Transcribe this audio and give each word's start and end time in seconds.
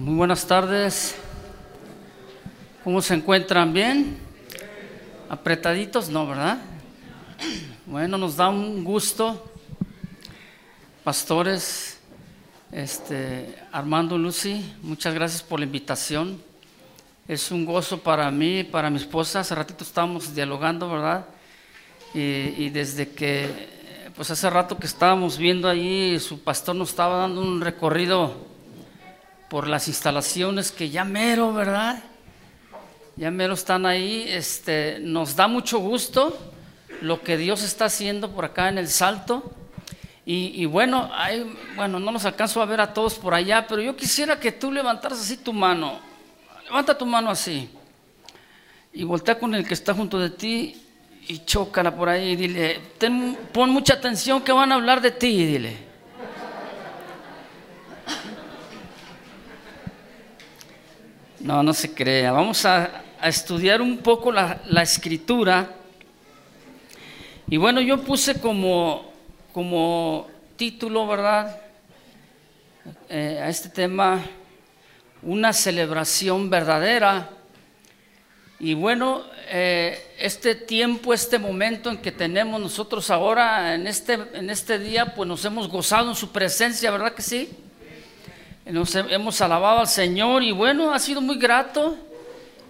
Muy 0.00 0.14
buenas 0.14 0.46
tardes. 0.46 1.14
¿Cómo 2.82 3.02
se 3.02 3.12
encuentran? 3.12 3.70
¿Bien? 3.70 4.16
¿Apretaditos? 5.28 6.08
No, 6.08 6.26
¿verdad? 6.26 6.56
Bueno, 7.84 8.16
nos 8.16 8.34
da 8.34 8.48
un 8.48 8.82
gusto, 8.82 9.52
pastores, 11.04 12.00
este, 12.72 13.54
Armando 13.70 14.16
Lucy, 14.16 14.74
muchas 14.80 15.12
gracias 15.12 15.42
por 15.42 15.60
la 15.60 15.66
invitación. 15.66 16.42
Es 17.28 17.50
un 17.50 17.66
gozo 17.66 18.00
para 18.00 18.30
mí, 18.30 18.64
para 18.64 18.88
mi 18.88 18.96
esposa. 18.96 19.40
Hace 19.40 19.54
ratito 19.54 19.84
estábamos 19.84 20.34
dialogando, 20.34 20.90
¿verdad? 20.90 21.26
Y, 22.14 22.54
y 22.56 22.70
desde 22.70 23.10
que, 23.10 23.68
pues 24.16 24.30
hace 24.30 24.48
rato 24.48 24.78
que 24.78 24.86
estábamos 24.86 25.36
viendo 25.36 25.68
allí, 25.68 26.18
su 26.20 26.40
pastor 26.40 26.74
nos 26.74 26.88
estaba 26.88 27.18
dando 27.18 27.42
un 27.42 27.60
recorrido 27.60 28.48
por 29.50 29.66
las 29.66 29.88
instalaciones 29.88 30.70
que 30.70 30.90
ya 30.90 31.04
mero, 31.04 31.52
¿verdad? 31.52 32.04
Ya 33.16 33.32
mero 33.32 33.54
están 33.54 33.84
ahí. 33.84 34.24
Este, 34.28 34.98
nos 35.00 35.34
da 35.34 35.48
mucho 35.48 35.80
gusto 35.80 36.38
lo 37.02 37.20
que 37.22 37.36
Dios 37.36 37.64
está 37.64 37.86
haciendo 37.86 38.30
por 38.30 38.44
acá 38.44 38.68
en 38.68 38.78
el 38.78 38.88
Salto. 38.88 39.52
Y, 40.24 40.64
bueno, 40.66 41.10
bueno, 41.74 41.98
no 41.98 42.12
los 42.12 42.24
alcanzo 42.24 42.62
a 42.62 42.64
ver 42.64 42.80
a 42.80 42.94
todos 42.94 43.14
por 43.14 43.34
allá, 43.34 43.66
pero 43.66 43.82
yo 43.82 43.96
quisiera 43.96 44.38
que 44.38 44.52
tú 44.52 44.70
levantaras 44.70 45.18
así 45.18 45.36
tu 45.36 45.52
mano. 45.52 45.98
Levanta 46.66 46.96
tu 46.96 47.04
mano 47.04 47.30
así. 47.30 47.68
Y 48.92 49.02
voltea 49.02 49.36
con 49.36 49.56
el 49.56 49.66
que 49.66 49.74
está 49.74 49.92
junto 49.92 50.20
de 50.20 50.30
ti 50.30 50.80
y 51.26 51.44
chócala 51.44 51.96
por 51.96 52.08
ahí 52.08 52.30
y 52.30 52.36
dile, 52.36 52.80
pon 53.52 53.70
mucha 53.70 53.94
atención 53.94 54.40
que 54.42 54.52
van 54.52 54.70
a 54.70 54.76
hablar 54.76 55.00
de 55.00 55.10
ti, 55.10 55.44
dile. 55.44 55.89
No, 61.40 61.62
no 61.62 61.72
se 61.72 61.94
crea. 61.94 62.32
Vamos 62.32 62.66
a, 62.66 63.02
estudiar 63.22 63.80
un 63.80 63.98
poco 63.98 64.30
la, 64.30 64.82
escritura. 64.82 65.74
Y 67.48 67.56
bueno, 67.56 67.80
yo 67.80 68.02
puse 68.02 68.38
como, 68.40 69.10
como 69.52 70.28
título, 70.56 71.06
¿verdad? 71.06 71.58
Eh, 73.08 73.40
a 73.42 73.48
este 73.48 73.70
tema, 73.70 74.22
una 75.22 75.54
celebración 75.54 76.50
verdadera. 76.50 77.30
Y 78.58 78.74
bueno, 78.74 79.22
eh, 79.48 80.14
este 80.18 80.54
tiempo, 80.54 81.14
este 81.14 81.38
momento 81.38 81.88
en 81.88 81.98
que 81.98 82.12
tenemos 82.12 82.60
nosotros 82.60 83.10
ahora, 83.10 83.74
en 83.74 83.86
este, 83.86 84.18
en 84.34 84.50
este 84.50 84.78
día, 84.78 85.14
pues 85.14 85.26
nos 85.26 85.42
hemos 85.46 85.68
gozado 85.68 86.10
en 86.10 86.16
su 86.16 86.32
presencia, 86.32 86.90
¿verdad 86.90 87.14
que 87.14 87.22
sí? 87.22 87.48
Nos 88.66 88.94
hemos 88.94 89.40
alabado 89.40 89.80
al 89.80 89.88
Señor 89.88 90.42
y 90.42 90.52
bueno, 90.52 90.92
ha 90.92 90.98
sido 90.98 91.22
muy 91.22 91.38
grato 91.38 91.96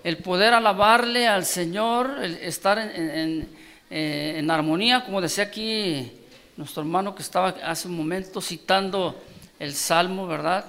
el 0.04 0.18
poder 0.18 0.54
alabarle 0.54 1.26
al 1.26 1.44
Señor, 1.44 2.16
el 2.22 2.36
estar 2.36 2.78
en, 2.78 3.48
eh, 3.90 4.34
en, 4.36 4.50
armonía, 4.50 5.04
como 5.04 5.20
decía 5.20 5.44
aquí 5.44 6.12
nuestro 6.56 6.82
hermano 6.82 7.14
que 7.14 7.22
estaba 7.22 7.48
hace 7.64 7.88
un 7.88 7.96
momento 7.96 8.40
citando 8.40 9.20
el 9.58 9.74
Salmo, 9.74 10.28
¿verdad? 10.28 10.64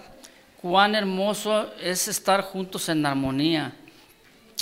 Cuán 0.59 0.95
hermoso 0.95 1.72
es 1.80 2.08
estar 2.08 2.41
juntos 2.41 2.89
en 2.89 3.06
armonía. 3.06 3.73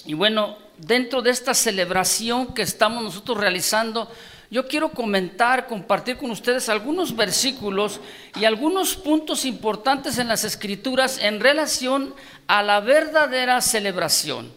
Y 0.05 0.13
bueno, 0.13 0.57
dentro 0.77 1.21
de 1.21 1.31
esta 1.31 1.53
celebración 1.53 2.53
que 2.53 2.63
estamos 2.63 3.01
nosotros 3.01 3.37
realizando, 3.37 4.11
yo 4.51 4.67
quiero 4.67 4.89
comentar, 4.89 5.67
compartir 5.67 6.17
con 6.17 6.31
ustedes 6.31 6.69
algunos 6.69 7.15
versículos 7.15 7.99
y 8.39 8.45
algunos 8.45 8.95
puntos 8.95 9.45
importantes 9.45 10.17
en 10.17 10.27
las 10.27 10.43
escrituras 10.43 11.19
en 11.19 11.39
relación 11.39 12.15
a 12.47 12.63
la 12.63 12.79
verdadera 12.79 13.61
celebración. 13.61 14.51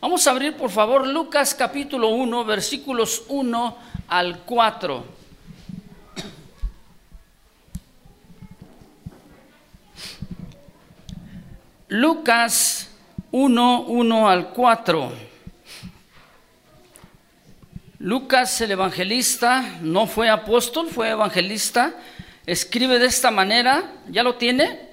Vamos 0.00 0.26
a 0.26 0.32
abrir 0.32 0.56
por 0.56 0.70
favor 0.70 1.06
Lucas 1.06 1.54
capítulo 1.54 2.08
1, 2.08 2.44
versículos 2.44 3.22
1 3.28 3.76
al 4.08 4.40
4. 4.40 5.20
Lucas 11.88 12.88
1, 13.30 13.80
1 13.82 14.28
al 14.28 14.48
4. 14.48 15.29
Lucas 18.00 18.58
el 18.62 18.70
evangelista 18.70 19.76
no 19.82 20.06
fue 20.06 20.30
apóstol, 20.30 20.88
fue 20.88 21.10
evangelista. 21.10 21.94
Escribe 22.46 22.98
de 22.98 23.04
esta 23.04 23.30
manera, 23.30 23.92
¿ya 24.08 24.22
lo 24.22 24.36
tiene? 24.36 24.88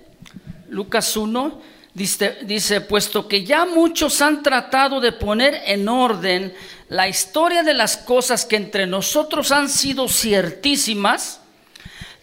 Lucas 0.68 1.16
1 1.16 1.62
dice, 1.94 2.40
dice, 2.42 2.82
puesto 2.82 3.30
que 3.30 3.46
ya 3.46 3.66
muchos 3.66 4.22
han 4.22 4.44
tratado 4.44 5.00
de 5.00 5.14
poner 5.14 5.62
en 5.68 5.88
orden 5.88 6.54
la 6.90 7.08
historia 7.08 7.64
de 7.64 7.74
las 7.74 7.96
cosas 7.96 8.44
que 8.44 8.58
entre 8.58 8.86
nosotros 8.88 9.54
han 9.54 9.70
sido 9.70 10.10
ciertísimas, 10.10 11.40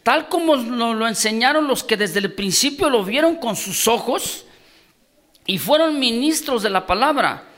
tal 0.03 0.29
como 0.29 0.55
nos 0.55 0.97
lo 0.97 1.09
enseñaron 1.09 1.67
los 1.67 1.83
que 1.83 1.97
desde 1.97 2.19
el 2.19 2.35
principio 2.35 2.91
lo 2.91 3.03
vieron 3.07 3.37
con 3.37 3.57
sus 3.57 3.89
ojos 3.89 4.45
y 5.47 5.57
fueron 5.57 5.99
ministros 5.99 6.63
de 6.63 6.69
la 6.69 6.87
palabra 6.87 7.54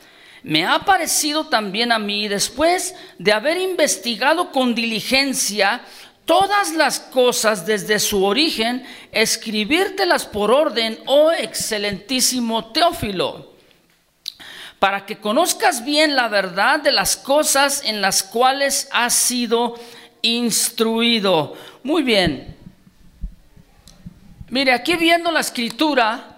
me 0.47 0.65
ha 0.65 0.79
parecido 0.85 1.49
también 1.49 1.91
a 1.91 1.99
mí, 1.99 2.29
después 2.29 2.95
de 3.19 3.33
haber 3.33 3.57
investigado 3.57 4.53
con 4.53 4.77
diligencia 4.77 5.81
todas 6.25 6.73
las 6.75 7.01
cosas 7.01 7.67
desde 7.67 7.99
su 7.99 8.25
origen, 8.25 8.87
escribírtelas 9.11 10.25
por 10.25 10.53
orden, 10.53 11.01
oh 11.07 11.33
excelentísimo 11.33 12.67
Teófilo, 12.67 13.55
para 14.79 15.05
que 15.05 15.19
conozcas 15.19 15.85
bien 15.85 16.15
la 16.15 16.29
verdad 16.29 16.79
de 16.79 16.93
las 16.93 17.17
cosas 17.17 17.83
en 17.85 18.01
las 18.01 18.23
cuales 18.23 18.89
has 18.93 19.15
sido 19.15 19.75
instruido. 20.23 21.55
Muy 21.83 22.05
bien. 22.05 22.57
Mire, 24.51 24.73
aquí 24.73 24.95
viendo 24.95 25.33
la 25.33 25.41
escritura, 25.41 26.37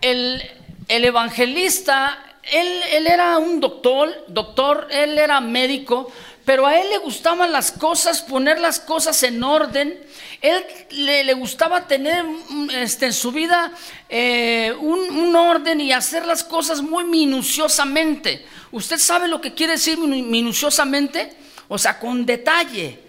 el, 0.00 0.40
el 0.86 1.04
evangelista 1.04 2.23
él, 2.52 3.06
era 3.06 3.38
un 3.38 3.60
doctor, 3.60 4.24
doctor, 4.28 4.88
él 4.90 5.18
era 5.18 5.40
médico, 5.40 6.10
pero 6.44 6.66
a 6.66 6.78
él 6.78 6.90
le 6.90 6.98
gustaban 6.98 7.52
las 7.52 7.72
cosas, 7.72 8.22
poner 8.22 8.60
las 8.60 8.80
cosas 8.80 9.22
en 9.22 9.42
orden. 9.42 9.98
Él 10.42 10.64
le, 10.90 11.34
gustaba 11.34 11.86
tener 11.86 12.22
mm, 12.22 12.70
este, 12.70 13.06
en 13.06 13.12
su 13.12 13.32
vida 13.32 13.72
eh, 14.08 14.74
un, 14.78 14.98
un, 15.16 15.36
orden 15.36 15.80
y 15.80 15.92
hacer 15.92 16.26
las 16.26 16.44
cosas 16.44 16.82
muy 16.82 17.04
minuciosamente. 17.04 18.44
¿Usted 18.72 18.98
sabe 18.98 19.28
lo 19.28 19.40
que 19.40 19.54
quiere 19.54 19.74
decir 19.74 19.96
minuciosamente? 19.98 21.34
O 21.68 21.78
sea, 21.78 21.98
con 21.98 22.26
detalle. 22.26 23.03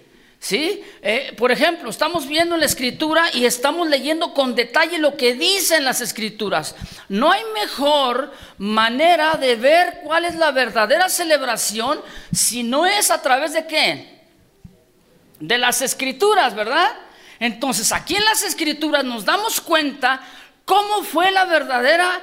¿Sí? 0.45 0.83
Eh, 1.01 1.33
por 1.39 1.51
ejemplo, 1.51 1.89
estamos 1.89 2.27
viendo 2.27 2.55
la 2.55 2.67
escritura 2.67 3.31
y 3.33 3.45
estamos 3.45 3.89
leyendo 3.89 4.31
con 4.31 4.53
detalle 4.53 4.99
lo 4.99 5.17
que 5.17 5.33
dicen 5.33 5.83
las 5.83 6.01
escrituras. 6.01 6.75
No 7.09 7.31
hay 7.31 7.41
mejor 7.55 8.31
manera 8.59 9.37
de 9.37 9.55
ver 9.55 10.01
cuál 10.03 10.23
es 10.23 10.35
la 10.35 10.51
verdadera 10.51 11.09
celebración 11.09 11.99
si 12.31 12.61
no 12.61 12.85
es 12.85 13.09
a 13.09 13.23
través 13.23 13.53
de 13.53 13.65
qué? 13.65 14.21
De 15.39 15.57
las 15.57 15.81
escrituras, 15.81 16.53
¿verdad? 16.53 16.91
Entonces, 17.39 17.91
aquí 17.91 18.15
en 18.15 18.25
las 18.25 18.43
escrituras 18.43 19.03
nos 19.03 19.25
damos 19.25 19.59
cuenta 19.59 20.21
cómo 20.63 21.01
fue 21.01 21.31
la 21.31 21.45
verdadera, 21.45 22.21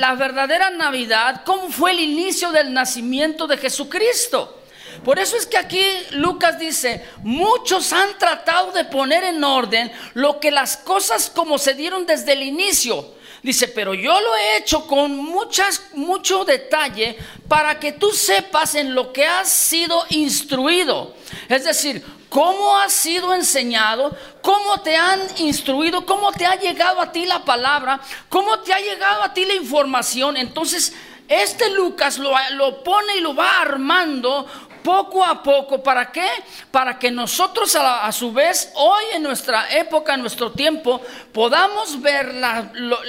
la 0.00 0.16
verdadera 0.16 0.70
Navidad, 0.70 1.42
cómo 1.46 1.70
fue 1.70 1.92
el 1.92 2.00
inicio 2.00 2.50
del 2.50 2.72
nacimiento 2.72 3.46
de 3.46 3.56
Jesucristo. 3.56 4.61
Por 5.04 5.18
eso 5.18 5.36
es 5.36 5.46
que 5.46 5.58
aquí 5.58 5.84
Lucas 6.10 6.58
dice, 6.58 7.04
muchos 7.22 7.92
han 7.92 8.18
tratado 8.18 8.72
de 8.72 8.84
poner 8.84 9.24
en 9.24 9.42
orden 9.42 9.90
lo 10.14 10.38
que 10.38 10.50
las 10.50 10.76
cosas 10.76 11.30
como 11.30 11.58
se 11.58 11.74
dieron 11.74 12.06
desde 12.06 12.32
el 12.32 12.42
inicio. 12.42 13.14
Dice, 13.42 13.66
pero 13.66 13.92
yo 13.92 14.20
lo 14.20 14.36
he 14.36 14.58
hecho 14.58 14.86
con 14.86 15.16
muchas, 15.16 15.82
mucho 15.94 16.44
detalle 16.44 17.16
para 17.48 17.80
que 17.80 17.90
tú 17.92 18.10
sepas 18.12 18.76
en 18.76 18.94
lo 18.94 19.12
que 19.12 19.26
has 19.26 19.48
sido 19.48 20.04
instruido. 20.10 21.16
Es 21.48 21.64
decir, 21.64 22.04
cómo 22.28 22.78
has 22.78 22.92
sido 22.92 23.34
enseñado, 23.34 24.16
cómo 24.40 24.80
te 24.80 24.96
han 24.96 25.20
instruido, 25.38 26.06
cómo 26.06 26.30
te 26.30 26.46
ha 26.46 26.54
llegado 26.54 27.00
a 27.00 27.10
ti 27.10 27.26
la 27.26 27.44
palabra, 27.44 28.00
cómo 28.28 28.60
te 28.60 28.72
ha 28.72 28.78
llegado 28.78 29.22
a 29.22 29.34
ti 29.34 29.44
la 29.44 29.54
información. 29.54 30.36
Entonces, 30.36 30.94
este 31.28 31.70
Lucas 31.70 32.18
lo, 32.18 32.32
lo, 32.52 32.82
pone 32.84 33.16
y 33.16 33.20
lo 33.20 33.34
va 33.34 33.60
armando 33.60 34.46
poco 34.82 35.24
a 35.24 35.42
poco. 35.42 35.82
¿Para 35.82 36.10
qué? 36.10 36.26
Para 36.70 36.98
que 36.98 37.10
nosotros 37.10 37.74
a, 37.76 38.10
su 38.12 38.32
vez, 38.32 38.72
hoy 38.74 39.04
en 39.14 39.22
nuestra 39.22 39.72
época, 39.74 40.14
en 40.14 40.20
nuestro 40.20 40.52
tiempo, 40.52 41.00
podamos 41.32 42.00
ver 42.00 42.34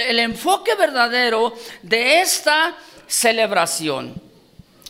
el 0.08 0.20
enfoque 0.20 0.76
verdadero 0.76 1.54
de 1.82 2.22
esta 2.22 2.76
celebración. 3.08 4.22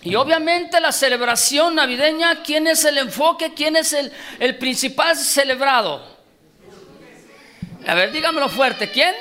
Y 0.01 0.15
obviamente 0.15 0.81
la 0.81 0.91
celebración 0.91 1.75
navideña, 1.75 2.44
¿quién 2.44 2.68
es 2.68 2.83
el 2.83 2.97
enfoque? 2.97 3.53
¿Quién 3.53 3.77
es 3.77 3.94
el, 3.94 4.12
el 4.39 4.57
principal 4.57 5.15
celebrado? 5.15 6.13
A 7.88 7.95
ver, 7.95 8.12
dígamelo 8.12 8.50
fuerte, 8.50 8.91
¿quién? 8.91 9.13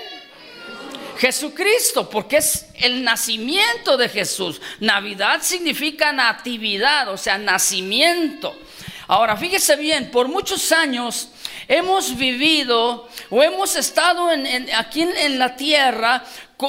Jesucristo, 1.22 2.10
porque 2.10 2.38
es 2.38 2.66
el 2.80 3.04
nacimiento 3.04 3.96
de 3.96 4.08
Jesús. 4.08 4.60
Navidad 4.80 5.40
significa 5.40 6.12
natividad, 6.12 7.06
o 7.10 7.16
sea, 7.16 7.38
nacimiento. 7.38 8.58
Ahora, 9.06 9.36
fíjese 9.36 9.76
bien, 9.76 10.10
por 10.10 10.26
muchos 10.26 10.72
años 10.72 11.28
hemos 11.68 12.16
vivido 12.16 13.08
o 13.30 13.40
hemos 13.40 13.76
estado 13.76 14.30
aquí 14.76 15.02
en, 15.02 15.38
la 15.38 15.54
tierra 15.54 16.24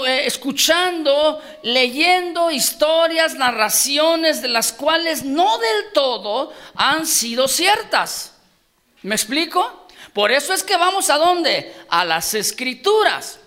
eh, 0.05 0.21
escuchando, 0.27 1.41
leyendo 1.63 2.51
historias, 2.51 3.33
narraciones 3.33 4.43
de 4.43 4.49
las 4.49 4.71
cuales 4.71 5.23
no 5.25 5.57
del 5.57 5.93
todo 5.95 6.53
han 6.75 7.07
sido 7.07 7.47
ciertas. 7.47 8.35
¿Me 9.01 9.15
explico? 9.15 9.87
Por 10.13 10.31
eso 10.31 10.53
es 10.53 10.61
que 10.61 10.77
vamos 10.77 11.09
a 11.09 11.17
dónde? 11.17 11.75
A 11.89 12.05
las 12.05 12.35
escrituras. 12.35 13.39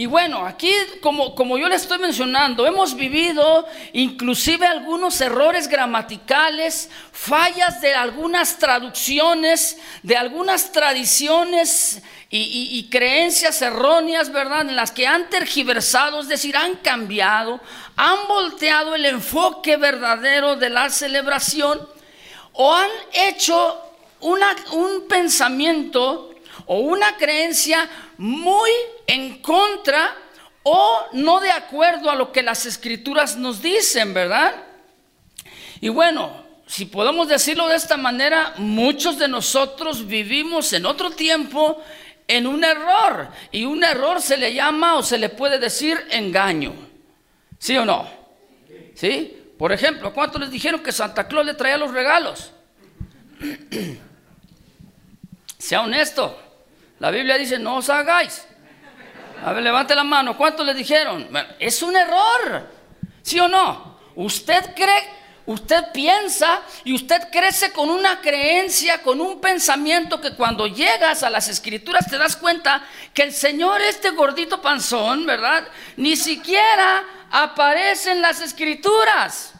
Y 0.00 0.06
bueno, 0.06 0.46
aquí 0.46 0.72
como, 1.02 1.34
como 1.34 1.58
yo 1.58 1.68
le 1.68 1.74
estoy 1.74 1.98
mencionando, 1.98 2.66
hemos 2.66 2.94
vivido 2.94 3.68
inclusive 3.92 4.64
algunos 4.64 5.20
errores 5.20 5.68
gramaticales, 5.68 6.88
fallas 7.12 7.82
de 7.82 7.92
algunas 7.92 8.58
traducciones, 8.58 9.76
de 10.02 10.16
algunas 10.16 10.72
tradiciones 10.72 12.00
y, 12.30 12.88
creencias 12.90 13.60
erróneas, 13.60 14.32
¿verdad? 14.32 14.62
En 14.62 14.74
las 14.74 14.90
que 14.90 15.06
han 15.06 15.28
tergiversado, 15.28 16.20
es 16.20 16.28
decir, 16.28 16.56
han 16.56 16.76
cambiado, 16.76 17.60
han 17.94 18.26
volteado 18.26 18.94
el 18.94 19.04
enfoque 19.04 19.76
verdadero 19.76 20.56
de 20.56 20.70
la 20.70 20.88
celebración 20.88 21.78
o 22.54 22.74
han 22.74 22.88
hecho 23.12 23.78
un 24.20 25.06
pensamiento 25.10 26.29
o 26.72 26.78
una 26.78 27.16
creencia 27.16 27.90
muy 28.16 28.70
en 29.08 29.42
contra 29.42 30.14
o 30.62 31.00
no 31.14 31.40
de 31.40 31.50
acuerdo 31.50 32.08
a 32.08 32.14
lo 32.14 32.30
que 32.30 32.44
las 32.44 32.64
escrituras 32.64 33.36
nos 33.36 33.60
dicen, 33.60 34.14
¿verdad? 34.14 34.54
Y 35.80 35.88
bueno, 35.88 36.44
si 36.68 36.84
podemos 36.84 37.26
decirlo 37.26 37.66
de 37.66 37.74
esta 37.74 37.96
manera, 37.96 38.54
muchos 38.58 39.18
de 39.18 39.26
nosotros 39.26 40.06
vivimos 40.06 40.72
en 40.72 40.86
otro 40.86 41.10
tiempo 41.10 41.82
en 42.28 42.46
un 42.46 42.62
error. 42.62 43.30
Y 43.50 43.64
un 43.64 43.82
error 43.82 44.22
se 44.22 44.36
le 44.36 44.54
llama 44.54 44.94
o 44.94 45.02
se 45.02 45.18
le 45.18 45.28
puede 45.28 45.58
decir 45.58 45.98
engaño. 46.10 46.72
¿Sí 47.58 47.76
o 47.76 47.84
no? 47.84 48.08
¿Sí? 48.94 49.36
Por 49.58 49.72
ejemplo, 49.72 50.14
¿cuántos 50.14 50.40
les 50.40 50.52
dijeron 50.52 50.84
que 50.84 50.92
Santa 50.92 51.26
Claus 51.26 51.46
le 51.46 51.54
traía 51.54 51.78
los 51.78 51.90
regalos? 51.90 52.52
sea 55.58 55.80
honesto. 55.80 56.46
La 57.00 57.10
Biblia 57.10 57.38
dice, 57.38 57.58
no 57.58 57.76
os 57.76 57.88
hagáis. 57.88 58.46
A 59.44 59.52
ver, 59.52 59.62
levante 59.62 59.94
la 59.94 60.04
mano. 60.04 60.36
¿Cuántos 60.36 60.66
le 60.66 60.74
dijeron? 60.74 61.28
es 61.58 61.82
un 61.82 61.96
error. 61.96 62.68
¿Sí 63.22 63.40
o 63.40 63.48
no? 63.48 63.98
Usted 64.16 64.74
cree, 64.74 65.08
usted 65.46 65.92
piensa 65.94 66.60
y 66.84 66.94
usted 66.94 67.30
crece 67.32 67.72
con 67.72 67.88
una 67.88 68.20
creencia, 68.20 69.02
con 69.02 69.18
un 69.18 69.40
pensamiento 69.40 70.20
que 70.20 70.34
cuando 70.34 70.66
llegas 70.66 71.22
a 71.22 71.30
las 71.30 71.48
escrituras 71.48 72.06
te 72.06 72.18
das 72.18 72.36
cuenta 72.36 72.82
que 73.14 73.22
el 73.22 73.32
Señor, 73.32 73.80
este 73.80 74.10
gordito 74.10 74.60
panzón, 74.60 75.24
¿verdad? 75.24 75.66
Ni 75.96 76.16
siquiera 76.16 77.04
aparece 77.30 78.12
en 78.12 78.20
las 78.20 78.42
escrituras. 78.42 79.54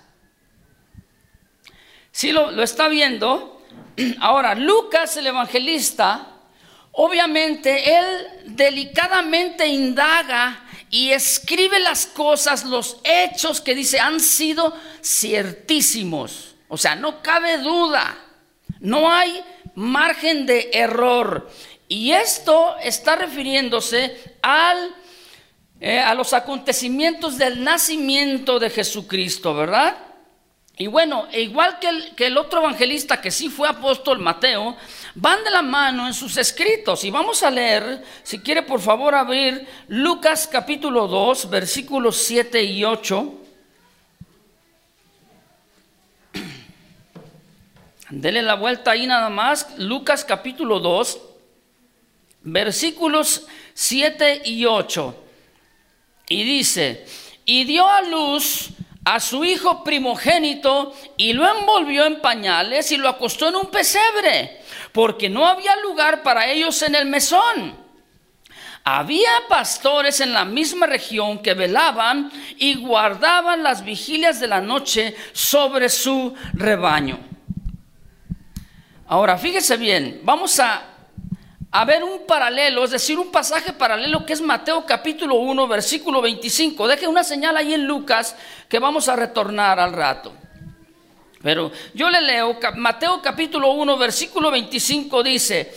Si 2.13 2.33
lo, 2.33 2.51
lo 2.51 2.63
está 2.63 2.89
viendo, 2.89 3.63
ahora 4.21 4.55
Lucas 4.55 5.17
el 5.17 5.29
evangelista 5.29 6.27
Obviamente 6.93 7.97
él 7.97 8.27
delicadamente 8.47 9.67
indaga 9.67 10.65
y 10.91 11.13
escribe 11.13 11.79
las 11.79 12.07
cosas, 12.07 12.65
los 12.65 12.99
hechos 13.05 13.61
que 13.61 13.75
dice 13.75 14.01
han 14.01 14.19
sido 14.21 14.77
ciertísimos. 15.03 16.57
O 16.69 16.77
sea, 16.77 16.97
no 16.97 17.23
cabe 17.23 17.59
duda, 17.59 18.17
no 18.81 19.11
hay 19.11 19.41
margen 19.75 20.47
de 20.47 20.71
error. 20.73 21.49
Y 21.89 22.13
esto 22.13 22.77
está 22.83 23.17
refiriéndose 23.17 24.37
al, 24.43 24.95
eh, 25.81 26.01
a 26.01 26.15
los 26.15 26.33
acontecimientos 26.33 27.39
del 27.39 27.63
nacimiento 27.63 28.59
de 28.59 28.71
Jesucristo, 28.71 29.55
¿verdad? 29.55 29.97
Y 30.77 30.87
bueno, 30.87 31.29
e 31.31 31.43
igual 31.43 31.79
que 31.79 31.89
el, 31.89 32.15
que 32.15 32.27
el 32.27 32.39
otro 32.39 32.61
evangelista 32.61 33.21
que 33.21 33.31
sí 33.31 33.49
fue 33.49 33.69
apóstol, 33.69 34.19
Mateo, 34.19 34.77
van 35.15 35.43
de 35.45 35.51
la 35.51 35.63
mano 35.63 36.07
en 36.07 36.15
sus 36.15 36.37
escritos. 36.37 37.05
Y 37.05 37.11
vamos 37.11 37.43
a 37.43 37.51
leer, 37.51 38.05
si 38.23 38.39
quiere 38.39 38.63
por 38.63 38.81
favor 38.81 39.15
abrir 39.15 39.67
Lucas 39.89 40.47
capítulo 40.47 41.09
2, 41.09 41.51
versículos 41.51 42.17
7 42.17 42.63
y 42.63 42.85
8. 42.85 43.35
Dele 48.11 48.43
la 48.43 48.55
vuelta 48.55 48.93
ahí 48.93 49.07
nada 49.07 49.31
más. 49.31 49.79
Lucas 49.79 50.25
capítulo 50.25 50.81
2, 50.81 51.21
versículos 52.43 53.47
7 53.75 54.43
y 54.45 54.65
8. 54.65 55.25
Y 56.29 56.45
dice, 56.45 57.05
y 57.45 57.65
dio 57.65 57.89
a 57.89 58.03
luz 58.03 58.71
a 59.05 59.19
su 59.19 59.45
hijo 59.45 59.83
primogénito 59.83 60.95
y 61.17 61.33
lo 61.33 61.49
envolvió 61.59 62.07
en 62.07 62.21
pañales 62.21 62.93
y 62.93 62.97
lo 62.97 63.09
acostó 63.09 63.49
en 63.49 63.57
un 63.57 63.67
pesebre 63.67 64.60
porque 64.93 65.29
no 65.29 65.47
había 65.47 65.77
lugar 65.77 66.23
para 66.23 66.47
ellos 66.47 66.83
en 66.83 66.95
el 66.95 67.07
mesón. 67.07 67.79
Había 68.85 69.31
pastores 69.49 70.21
en 70.21 70.33
la 70.33 70.45
misma 70.45 70.87
región 70.87 71.41
que 71.41 71.55
velaban 71.55 72.33
y 72.57 72.75
guardaban 72.77 73.63
las 73.63 73.85
vigilias 73.85 74.41
de 74.41 74.47
la 74.47 74.61
noche 74.61 75.15
sobre 75.33 75.89
su 75.89 76.35
rebaño. 76.55 77.19
Ahora, 79.07 79.37
fíjese 79.37 79.77
bien, 79.77 80.21
vamos 80.23 80.59
a, 80.61 80.83
ver 81.85 82.03
un 82.03 82.27
paralelo, 82.27 82.85
es 82.85 82.93
decir, 82.93 83.19
un 83.19 83.31
pasaje 83.31 83.73
paralelo 83.73 84.25
que 84.25 84.33
es 84.33 84.41
Mateo 84.41 84.87
capítulo 84.87 85.35
1, 85.35 85.69
versículo 85.69 86.23
25. 86.23 86.89
Deje 86.89 87.07
una 87.07 87.23
señal 87.23 87.57
ahí 87.57 87.75
en 87.75 87.87
Lucas 87.87 88.35
que 88.69 88.79
vamos 88.79 89.09
a 89.09 89.17
retornar 89.17 89.79
al 89.79 89.93
rato. 89.93 90.33
Pero 91.43 91.73
yo 91.95 92.11
le 92.11 92.21
leo, 92.21 92.59
Mateo 92.77 93.23
capítulo 93.23 93.73
1, 93.73 93.97
versículo 93.97 94.51
25 94.51 95.23
dice, 95.23 95.73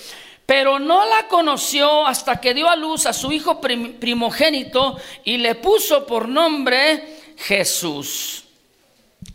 pero 0.45 0.77
no 0.77 1.06
la 1.06 1.27
conoció 1.30 2.06
hasta 2.06 2.42
que 2.42 2.54
dio 2.54 2.69
a 2.69 2.75
luz 2.75 3.06
a 3.06 3.13
su 3.13 3.31
hijo 3.31 3.62
primogénito 3.62 4.98
y 5.24 5.38
le 5.38 5.56
puso 5.56 6.06
por 6.06 6.27
nombre 6.27 7.20
Jesús. 7.38 8.43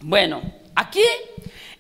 Bueno, 0.01 0.43
aquí 0.75 1.03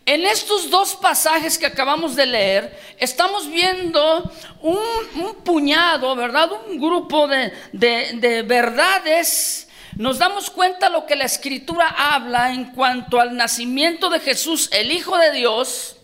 en 0.06 0.24
estos 0.24 0.70
dos 0.70 0.96
pasajes 0.96 1.58
que 1.58 1.66
acabamos 1.66 2.16
de 2.16 2.24
leer, 2.24 2.80
estamos 2.96 3.50
viendo 3.50 4.32
un, 4.62 5.34
puñado, 5.44 6.16
¿verdad? 6.16 6.50
Un 6.52 6.80
grupo 6.80 7.28
de, 7.28 7.52
de 7.72 8.42
verdades 8.44 9.67
nos 9.98 10.20
damos 10.20 10.48
cuenta 10.48 10.88
lo 10.88 11.06
que 11.06 11.16
la 11.16 11.24
escritura 11.24 11.88
habla 11.88 12.52
en 12.52 12.66
cuanto 12.66 13.18
al 13.20 13.36
nacimiento 13.36 14.08
de 14.08 14.20
Jesús, 14.20 14.70
el 14.72 14.92
Hijo 14.92 15.18
de 15.18 15.32
Dios. 15.32 15.96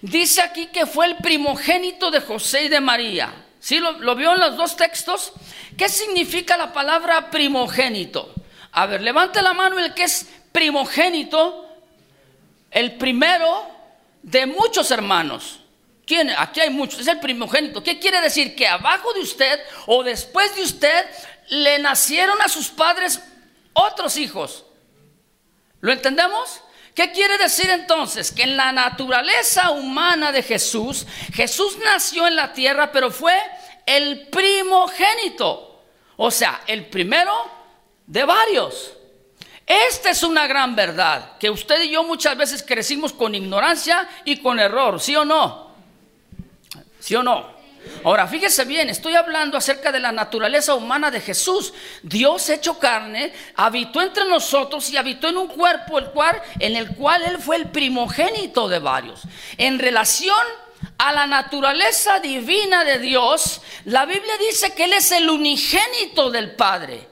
Dice 0.00 0.40
aquí 0.40 0.66
que 0.68 0.86
fue 0.86 1.06
el 1.06 1.16
primogénito 1.16 2.12
de 2.12 2.20
José 2.20 2.64
y 2.64 2.68
de 2.68 2.80
María. 2.80 3.34
¿Sí? 3.58 3.80
¿Lo, 3.80 4.14
vio 4.14 4.32
en 4.32 4.40
los 4.40 4.56
dos 4.56 4.76
textos? 4.76 5.32
¿Qué 5.76 5.88
significa 5.88 6.56
la 6.56 6.72
palabra 6.72 7.32
primogénito? 7.32 8.32
A 8.70 8.86
ver, 8.86 9.02
levante 9.02 9.42
la 9.42 9.54
mano 9.54 9.80
el 9.80 9.92
que 9.92 10.04
es 10.04 10.28
primogénito, 10.52 11.66
el 12.70 12.92
primero 12.92 13.66
de 14.22 14.46
muchos 14.46 14.92
hermanos. 14.92 15.58
Aquí 16.36 16.60
hay 16.60 16.70
muchos, 16.70 17.00
es 17.00 17.06
el 17.08 17.20
primogénito. 17.20 17.82
¿Qué 17.82 17.98
quiere 17.98 18.20
decir? 18.20 18.54
Que 18.54 18.68
abajo 18.68 19.12
de 19.14 19.20
usted 19.20 19.60
o 19.86 20.02
después 20.02 20.54
de 20.54 20.62
usted 20.62 21.06
le 21.52 21.78
nacieron 21.78 22.40
a 22.40 22.48
sus 22.48 22.68
padres 22.68 23.20
otros 23.74 24.16
hijos. 24.16 24.64
¿Lo 25.82 25.92
entendemos? 25.92 26.62
¿Qué 26.94 27.12
quiere 27.12 27.36
decir 27.36 27.68
entonces? 27.68 28.32
Que 28.32 28.44
en 28.44 28.56
la 28.56 28.72
naturaleza 28.72 29.70
humana 29.70 30.32
de 30.32 30.42
Jesús, 30.42 31.06
Jesús 31.34 31.76
nació 31.84 32.26
en 32.26 32.36
la 32.36 32.54
tierra, 32.54 32.90
pero 32.90 33.10
fue 33.10 33.38
el 33.84 34.28
primogénito. 34.28 35.82
O 36.16 36.30
sea, 36.30 36.62
el 36.66 36.86
primero 36.86 37.34
de 38.06 38.24
varios. 38.24 38.94
Esta 39.66 40.08
es 40.08 40.22
una 40.22 40.46
gran 40.46 40.74
verdad, 40.74 41.36
que 41.38 41.50
usted 41.50 41.82
y 41.82 41.90
yo 41.90 42.02
muchas 42.02 42.34
veces 42.34 42.62
crecimos 42.62 43.12
con 43.12 43.34
ignorancia 43.34 44.08
y 44.24 44.38
con 44.38 44.58
error, 44.58 45.00
¿sí 45.00 45.14
o 45.16 45.26
no? 45.26 45.70
¿Sí 46.98 47.14
o 47.14 47.22
no? 47.22 47.61
Ahora, 48.04 48.26
fíjese 48.26 48.64
bien, 48.64 48.88
estoy 48.90 49.14
hablando 49.14 49.56
acerca 49.56 49.92
de 49.92 50.00
la 50.00 50.10
naturaleza 50.10 50.74
humana 50.74 51.10
de 51.10 51.20
Jesús. 51.20 51.72
Dios 52.02 52.48
hecho 52.48 52.78
carne, 52.78 53.32
habitó 53.54 54.02
entre 54.02 54.24
nosotros 54.24 54.90
y 54.90 54.96
habitó 54.96 55.28
en 55.28 55.36
un 55.36 55.48
cuerpo 55.48 55.98
el 55.98 56.06
cual, 56.06 56.40
en 56.58 56.74
el 56.76 56.94
cual 56.96 57.22
Él 57.22 57.38
fue 57.38 57.56
el 57.56 57.70
primogénito 57.70 58.68
de 58.68 58.80
varios. 58.80 59.22
En 59.56 59.78
relación 59.78 60.44
a 60.98 61.12
la 61.12 61.26
naturaleza 61.26 62.18
divina 62.18 62.84
de 62.84 62.98
Dios, 62.98 63.60
la 63.84 64.04
Biblia 64.04 64.36
dice 64.38 64.74
que 64.74 64.84
Él 64.84 64.94
es 64.94 65.12
el 65.12 65.30
unigénito 65.30 66.30
del 66.30 66.56
Padre. 66.56 67.08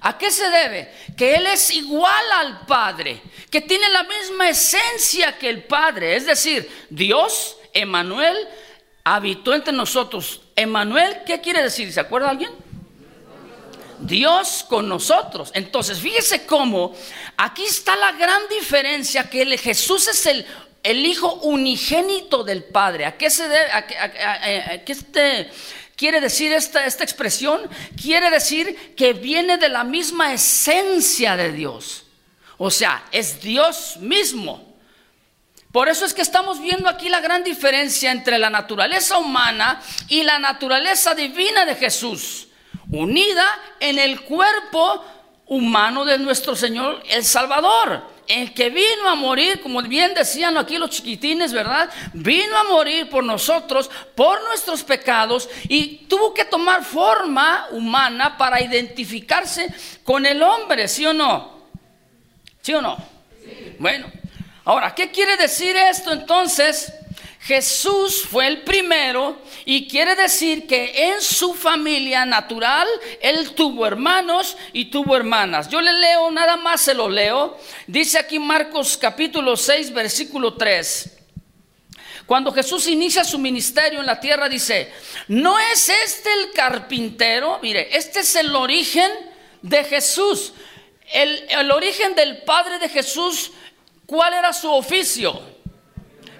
¿A 0.00 0.16
qué 0.16 0.30
se 0.30 0.48
debe? 0.48 0.92
Que 1.16 1.34
Él 1.34 1.46
es 1.46 1.70
igual 1.70 2.32
al 2.32 2.66
Padre, 2.66 3.20
que 3.50 3.60
tiene 3.60 3.88
la 3.88 4.04
misma 4.04 4.48
esencia 4.48 5.36
que 5.36 5.48
el 5.48 5.64
Padre. 5.64 6.14
Es 6.14 6.26
decir, 6.26 6.70
Dios, 6.88 7.56
Emanuel, 7.72 8.36
habitó 9.14 9.54
entre 9.54 9.72
nosotros. 9.72 10.40
Emanuel, 10.54 11.18
¿qué 11.24 11.40
quiere 11.40 11.62
decir? 11.62 11.92
¿Se 11.92 12.00
acuerda 12.00 12.30
alguien? 12.30 12.50
Dios 14.00 14.64
con 14.68 14.88
nosotros. 14.88 15.50
Entonces, 15.54 15.98
fíjese 15.98 16.46
cómo 16.46 16.94
aquí 17.36 17.64
está 17.64 17.96
la 17.96 18.12
gran 18.12 18.42
diferencia 18.48 19.28
que 19.28 19.58
Jesús 19.58 20.08
es 20.08 20.26
el, 20.26 20.46
el 20.82 21.04
Hijo 21.04 21.34
unigénito 21.42 22.44
del 22.44 22.64
Padre. 22.64 23.06
¿A 23.06 23.16
qué 23.16 23.30
se 23.30 23.48
debe? 23.48 23.72
A, 23.72 23.86
qué 23.86 24.92
este, 24.92 25.50
quiere 25.96 26.20
decir 26.20 26.52
esta, 26.52 26.86
esta 26.86 27.02
expresión? 27.02 27.62
Quiere 28.00 28.30
decir 28.30 28.94
que 28.94 29.14
viene 29.14 29.56
de 29.56 29.68
la 29.68 29.84
misma 29.84 30.32
esencia 30.32 31.36
de 31.36 31.52
Dios. 31.52 32.04
O 32.58 32.70
sea, 32.70 33.04
es 33.10 33.40
Dios 33.40 33.96
mismo. 34.00 34.67
Por 35.72 35.88
eso 35.88 36.04
es 36.04 36.14
que 36.14 36.22
estamos 36.22 36.60
viendo 36.60 36.88
aquí 36.88 37.08
la 37.08 37.20
gran 37.20 37.44
diferencia 37.44 38.10
entre 38.10 38.38
la 38.38 38.50
naturaleza 38.50 39.18
humana 39.18 39.80
y 40.08 40.22
la 40.22 40.38
naturaleza 40.38 41.14
divina 41.14 41.66
de 41.66 41.74
Jesús 41.74 42.48
unida 42.90 43.44
en 43.80 43.98
el 43.98 44.22
cuerpo 44.22 45.04
humano 45.46 46.04
de 46.04 46.18
nuestro 46.18 46.54
Señor 46.56 47.02
el 47.10 47.24
Salvador. 47.24 48.18
El 48.26 48.52
que 48.52 48.68
vino 48.68 49.08
a 49.08 49.14
morir, 49.14 49.62
como 49.62 49.80
bien 49.80 50.12
decían 50.12 50.58
aquí 50.58 50.76
los 50.76 50.90
chiquitines, 50.90 51.50
¿verdad? 51.50 51.88
Vino 52.12 52.58
a 52.58 52.64
morir 52.64 53.08
por 53.08 53.24
nosotros, 53.24 53.90
por 54.14 54.42
nuestros 54.44 54.82
pecados, 54.84 55.48
y 55.66 56.04
tuvo 56.08 56.34
que 56.34 56.44
tomar 56.44 56.84
forma 56.84 57.68
humana 57.70 58.36
para 58.36 58.60
identificarse 58.60 59.72
con 60.04 60.26
el 60.26 60.42
hombre, 60.42 60.88
¿sí 60.88 61.06
o 61.06 61.14
no? 61.14 61.68
¿Sí 62.60 62.74
o 62.74 62.82
no? 62.82 62.98
Bueno, 63.78 64.12
ahora, 64.68 64.94
¿qué 64.94 65.10
quiere 65.10 65.38
decir 65.38 65.74
esto 65.76 66.12
entonces? 66.12 66.92
Jesús 67.40 68.26
fue 68.30 68.46
el 68.46 68.60
primero 68.60 69.40
y 69.64 69.88
quiere 69.88 70.14
decir 70.14 70.66
que 70.66 71.08
en 71.08 71.22
su 71.22 71.54
familia 71.54 72.26
natural 72.26 72.86
él 73.22 73.52
tuvo 73.54 73.86
hermanos 73.86 74.58
y 74.74 74.90
tuvo 74.90 75.16
hermanas. 75.16 75.70
Yo 75.70 75.80
le 75.80 75.94
leo, 75.94 76.30
nada 76.30 76.56
más 76.56 76.82
se 76.82 76.92
lo 76.92 77.08
leo. 77.08 77.56
Dice 77.86 78.18
aquí 78.18 78.38
Marcos 78.38 78.98
capítulo 78.98 79.56
6, 79.56 79.94
versículo 79.94 80.54
3. 80.54 81.16
Cuando 82.26 82.52
Jesús 82.52 82.86
inicia 82.88 83.24
su 83.24 83.38
ministerio 83.38 84.00
en 84.00 84.06
la 84.06 84.20
tierra 84.20 84.50
dice, 84.50 84.92
¿no 85.28 85.58
es 85.58 85.88
este 85.88 86.30
el 86.30 86.50
carpintero? 86.52 87.58
Mire, 87.62 87.96
este 87.96 88.20
es 88.20 88.36
el 88.36 88.54
origen 88.54 89.10
de 89.62 89.84
Jesús. 89.84 90.52
El, 91.10 91.46
el 91.48 91.70
origen 91.70 92.14
del 92.14 92.42
Padre 92.42 92.78
de 92.78 92.90
Jesús, 92.90 93.52
¿cuál 94.08 94.32
era 94.32 94.52
su 94.52 94.72
oficio? 94.72 95.58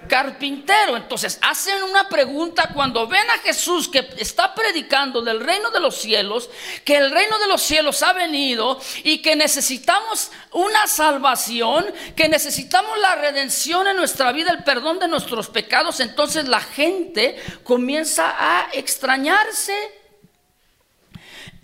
carpintero. 0.09 0.97
Entonces 0.97 1.39
hacen 1.41 1.81
una 1.83 2.09
pregunta 2.09 2.71
cuando 2.73 3.07
ven 3.07 3.29
a 3.29 3.37
Jesús 3.37 3.87
que 3.87 4.09
está 4.17 4.53
predicando 4.53 5.21
del 5.21 5.39
reino 5.39 5.71
de 5.71 5.79
los 5.79 5.95
cielos, 5.95 6.49
que 6.83 6.97
el 6.97 7.11
reino 7.11 7.39
de 7.39 7.47
los 7.47 7.61
cielos 7.61 8.03
ha 8.03 8.11
venido 8.11 8.81
y 9.03 9.19
que 9.21 9.37
necesitamos 9.37 10.31
una 10.51 10.87
salvación, 10.87 11.85
que 12.17 12.27
necesitamos 12.27 12.97
la 12.99 13.15
redención 13.15 13.87
en 13.87 13.95
nuestra 13.95 14.33
vida, 14.33 14.51
el 14.51 14.63
perdón 14.65 14.99
de 14.99 15.07
nuestros 15.07 15.47
pecados. 15.47 16.01
Entonces 16.01 16.49
la 16.49 16.59
gente 16.59 17.41
comienza 17.63 18.35
a 18.37 18.69
extrañarse. 18.73 19.75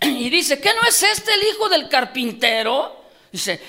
Y 0.00 0.30
dice, 0.30 0.60
¿qué 0.60 0.72
no 0.74 0.86
es 0.86 1.02
este 1.02 1.34
el 1.34 1.42
hijo 1.42 1.68
del 1.70 1.88
carpintero? 1.88 3.04
Dice, 3.32 3.60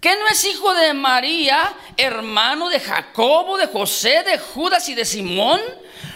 ¿Qué 0.00 0.14
no 0.16 0.28
es 0.28 0.44
hijo 0.44 0.74
de 0.74 0.94
María, 0.94 1.74
hermano 1.96 2.68
de 2.68 2.80
Jacobo, 2.80 3.56
de 3.56 3.66
José, 3.66 4.22
de 4.24 4.38
Judas 4.38 4.88
y 4.88 4.94
de 4.94 5.04
Simón? 5.04 5.60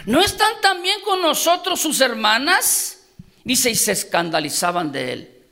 ¿No 0.05 0.21
están 0.21 0.61
también 0.61 1.01
con 1.01 1.21
nosotros 1.21 1.79
sus 1.79 1.99
hermanas? 2.01 2.99
Dice, 3.43 3.69
y 3.71 3.75
se 3.75 3.91
escandalizaban 3.93 4.91
de 4.91 5.13
él. 5.13 5.43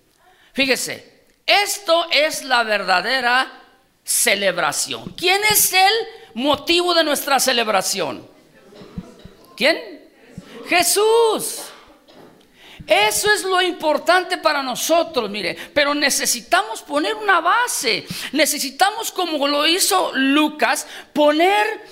Fíjese, 0.54 1.26
esto 1.46 2.08
es 2.12 2.44
la 2.44 2.64
verdadera 2.64 3.52
celebración. 4.04 5.14
¿Quién 5.18 5.42
es 5.50 5.74
el 5.74 5.94
motivo 6.36 6.94
de 6.94 7.04
nuestra 7.04 7.40
celebración? 7.40 8.28
¿Quién? 9.56 10.10
Jesús. 10.68 11.69
Eso 12.90 13.32
es 13.32 13.44
lo 13.44 13.62
importante 13.62 14.40
para 14.40 14.64
nosotros, 14.64 15.30
mire. 15.30 15.56
Pero 15.76 15.94
necesitamos 15.94 16.82
poner 16.82 17.14
una 17.14 17.40
base. 17.40 18.08
Necesitamos, 18.32 19.12
como 19.12 19.48
lo 19.48 19.68
hizo 19.68 20.12
Lucas, 20.16 20.88
poner 21.14 21.86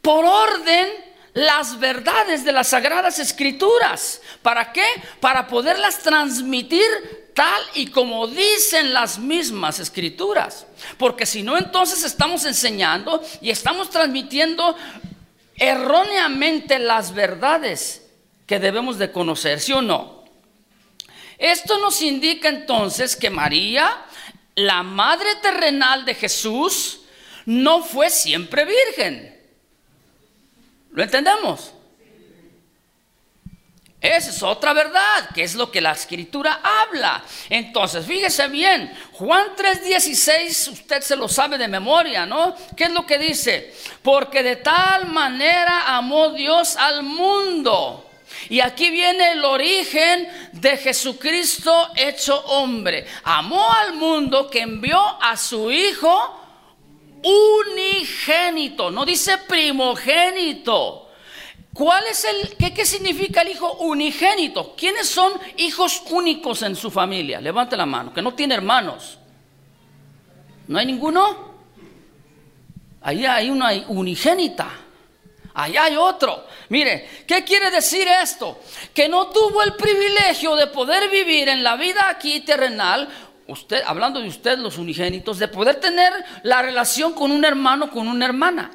por 0.00 0.24
orden 0.24 0.88
las 1.34 1.78
verdades 1.78 2.42
de 2.42 2.52
las 2.52 2.68
sagradas 2.68 3.18
escrituras. 3.18 4.22
¿Para 4.40 4.72
qué? 4.72 4.86
Para 5.20 5.46
poderlas 5.46 5.98
transmitir 5.98 6.86
tal 7.34 7.62
y 7.74 7.88
como 7.88 8.26
dicen 8.26 8.94
las 8.94 9.18
mismas 9.18 9.78
escrituras. 9.78 10.66
Porque 10.96 11.26
si 11.26 11.42
no, 11.42 11.58
entonces 11.58 12.02
estamos 12.02 12.46
enseñando 12.46 13.22
y 13.42 13.50
estamos 13.50 13.90
transmitiendo 13.90 14.74
erróneamente 15.56 16.78
las 16.78 17.12
verdades 17.12 18.06
que 18.46 18.58
debemos 18.58 18.98
de 18.98 19.12
conocer, 19.12 19.60
¿sí 19.60 19.72
o 19.72 19.82
no? 19.82 20.19
Esto 21.40 21.78
nos 21.78 22.02
indica 22.02 22.50
entonces 22.50 23.16
que 23.16 23.30
María, 23.30 23.90
la 24.56 24.82
madre 24.82 25.36
terrenal 25.40 26.04
de 26.04 26.14
Jesús, 26.14 27.00
no 27.46 27.82
fue 27.82 28.10
siempre 28.10 28.66
virgen. 28.66 29.40
¿Lo 30.92 31.02
entendemos? 31.02 31.72
Esa 34.02 34.30
es 34.30 34.42
otra 34.42 34.74
verdad, 34.74 35.30
que 35.34 35.42
es 35.42 35.54
lo 35.54 35.70
que 35.70 35.80
la 35.80 35.92
escritura 35.92 36.60
habla. 36.62 37.24
Entonces, 37.48 38.04
fíjese 38.04 38.48
bien, 38.48 38.94
Juan 39.12 39.56
3:16, 39.56 40.68
usted 40.68 41.00
se 41.00 41.16
lo 41.16 41.26
sabe 41.26 41.56
de 41.56 41.68
memoria, 41.68 42.26
¿no? 42.26 42.54
¿Qué 42.76 42.84
es 42.84 42.90
lo 42.90 43.06
que 43.06 43.18
dice? 43.18 43.74
Porque 44.02 44.42
de 44.42 44.56
tal 44.56 45.06
manera 45.06 45.96
amó 45.96 46.32
Dios 46.32 46.76
al 46.76 47.02
mundo 47.02 48.09
y 48.50 48.60
aquí 48.60 48.90
viene 48.90 49.32
el 49.32 49.44
origen 49.44 50.28
de 50.52 50.76
Jesucristo 50.76 51.90
hecho 51.94 52.36
hombre. 52.46 53.06
Amó 53.22 53.72
al 53.72 53.94
mundo 53.94 54.50
que 54.50 54.60
envió 54.60 54.98
a 54.98 55.36
su 55.36 55.70
Hijo 55.70 56.36
unigénito, 57.22 58.90
no 58.90 59.04
dice 59.04 59.38
primogénito. 59.38 61.06
¿Cuál 61.72 62.04
es 62.10 62.24
el 62.24 62.56
qué, 62.56 62.74
qué 62.74 62.84
significa 62.84 63.42
el 63.42 63.50
hijo 63.50 63.74
unigénito? 63.74 64.74
¿Quiénes 64.76 65.08
son 65.08 65.32
hijos 65.56 66.02
únicos 66.10 66.62
en 66.62 66.74
su 66.74 66.90
familia? 66.90 67.40
Levante 67.40 67.76
la 67.76 67.86
mano, 67.86 68.12
que 68.12 68.20
no 68.20 68.34
tiene 68.34 68.54
hermanos. 68.54 69.18
¿No 70.66 70.78
hay 70.78 70.86
ninguno? 70.86 71.54
Ahí 73.02 73.24
hay 73.24 73.48
una 73.48 73.70
unigénita. 73.86 74.68
Allá 75.54 75.84
hay 75.84 75.96
otro. 75.96 76.46
Mire, 76.68 77.08
¿qué 77.26 77.44
quiere 77.44 77.70
decir 77.70 78.06
esto? 78.08 78.60
Que 78.94 79.08
no 79.08 79.28
tuvo 79.28 79.62
el 79.62 79.74
privilegio 79.74 80.54
de 80.54 80.68
poder 80.68 81.10
vivir 81.10 81.48
en 81.48 81.62
la 81.62 81.76
vida 81.76 82.08
aquí 82.08 82.40
terrenal, 82.40 83.08
usted, 83.46 83.82
hablando 83.84 84.20
de 84.20 84.28
usted, 84.28 84.58
los 84.58 84.78
unigénitos, 84.78 85.38
de 85.38 85.48
poder 85.48 85.76
tener 85.76 86.12
la 86.42 86.62
relación 86.62 87.12
con 87.12 87.32
un 87.32 87.44
hermano, 87.44 87.90
con 87.90 88.06
una 88.06 88.26
hermana. 88.26 88.70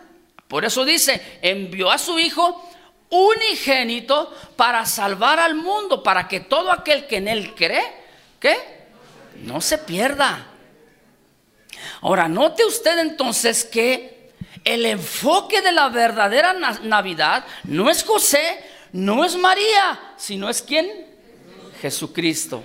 Por 0.48 0.66
eso 0.66 0.84
dice, 0.86 1.40
envió 1.42 1.90
a 1.90 1.98
su 1.98 2.20
hijo 2.20 2.70
unigénito 3.10 4.34
para 4.56 4.86
salvar 4.86 5.40
al 5.40 5.56
mundo, 5.56 6.04
para 6.04 6.28
que 6.28 6.42
todo 6.42 6.72
aquel 6.72 7.08
que 7.08 7.18
en 7.18 7.28
él 7.28 7.56
cree, 7.56 7.84
¿qué? 8.40 8.58
No 9.44 9.62
se 9.62 9.78
pierda. 9.78 10.48
Ahora, 12.02 12.28
note 12.28 12.66
usted 12.66 13.00
entonces 13.00 13.64
que 13.64 14.15
el 14.66 14.86
enfoque 14.88 15.62
de 15.62 15.72
la 15.72 15.90
verdadera 15.90 16.54
Navidad 16.82 17.46
no 17.66 17.90
es 17.90 18.04
José, 18.04 18.60
no 18.92 19.24
es 19.24 19.38
María, 19.38 20.14
sino 20.18 20.50
es 20.50 20.62
quién? 20.62 20.90
Jesucristo. 21.80 22.64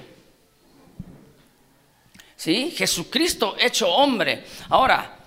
¿Sí? 2.34 2.70
Jesucristo 2.70 3.54
hecho 3.58 3.86
hombre. 3.92 4.44
Ahora, 4.70 5.19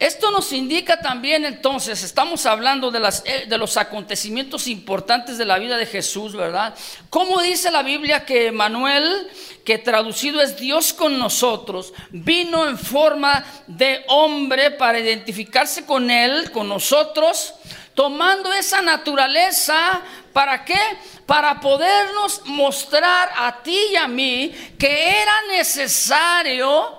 esto 0.00 0.30
nos 0.30 0.50
indica 0.54 0.98
también 1.02 1.44
entonces, 1.44 2.02
estamos 2.02 2.46
hablando 2.46 2.90
eh, 2.90 3.44
de, 3.46 3.58
los 3.58 3.76
acontecimientos 3.76 4.66
importantes 4.66 5.36
de 5.36 5.44
la 5.44 5.58
vida 5.58 5.76
de 5.76 5.84
Jesús, 5.84 6.34
¿verdad? 6.34 6.74
¿Cómo 7.10 7.42
dice 7.42 7.70
la 7.70 7.82
Biblia 7.82 8.24
que 8.24 8.50
Manuel, 8.50 9.28
que 9.62 9.76
traducido 9.76 10.40
es 10.40 10.56
Dios 10.56 10.94
con 10.94 11.18
nosotros, 11.18 11.92
vino 12.12 12.66
en 12.66 12.78
forma 12.78 13.44
de 13.66 14.02
hombre 14.08 14.70
para 14.70 14.98
identificarse 14.98 15.84
con 15.84 16.10
él, 16.10 16.50
con 16.50 16.66
nosotros? 16.66 17.54
tomando 17.92 18.50
esa 18.54 18.80
naturaleza, 18.80 20.00
¿para 20.32 20.64
qué? 20.64 20.80
Para 21.26 21.60
podernos 21.60 22.40
mostrar 22.46 23.30
a 23.36 23.62
ti 23.62 23.76
y 23.92 23.96
a 23.96 24.08
mí 24.08 24.54
que 24.78 25.20
era 25.20 25.34
necesario 25.50 26.98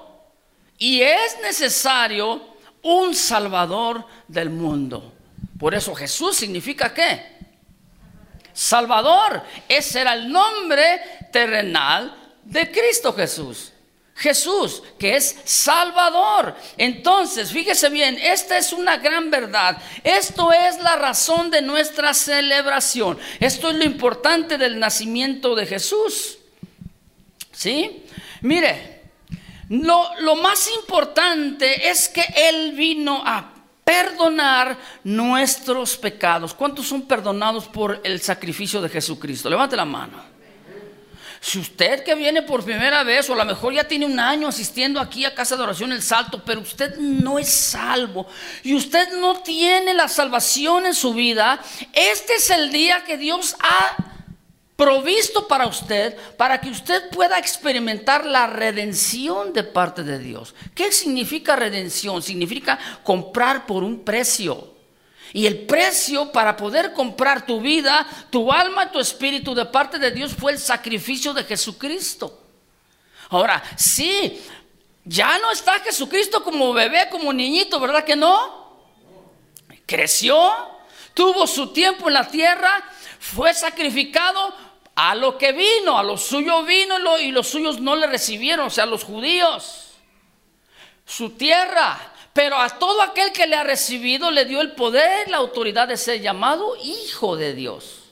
y 0.77 1.01
es 1.01 1.39
necesario 1.41 2.50
un 2.83 3.15
Salvador 3.15 4.05
del 4.27 4.49
mundo. 4.49 5.13
Por 5.59 5.75
eso 5.75 5.93
Jesús 5.93 6.35
significa 6.37 6.93
qué? 6.93 7.39
Salvador. 8.53 9.43
Ese 9.67 10.01
era 10.01 10.13
el 10.13 10.31
nombre 10.31 11.01
terrenal 11.31 12.15
de 12.43 12.71
Cristo 12.71 13.13
Jesús. 13.13 13.71
Jesús, 14.15 14.83
que 14.99 15.15
es 15.15 15.35
Salvador. 15.45 16.55
Entonces, 16.77 17.51
fíjese 17.51 17.89
bien, 17.89 18.19
esta 18.21 18.57
es 18.57 18.71
una 18.71 18.97
gran 18.97 19.31
verdad. 19.31 19.81
Esto 20.03 20.51
es 20.51 20.79
la 20.79 20.95
razón 20.95 21.49
de 21.49 21.61
nuestra 21.61 22.13
celebración. 22.13 23.17
Esto 23.39 23.69
es 23.69 23.75
lo 23.77 23.83
importante 23.83 24.59
del 24.59 24.79
nacimiento 24.79 25.55
de 25.55 25.65
Jesús. 25.65 26.37
¿Sí? 27.51 28.05
Mire, 28.41 28.90
lo, 29.71 30.35
más 30.35 30.69
importante 30.75 31.89
es 31.89 32.09
que 32.09 32.25
Él 32.35 32.73
vino 32.73 33.23
a 33.25 33.53
perdonar 33.85 34.77
nuestros 35.05 35.95
pecados. 35.95 36.53
¿Cuántos 36.53 36.87
son 36.87 37.03
perdonados 37.03 37.67
por 37.67 38.01
el 38.03 38.19
sacrificio 38.19 38.81
de 38.81 38.89
Jesucristo? 38.89 39.49
Levante 39.49 39.77
la 39.77 39.85
mano. 39.85 40.31
Si 41.39 41.57
usted 41.57 42.03
que 42.03 42.15
viene 42.15 42.41
por 42.41 42.65
primera 42.65 43.03
vez, 43.03 43.29
o 43.29 43.33
a 43.33 43.37
lo 43.37 43.45
mejor 43.45 43.73
ya 43.73 43.85
tiene 43.87 44.05
un 44.05 44.19
año 44.19 44.49
asistiendo 44.49 44.99
aquí 44.99 45.23
a 45.23 45.33
Casa 45.33 45.55
de 45.55 45.63
Oración 45.63 45.93
El 45.93 46.01
Salto, 46.01 46.43
pero 46.45 46.59
usted 46.59 46.97
no 46.97 47.39
es 47.39 47.49
salvo 47.49 48.27
y 48.63 48.75
usted 48.75 49.13
no 49.19 49.41
tiene 49.41 49.93
la 49.93 50.09
salvación 50.09 50.85
en 50.85 50.93
su 50.93 51.13
vida, 51.13 51.59
este 51.93 52.35
es 52.35 52.49
el 52.49 52.71
día 52.71 53.05
que 53.05 53.17
Dios 53.17 53.55
ha 53.59 53.95
provisto 54.81 55.47
para 55.47 55.67
usted, 55.67 56.17
para 56.37 56.59
que 56.59 56.67
usted 56.67 57.11
pueda 57.11 57.37
experimentar 57.37 58.25
la 58.25 58.47
redención 58.47 59.53
de 59.53 59.63
parte 59.63 60.01
de 60.01 60.17
Dios. 60.17 60.55
¿Qué 60.73 60.91
significa 60.91 61.55
redención? 61.55 62.19
Significa 62.23 62.79
comprar 63.03 63.67
por 63.67 63.83
un 63.83 64.03
precio. 64.03 64.73
Y 65.33 65.45
el 65.45 65.67
precio 65.67 66.31
para 66.31 66.57
poder 66.57 66.93
comprar 66.93 67.45
tu 67.45 67.61
vida, 67.61 68.07
tu 68.31 68.51
alma, 68.51 68.91
tu 68.91 68.99
espíritu 68.99 69.53
de 69.53 69.65
parte 69.65 69.99
de 69.99 70.09
Dios 70.09 70.33
fue 70.33 70.53
el 70.53 70.57
sacrificio 70.57 71.31
de 71.31 71.43
Jesucristo. 71.43 72.41
Ahora, 73.29 73.61
sí, 73.77 74.41
ya 75.05 75.37
no 75.37 75.51
está 75.51 75.73
Jesucristo 75.81 76.43
como 76.43 76.73
bebé, 76.73 77.07
como 77.11 77.31
niñito, 77.31 77.79
¿verdad 77.79 78.03
que 78.03 78.15
no? 78.15 78.79
Creció, 79.85 80.51
tuvo 81.13 81.45
su 81.45 81.71
tiempo 81.71 82.07
en 82.07 82.15
la 82.15 82.27
tierra, 82.27 82.83
fue 83.19 83.53
sacrificado 83.53 84.70
a 84.95 85.15
lo 85.15 85.37
que 85.37 85.53
vino, 85.53 85.97
a 85.97 86.03
lo 86.03 86.17
suyo 86.17 86.63
vino 86.63 86.95
y 87.19 87.31
los 87.31 87.47
suyos 87.47 87.79
no 87.79 87.95
le 87.95 88.07
recibieron, 88.07 88.67
o 88.67 88.69
sea, 88.69 88.85
los 88.85 89.03
judíos. 89.03 89.87
Su 91.05 91.31
tierra, 91.31 92.13
pero 92.33 92.57
a 92.57 92.69
todo 92.79 93.01
aquel 93.01 93.31
que 93.31 93.47
le 93.47 93.55
ha 93.55 93.63
recibido 93.63 94.31
le 94.31 94.45
dio 94.45 94.61
el 94.61 94.73
poder, 94.73 95.29
la 95.29 95.37
autoridad 95.37 95.87
de 95.87 95.97
ser 95.97 96.21
llamado 96.21 96.75
hijo 96.83 97.35
de 97.35 97.53
Dios. 97.53 98.03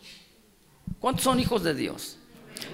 ¿Cuántos 0.99 1.23
son 1.23 1.39
hijos 1.39 1.63
de 1.63 1.73
Dios? 1.73 2.17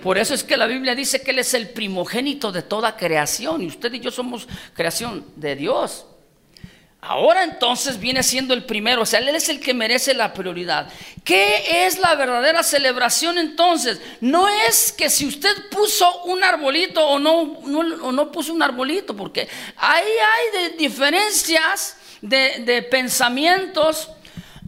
Por 0.01 0.17
eso 0.17 0.33
es 0.33 0.43
que 0.43 0.57
la 0.57 0.65
Biblia 0.65 0.95
dice 0.95 1.21
que 1.21 1.31
Él 1.31 1.39
es 1.39 1.53
el 1.53 1.69
primogénito 1.69 2.51
de 2.51 2.63
toda 2.63 2.97
creación 2.97 3.61
y 3.61 3.67
usted 3.67 3.93
y 3.93 3.99
yo 3.99 4.11
somos 4.11 4.47
creación 4.73 5.25
de 5.35 5.55
Dios. 5.55 6.05
Ahora 7.07 7.43
entonces 7.43 7.99
viene 7.99 8.23
siendo 8.23 8.55
el 8.55 8.63
primero, 8.63 9.03
o 9.03 9.05
sea, 9.05 9.19
Él 9.19 9.29
es 9.35 9.47
el 9.49 9.59
que 9.59 9.75
merece 9.75 10.15
la 10.15 10.33
prioridad. 10.33 10.87
¿Qué 11.23 11.85
es 11.85 11.99
la 11.99 12.15
verdadera 12.15 12.63
celebración 12.63 13.37
entonces? 13.37 14.01
No 14.21 14.47
es 14.47 14.91
que 14.91 15.11
si 15.11 15.27
usted 15.27 15.69
puso 15.69 16.23
un 16.23 16.43
arbolito 16.43 17.05
o 17.07 17.19
no, 17.19 17.59
no, 17.63 18.11
no 18.11 18.31
puso 18.31 18.53
un 18.53 18.63
arbolito, 18.63 19.15
porque 19.15 19.47
ahí 19.77 20.03
hay 20.03 20.61
de 20.63 20.77
diferencias 20.77 21.97
de, 22.21 22.63
de 22.65 22.81
pensamientos 22.81 24.09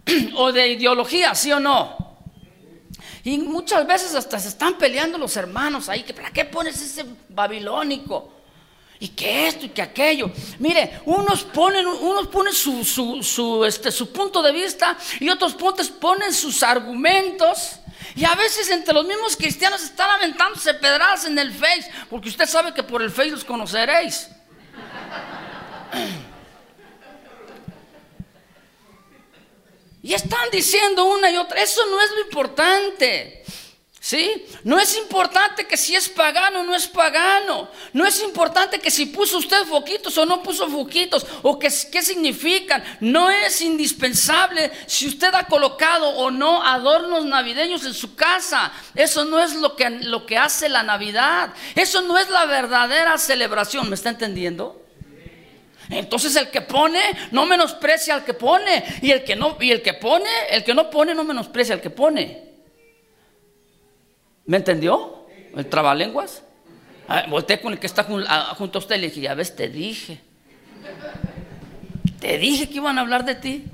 o 0.35 0.51
de 0.51 0.67
ideología, 0.67 1.33
¿sí 1.33 1.51
o 1.51 1.59
no? 1.59 1.97
Y 3.23 3.39
muchas 3.39 3.87
veces 3.87 4.13
hasta 4.13 4.39
se 4.39 4.49
están 4.49 4.77
peleando 4.77 5.17
los 5.17 5.35
hermanos 5.37 5.89
ahí, 5.89 6.03
que 6.03 6.13
¿para 6.13 6.31
qué 6.31 6.45
pones 6.45 6.79
ese 6.79 7.03
babilónico? 7.29 8.36
Y 8.99 9.09
que 9.09 9.47
esto 9.47 9.65
y 9.65 9.69
que 9.69 9.81
aquello. 9.81 10.31
Mire, 10.59 11.01
unos 11.05 11.43
ponen, 11.43 11.85
unos 11.85 12.27
ponen 12.27 12.53
su, 12.53 12.83
su, 12.83 13.65
este, 13.65 13.91
su 13.91 14.11
punto 14.11 14.41
de 14.41 14.51
vista 14.51 14.97
y 15.19 15.29
otros 15.29 15.55
ponen 15.99 16.33
sus 16.33 16.63
argumentos. 16.63 17.79
Y 18.15 18.25
a 18.25 18.33
veces 18.33 18.69
entre 18.71 18.93
los 18.93 19.05
mismos 19.05 19.35
cristianos 19.35 19.83
están 19.83 20.09
aventándose 20.09 20.73
pedradas 20.73 21.25
en 21.25 21.37
el 21.37 21.51
Face, 21.53 21.91
porque 22.09 22.29
usted 22.29 22.47
sabe 22.47 22.73
que 22.73 22.81
por 22.81 23.01
el 23.01 23.11
Face 23.11 23.29
los 23.29 23.45
conoceréis. 23.45 24.29
Y 30.01 30.13
están 30.13 30.49
diciendo 30.51 31.05
una 31.05 31.29
y 31.29 31.37
otra, 31.37 31.61
eso 31.61 31.85
no 31.85 32.01
es 32.01 32.11
lo 32.11 32.21
importante. 32.21 33.43
¿Sí? 34.07 34.45
No 34.63 34.79
es 34.79 34.95
importante 34.95 35.67
que 35.67 35.75
si 35.75 35.93
es 35.93 36.07
pagano 36.07 36.61
o 36.61 36.63
no 36.63 36.73
es 36.73 36.87
pagano. 36.87 37.69
No 37.91 38.05
es 38.05 38.23
importante 38.23 38.79
que 38.79 38.89
si 38.89 39.07
puso 39.07 39.37
usted 39.37 39.65
foquitos 39.65 40.17
o 40.17 40.25
no 40.25 40.41
puso 40.41 40.69
foquitos 40.69 41.25
o 41.41 41.59
que, 41.59 41.67
qué 41.91 42.01
significan. 42.01 42.81
No 43.01 43.29
es 43.29 43.59
indispensable 43.59 44.71
si 44.85 45.09
usted 45.09 45.35
ha 45.35 45.47
colocado 45.47 46.07
o 46.07 46.31
no 46.31 46.63
adornos 46.63 47.25
navideños 47.25 47.83
en 47.83 47.93
su 47.93 48.15
casa. 48.15 48.71
Eso 48.95 49.25
no 49.25 49.41
es 49.41 49.55
lo 49.55 49.75
que, 49.75 49.89
lo 49.89 50.25
que 50.25 50.37
hace 50.37 50.69
la 50.69 50.83
Navidad. 50.83 51.53
Eso 51.75 52.01
no 52.01 52.17
es 52.17 52.29
la 52.29 52.45
verdadera 52.45 53.17
celebración. 53.17 53.89
¿Me 53.89 53.95
está 53.95 54.07
entendiendo? 54.07 54.85
Entonces 55.89 56.33
el 56.37 56.49
que 56.49 56.61
pone 56.61 57.01
no 57.31 57.45
menosprecia 57.45 58.13
al 58.13 58.23
que 58.23 58.33
pone 58.33 58.85
y 59.01 59.11
el 59.11 59.25
que 59.25 59.35
no 59.35 59.57
y 59.59 59.69
el 59.69 59.81
que 59.81 59.95
pone, 59.95 60.29
el 60.49 60.63
que 60.63 60.73
no 60.73 60.89
pone 60.89 61.13
no 61.13 61.25
menosprecia 61.25 61.75
al 61.75 61.81
que 61.81 61.89
pone. 61.89 62.46
¿Me 64.47 64.57
entendió? 64.57 65.27
El 65.55 65.67
trabalenguas. 65.67 66.41
Ah, 67.07 67.25
volteé 67.29 67.61
con 67.61 67.73
el 67.73 67.79
que 67.79 67.87
está 67.87 68.03
junto 68.03 68.79
a 68.79 68.81
usted 68.81 68.95
y 68.95 68.99
le 68.99 69.07
dije, 69.07 69.21
ya 69.21 69.33
ves, 69.35 69.55
te 69.55 69.69
dije. 69.69 70.21
Te 72.19 72.37
dije 72.37 72.67
que 72.67 72.75
iban 72.75 72.97
a 72.97 73.01
hablar 73.01 73.23
de 73.23 73.35
ti. 73.35 73.65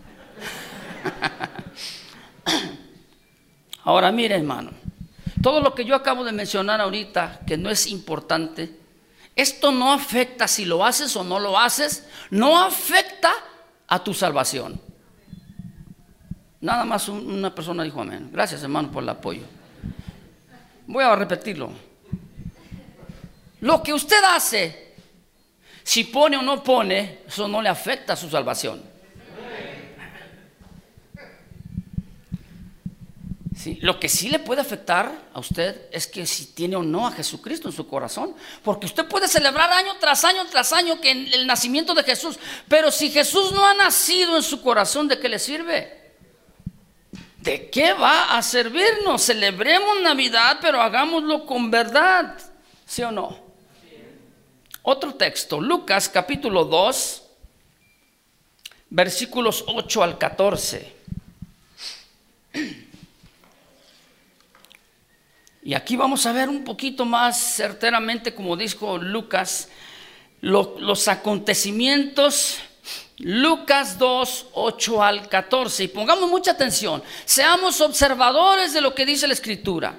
Ahora 3.84 4.12
mire, 4.12 4.36
hermano, 4.36 4.72
todo 5.42 5.62
lo 5.62 5.74
que 5.76 5.86
yo 5.86 5.96
acabo 5.96 6.24
de 6.24 6.32
mencionar 6.32 6.80
ahorita, 6.82 7.42
que 7.46 7.58
no 7.58 7.70
es 7.70 7.88
importante, 7.88 8.80
esto 9.36 9.72
no 9.72 9.92
afecta 9.92 10.48
si 10.48 10.66
lo 10.66 10.86
haces 10.86 11.16
o 11.16 11.24
no 11.24 11.40
lo 11.40 11.60
haces, 11.60 12.08
no 12.30 12.60
afecta 12.60 13.32
a 13.88 14.04
tu 14.04 14.14
salvación. 14.14 14.80
Nada 16.62 16.86
más 16.86 17.10
una 17.10 17.54
persona 17.54 17.84
dijo 17.84 18.02
amén. 18.02 18.30
Gracias, 18.32 18.64
hermano, 18.64 18.90
por 18.90 19.04
el 19.04 19.10
apoyo. 19.10 19.44
Voy 20.88 21.04
a 21.04 21.16
repetirlo. 21.16 21.72
Lo 23.62 23.82
que 23.82 23.94
usted 23.94 24.22
hace, 24.24 24.96
si 25.84 26.06
pone 26.06 26.38
o 26.38 26.42
no 26.42 26.64
pone, 26.64 27.20
eso 27.28 27.48
no 27.48 27.62
le 27.62 27.70
afecta 27.70 28.14
a 28.14 28.16
su 28.16 28.30
salvación. 28.30 28.94
lo 33.80 34.00
que 34.00 34.10
sí 34.10 34.30
le 34.30 34.40
puede 34.40 34.62
afectar 34.62 35.12
a 35.34 35.40
usted 35.40 35.88
es 35.92 36.08
que 36.08 36.26
si 36.26 36.48
tiene 36.48 36.76
o 36.76 36.84
no 36.84 37.08
a 37.08 37.12
Jesucristo 37.12 37.70
en 37.70 37.74
su 37.74 37.88
corazón. 37.88 38.36
Porque 38.64 38.86
usted 38.86 39.08
puede 39.08 39.28
celebrar 39.28 39.72
año 39.72 39.94
tras 40.00 40.24
año 40.26 40.46
tras 40.48 40.74
año 40.74 41.00
que 41.00 41.12
el 41.12 41.48
nacimiento 41.48 41.94
de 41.94 42.04
Jesús. 42.04 42.38
Pero 42.68 42.92
si 42.92 43.10
Jesús 43.10 43.52
no 43.54 43.66
ha 43.66 43.74
nacido 43.74 44.36
en 44.36 44.44
su 44.44 44.62
corazón, 44.62 45.08
¿de 45.08 45.20
qué 45.20 45.30
le 45.30 45.40
sirve? 45.40 46.03
¿De 47.44 47.70
qué 47.70 47.92
va 47.92 48.38
a 48.38 48.42
servirnos? 48.42 49.22
Celebremos 49.24 50.02
Navidad, 50.02 50.60
pero 50.62 50.82
hagámoslo 50.82 51.46
con 51.46 51.70
verdad. 51.70 52.40
¿Sí 52.86 53.04
o 53.04 53.12
no? 53.12 53.38
Otro 54.82 55.16
texto, 55.16 55.60
Lucas 55.60 56.08
capítulo 56.08 56.64
2, 56.64 57.24
versículos 58.92 59.66
8 59.68 60.04
al 60.04 60.18
14. 60.18 60.94
Y 65.64 65.74
aquí 65.74 65.98
vamos 65.98 66.26
a 66.26 66.32
ver 66.32 66.48
un 66.48 66.64
poquito 66.64 67.04
más 67.04 67.56
certeramente, 67.58 68.34
como 68.34 68.56
dijo 68.56 68.98
Lucas, 68.98 69.68
los 70.40 71.10
acontecimientos 71.10 72.60
Lucas 73.24 73.98
2, 73.98 74.48
8 74.54 75.04
al 75.04 75.30
14. 75.30 75.84
Y 75.86 75.88
pongamos 75.88 76.30
mucha 76.30 76.52
atención. 76.52 77.02
Seamos 77.26 77.80
observadores 77.82 78.74
de 78.74 78.82
lo 78.82 78.94
que 78.94 79.06
dice 79.06 79.28
la 79.28 79.34
escritura. 79.34 79.98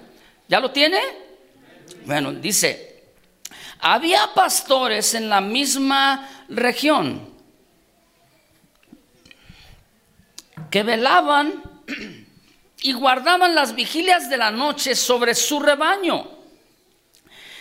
¿Ya 0.48 0.60
lo 0.60 0.70
tiene? 0.70 1.00
Bueno, 2.04 2.32
dice, 2.32 3.02
había 3.80 4.32
pastores 4.34 5.14
en 5.14 5.28
la 5.28 5.40
misma 5.40 6.28
región 6.48 7.34
que 10.70 10.82
velaban 10.82 11.62
y 12.82 12.92
guardaban 12.92 13.54
las 13.54 13.74
vigilias 13.74 14.28
de 14.28 14.36
la 14.36 14.50
noche 14.50 14.94
sobre 14.94 15.34
su 15.34 15.60
rebaño. 15.60 16.28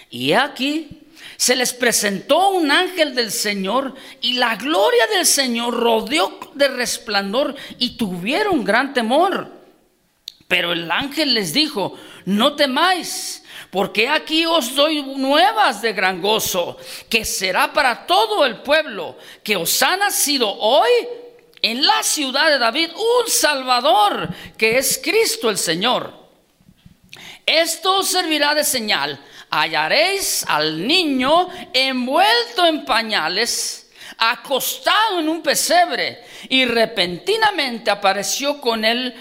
Y 0.09 0.33
aquí 0.33 1.02
se 1.43 1.57
les 1.57 1.73
presentó 1.73 2.51
un 2.51 2.71
ángel 2.71 3.13
del 3.13 3.29
Señor 3.29 3.93
y 4.21 4.35
la 4.35 4.55
gloria 4.55 5.05
del 5.07 5.25
Señor 5.25 5.73
rodeó 5.73 6.39
de 6.53 6.69
resplandor 6.69 7.53
y 7.79 7.97
tuvieron 7.97 8.63
gran 8.63 8.93
temor. 8.93 9.51
Pero 10.47 10.71
el 10.71 10.89
ángel 10.89 11.33
les 11.33 11.51
dijo, 11.51 11.99
no 12.23 12.55
temáis, 12.55 13.43
porque 13.71 14.07
aquí 14.07 14.45
os 14.45 14.73
doy 14.73 15.01
nuevas 15.01 15.81
de 15.81 15.91
gran 15.91 16.21
gozo, 16.21 16.77
que 17.09 17.25
será 17.25 17.73
para 17.73 18.07
todo 18.07 18.45
el 18.45 18.61
pueblo, 18.61 19.17
que 19.43 19.57
os 19.57 19.83
ha 19.83 19.97
nacido 19.97 20.49
hoy 20.49 20.91
en 21.61 21.85
la 21.85 22.03
ciudad 22.03 22.51
de 22.51 22.57
David 22.57 22.91
un 22.95 23.29
Salvador, 23.29 24.29
que 24.57 24.77
es 24.77 24.97
Cristo 25.03 25.49
el 25.49 25.57
Señor. 25.57 26.13
Esto 27.45 27.97
os 27.97 28.07
servirá 28.07 28.55
de 28.55 28.63
señal 28.63 29.19
hallaréis 29.53 30.43
al 30.47 30.87
niño 30.87 31.47
envuelto 31.73 32.65
en 32.65 32.85
pañales, 32.85 33.91
acostado 34.17 35.19
en 35.19 35.29
un 35.29 35.43
pesebre, 35.43 36.23
y 36.49 36.65
repentinamente 36.65 37.91
apareció 37.91 38.59
con 38.59 38.83
él 38.83 39.13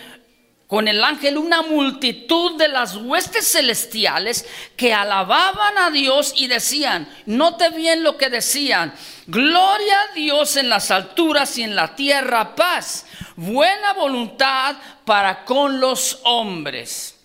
con 0.73 0.89
el 0.89 1.05
ángel 1.05 1.37
una 1.37 1.61
multitud 1.61 2.57
de 2.57 2.67
las 2.67 2.97
huestes 2.97 3.53
celestiales 3.53 4.49
que 4.75 4.95
alababan 4.95 5.77
a 5.77 5.91
Dios 5.91 6.33
y 6.35 6.47
decían, 6.47 7.07
note 7.27 7.69
bien 7.69 8.03
lo 8.03 8.17
que 8.17 8.31
decían, 8.31 8.95
gloria 9.27 10.01
a 10.01 10.15
Dios 10.15 10.57
en 10.57 10.71
las 10.71 10.91
alturas 10.91 11.59
y 11.59 11.63
en 11.63 11.77
la 11.77 11.95
tierra 11.95 12.57
paz, 12.57 13.05
buena 13.37 13.93
voluntad 13.93 14.77
para 15.05 15.45
con 15.45 15.79
los 15.79 16.21
hombres. 16.25 17.21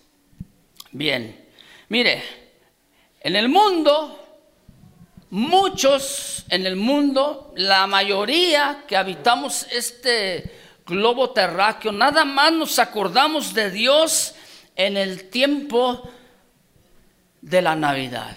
Bien, 0.90 1.48
mire, 1.88 2.47
en 3.28 3.36
el 3.36 3.50
mundo, 3.50 4.18
muchos 5.28 6.46
en 6.48 6.64
el 6.64 6.76
mundo, 6.76 7.52
la 7.56 7.86
mayoría 7.86 8.84
que 8.88 8.96
habitamos 8.96 9.66
este 9.70 10.50
globo 10.86 11.28
terráqueo, 11.28 11.92
nada 11.92 12.24
más 12.24 12.52
nos 12.54 12.78
acordamos 12.78 13.52
de 13.52 13.70
Dios 13.70 14.34
en 14.74 14.96
el 14.96 15.28
tiempo 15.28 16.08
de 17.42 17.60
la 17.60 17.76
Navidad. 17.76 18.34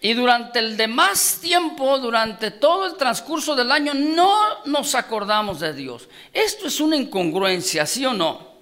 Y 0.00 0.12
durante 0.14 0.58
el 0.58 0.76
demás 0.76 1.38
tiempo, 1.40 2.00
durante 2.00 2.50
todo 2.50 2.86
el 2.86 2.96
transcurso 2.96 3.54
del 3.54 3.70
año, 3.70 3.94
no 3.94 4.64
nos 4.64 4.96
acordamos 4.96 5.60
de 5.60 5.72
Dios. 5.72 6.08
Esto 6.32 6.66
es 6.66 6.80
una 6.80 6.96
incongruencia, 6.96 7.86
¿sí 7.86 8.04
o 8.04 8.12
no? 8.12 8.56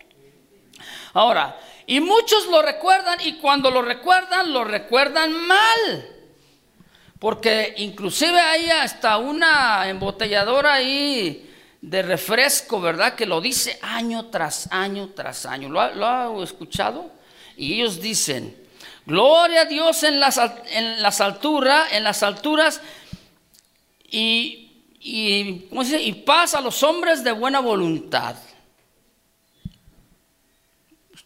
Ahora, 1.14 1.58
y 1.86 2.00
muchos 2.00 2.46
lo 2.46 2.62
recuerdan 2.62 3.18
y 3.20 3.34
cuando 3.34 3.70
lo 3.70 3.82
recuerdan, 3.82 4.52
lo 4.52 4.64
recuerdan 4.64 5.32
mal. 5.32 6.08
Porque 7.18 7.74
inclusive 7.78 8.38
hay 8.38 8.70
hasta 8.70 9.18
una 9.18 9.88
embotelladora 9.88 10.74
ahí 10.74 11.50
de 11.80 12.02
refresco, 12.02 12.80
¿verdad? 12.80 13.14
Que 13.14 13.26
lo 13.26 13.40
dice 13.40 13.78
año 13.82 14.26
tras 14.26 14.68
año 14.70 15.10
tras 15.10 15.44
año. 15.46 15.68
¿Lo 15.68 15.80
ha, 15.80 16.42
escuchado? 16.42 17.10
Y 17.56 17.74
ellos 17.74 18.00
dicen, 18.00 18.56
gloria 19.04 19.62
a 19.62 19.64
Dios 19.66 20.02
en 20.02 20.18
las, 20.18 20.40
en 20.70 21.02
las 21.02 21.20
alturas, 21.20 21.92
en 21.92 22.04
las 22.04 22.22
alturas 22.22 22.80
y, 24.10 24.72
y, 25.00 25.68
y 25.70 26.12
paz 26.26 26.54
a 26.54 26.60
los 26.60 26.82
hombres 26.82 27.22
de 27.22 27.32
buena 27.32 27.60
voluntad. 27.60 28.36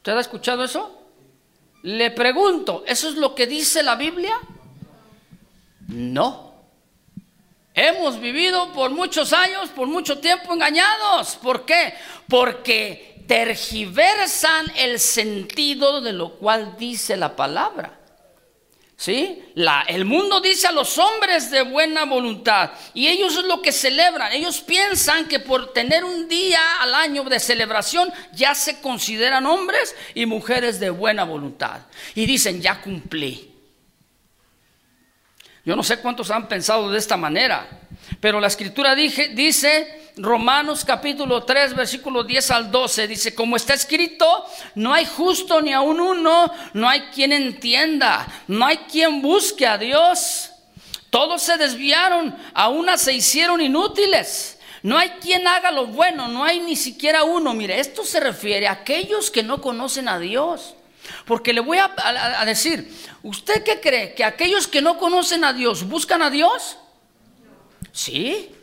¿Usted 0.08 0.16
ha 0.16 0.20
escuchado 0.22 0.64
eso? 0.64 0.90
Le 1.82 2.10
pregunto, 2.10 2.82
¿eso 2.86 3.10
es 3.10 3.16
lo 3.16 3.34
que 3.34 3.46
dice 3.46 3.82
la 3.82 3.94
Biblia? 3.94 4.40
No. 5.86 6.54
Hemos 7.74 8.18
vivido 8.18 8.72
por 8.72 8.90
muchos 8.90 9.34
años, 9.34 9.68
por 9.68 9.86
mucho 9.86 10.18
tiempo 10.18 10.54
engañados. 10.54 11.36
¿Por 11.36 11.66
qué? 11.66 11.92
Porque 12.26 13.22
tergiversan 13.28 14.72
el 14.78 14.98
sentido 14.98 16.00
de 16.00 16.14
lo 16.14 16.36
cual 16.38 16.76
dice 16.78 17.14
la 17.14 17.36
palabra. 17.36 17.97
¿Sí? 18.98 19.44
El 19.86 20.04
mundo 20.04 20.40
dice 20.40 20.66
a 20.66 20.72
los 20.72 20.98
hombres 20.98 21.52
de 21.52 21.62
buena 21.62 22.04
voluntad 22.04 22.72
y 22.94 23.06
ellos 23.06 23.36
es 23.36 23.44
lo 23.44 23.62
que 23.62 23.70
celebran. 23.70 24.32
Ellos 24.32 24.60
piensan 24.60 25.28
que 25.28 25.38
por 25.38 25.72
tener 25.72 26.02
un 26.02 26.26
día 26.26 26.58
al 26.80 26.92
año 26.92 27.22
de 27.22 27.38
celebración 27.38 28.12
ya 28.32 28.56
se 28.56 28.80
consideran 28.80 29.46
hombres 29.46 29.94
y 30.14 30.26
mujeres 30.26 30.80
de 30.80 30.90
buena 30.90 31.22
voluntad. 31.22 31.82
Y 32.16 32.26
dicen, 32.26 32.60
ya 32.60 32.80
cumplí. 32.80 33.54
Yo 35.64 35.76
no 35.76 35.84
sé 35.84 35.98
cuántos 36.00 36.32
han 36.32 36.48
pensado 36.48 36.90
de 36.90 36.98
esta 36.98 37.16
manera, 37.16 37.68
pero 38.20 38.40
la 38.40 38.48
escritura 38.48 38.94
dice 38.94 40.10
Romanos 40.16 40.84
capítulo 40.84 41.44
3, 41.44 41.74
versículo 41.74 42.24
10 42.24 42.50
al 42.50 42.70
12, 42.70 43.06
dice, 43.06 43.34
como 43.34 43.56
está 43.56 43.74
escrito, 43.74 44.44
no 44.74 44.92
hay 44.92 45.06
justo 45.06 45.62
ni 45.62 45.72
aun 45.72 46.00
uno, 46.00 46.52
no 46.72 46.88
hay 46.88 47.02
quien 47.14 47.32
entienda, 47.32 48.26
no 48.48 48.66
hay 48.66 48.78
quien 48.78 49.22
busque 49.22 49.66
a 49.66 49.78
Dios. 49.78 50.50
Todos 51.10 51.42
se 51.42 51.56
desviaron, 51.56 52.36
a 52.52 52.68
una 52.68 52.98
se 52.98 53.12
hicieron 53.12 53.60
inútiles. 53.60 54.58
No 54.82 54.98
hay 54.98 55.10
quien 55.20 55.46
haga 55.46 55.70
lo 55.70 55.86
bueno, 55.86 56.28
no 56.28 56.44
hay 56.44 56.60
ni 56.60 56.76
siquiera 56.76 57.24
uno. 57.24 57.54
Mire, 57.54 57.80
esto 57.80 58.04
se 58.04 58.20
refiere 58.20 58.68
a 58.68 58.72
aquellos 58.72 59.30
que 59.30 59.42
no 59.42 59.60
conocen 59.60 60.08
a 60.08 60.18
Dios. 60.18 60.74
Porque 61.24 61.52
le 61.52 61.60
voy 61.60 61.78
a, 61.78 61.90
a 61.96 62.44
decir, 62.44 62.92
¿usted 63.22 63.64
qué 63.64 63.80
cree? 63.80 64.14
¿Que 64.14 64.24
aquellos 64.24 64.68
que 64.68 64.82
no 64.82 64.98
conocen 64.98 65.44
a 65.44 65.52
Dios 65.52 65.88
buscan 65.88 66.22
a 66.22 66.30
Dios? 66.30 66.76
Sí 67.92 68.54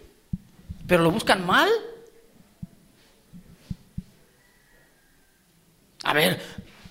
pero 0.87 1.03
lo 1.03 1.11
buscan 1.11 1.45
mal. 1.45 1.69
A 6.03 6.13
ver, 6.13 6.39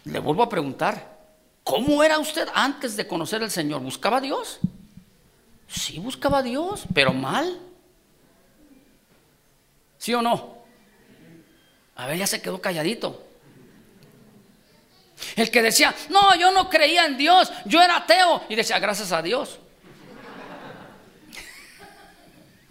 le 0.04 0.18
vuelvo 0.18 0.42
a 0.42 0.48
preguntar, 0.48 1.18
¿cómo 1.62 2.02
era 2.02 2.18
usted 2.18 2.48
antes 2.52 2.96
de 2.96 3.06
conocer 3.06 3.42
al 3.42 3.50
Señor? 3.50 3.80
¿Buscaba 3.80 4.16
a 4.16 4.20
Dios? 4.20 4.58
Sí, 5.68 5.98
buscaba 5.98 6.38
a 6.38 6.42
Dios, 6.42 6.84
pero 6.92 7.12
mal. 7.12 7.60
¿Sí 9.98 10.12
o 10.14 10.20
no? 10.20 10.58
A 11.96 12.06
ver, 12.06 12.18
ya 12.18 12.26
se 12.26 12.42
quedó 12.42 12.60
calladito. 12.60 13.22
El 15.36 15.50
que 15.50 15.62
decía, 15.62 15.94
no, 16.10 16.34
yo 16.34 16.50
no 16.50 16.68
creía 16.68 17.06
en 17.06 17.16
Dios, 17.16 17.52
yo 17.64 17.80
era 17.80 17.98
ateo. 17.98 18.42
Y 18.48 18.56
decía, 18.56 18.80
gracias 18.80 19.12
a 19.12 19.22
Dios. 19.22 19.60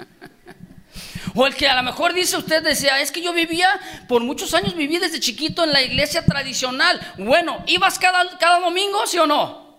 O 1.35 1.47
el 1.47 1.55
que 1.55 1.67
a 1.67 1.75
lo 1.75 1.83
mejor 1.83 2.13
dice 2.13 2.37
usted, 2.37 2.61
decía, 2.61 2.99
es 3.01 3.11
que 3.11 3.21
yo 3.21 3.33
vivía, 3.33 3.67
por 4.07 4.21
muchos 4.21 4.53
años 4.53 4.75
viví 4.75 4.99
desde 4.99 5.19
chiquito 5.19 5.63
en 5.63 5.73
la 5.73 5.81
iglesia 5.81 6.23
tradicional. 6.25 6.99
Bueno, 7.17 7.63
¿ibas 7.65 7.97
cada, 7.97 8.37
cada 8.37 8.59
domingo, 8.59 9.07
sí 9.07 9.17
o 9.17 9.25
no? 9.25 9.77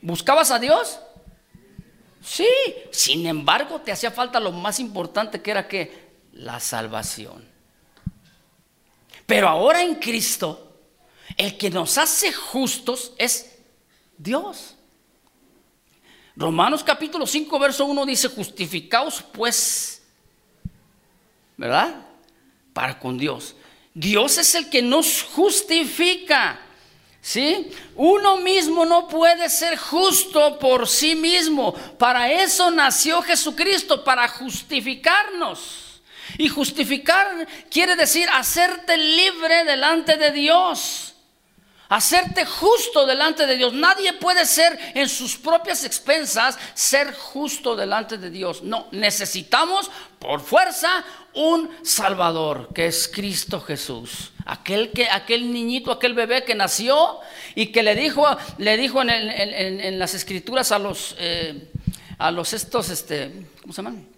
¿Buscabas 0.00 0.50
a 0.50 0.58
Dios? 0.58 0.98
Sí, 2.20 2.48
sin 2.90 3.26
embargo 3.26 3.80
te 3.80 3.92
hacía 3.92 4.10
falta 4.10 4.40
lo 4.40 4.52
más 4.52 4.80
importante 4.80 5.40
que 5.40 5.50
era 5.50 5.68
que 5.68 6.10
la 6.32 6.58
salvación. 6.58 7.44
Pero 9.26 9.48
ahora 9.48 9.82
en 9.82 9.96
Cristo, 9.96 10.78
el 11.36 11.56
que 11.56 11.70
nos 11.70 11.98
hace 11.98 12.32
justos 12.32 13.12
es 13.18 13.58
Dios. 14.18 14.76
Romanos 16.36 16.82
capítulo 16.82 17.26
5, 17.26 17.58
verso 17.58 17.84
1 17.84 18.06
dice, 18.06 18.28
justificaos 18.28 19.22
pues 19.32 20.02
¿verdad? 21.56 21.94
Para 22.72 22.98
con 22.98 23.18
Dios. 23.18 23.54
Dios 23.94 24.38
es 24.38 24.54
el 24.54 24.68
que 24.68 24.82
nos 24.82 25.22
justifica. 25.22 26.60
¿Sí? 27.20 27.70
Uno 27.94 28.38
mismo 28.38 28.84
no 28.84 29.06
puede 29.06 29.48
ser 29.48 29.78
justo 29.78 30.58
por 30.58 30.88
sí 30.88 31.14
mismo. 31.14 31.72
Para 31.96 32.32
eso 32.32 32.68
nació 32.72 33.22
Jesucristo, 33.22 34.02
para 34.02 34.26
justificarnos. 34.26 36.00
Y 36.36 36.48
justificar 36.48 37.46
quiere 37.70 37.94
decir 37.94 38.28
hacerte 38.30 38.96
libre 38.96 39.64
delante 39.64 40.16
de 40.16 40.32
Dios 40.32 41.11
hacerte 41.92 42.46
justo 42.46 43.06
delante 43.06 43.46
de 43.46 43.56
Dios. 43.56 43.74
Nadie 43.74 44.14
puede 44.14 44.46
ser 44.46 44.78
en 44.94 45.10
sus 45.10 45.36
propias 45.36 45.84
expensas 45.84 46.58
ser 46.72 47.12
justo 47.14 47.76
delante 47.76 48.16
de 48.16 48.30
Dios. 48.30 48.62
No, 48.62 48.86
necesitamos 48.92 49.90
por 50.18 50.40
fuerza 50.40 51.04
un 51.34 51.68
Salvador, 51.82 52.70
que 52.74 52.86
es 52.86 53.08
Cristo 53.08 53.60
Jesús. 53.60 54.32
Aquel, 54.46 54.90
que, 54.92 55.10
aquel 55.10 55.52
niñito, 55.52 55.92
aquel 55.92 56.14
bebé 56.14 56.44
que 56.44 56.54
nació 56.54 57.18
y 57.54 57.66
que 57.66 57.82
le 57.82 57.94
dijo, 57.94 58.24
le 58.56 58.78
dijo 58.78 59.02
en, 59.02 59.98
las 59.98 60.14
escrituras 60.14 60.72
a 60.72 60.78
los, 60.78 61.14
eh, 61.18 61.70
a 62.16 62.30
los 62.30 62.54
estos, 62.54 62.88
este, 62.88 63.48
¿cómo 63.60 63.74
se 63.74 63.82
llaman? 63.82 64.08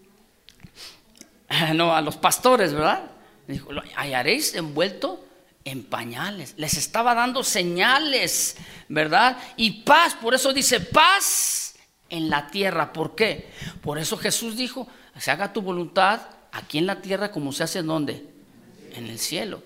No, 1.75 1.95
a 1.95 2.01
los 2.01 2.17
pastores, 2.17 2.73
¿verdad? 2.73 3.03
Dijo, 3.49 3.71
hallaréis 3.97 4.55
envuelto 4.55 5.25
en 5.65 5.85
pañales, 5.85 6.55
les 6.57 6.77
estaba 6.77 7.15
dando 7.15 7.43
señales, 7.43 8.57
¿verdad? 8.89 9.39
Y 9.57 9.83
paz, 9.83 10.15
por 10.15 10.35
eso 10.35 10.53
dice 10.53 10.81
paz 10.81 11.75
en 12.11 12.29
la 12.29 12.49
tierra. 12.49 12.93
¿Por 12.93 13.15
qué? 13.15 13.51
Por 13.83 13.99
eso 13.99 14.17
Jesús 14.17 14.57
dijo, 14.57 14.87
se 15.19 15.31
haga 15.31 15.53
tu 15.53 15.63
voluntad 15.63 16.21
aquí 16.53 16.79
en 16.79 16.87
la 16.87 17.01
tierra 17.01 17.31
como 17.31 17.53
se 17.53 17.65
hace 17.65 17.79
en 17.81 17.87
donde? 17.87 18.27
En 18.95 19.07
el 19.07 19.19
cielo. 19.19 19.63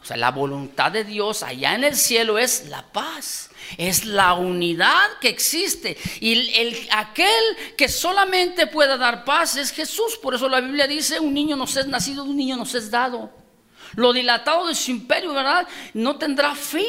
O 0.00 0.04
sea, 0.04 0.16
la 0.16 0.30
voluntad 0.30 0.92
de 0.92 1.02
Dios 1.02 1.42
allá 1.42 1.74
en 1.74 1.82
el 1.82 1.96
cielo 1.96 2.38
es 2.38 2.68
la 2.68 2.82
paz, 2.82 3.50
es 3.76 4.04
la 4.04 4.34
unidad 4.34 5.18
que 5.20 5.28
existe. 5.28 5.96
Y 6.20 6.56
el, 6.56 6.88
aquel 6.92 7.74
que 7.76 7.88
solamente 7.88 8.68
pueda 8.68 8.96
dar 8.96 9.24
paz 9.24 9.56
es 9.56 9.72
Jesús. 9.72 10.16
Por 10.22 10.34
eso 10.34 10.48
la 10.48 10.60
Biblia 10.60 10.86
dice, 10.86 11.18
un 11.18 11.34
niño 11.34 11.56
nos 11.56 11.76
es 11.76 11.88
nacido, 11.88 12.22
un 12.22 12.36
niño 12.36 12.56
nos 12.56 12.74
es 12.74 12.90
dado. 12.90 13.30
Lo 13.98 14.12
dilatado 14.12 14.68
de 14.68 14.76
su 14.76 14.92
imperio, 14.92 15.34
¿verdad? 15.34 15.66
No 15.92 16.16
tendrá 16.16 16.54
fin 16.54 16.84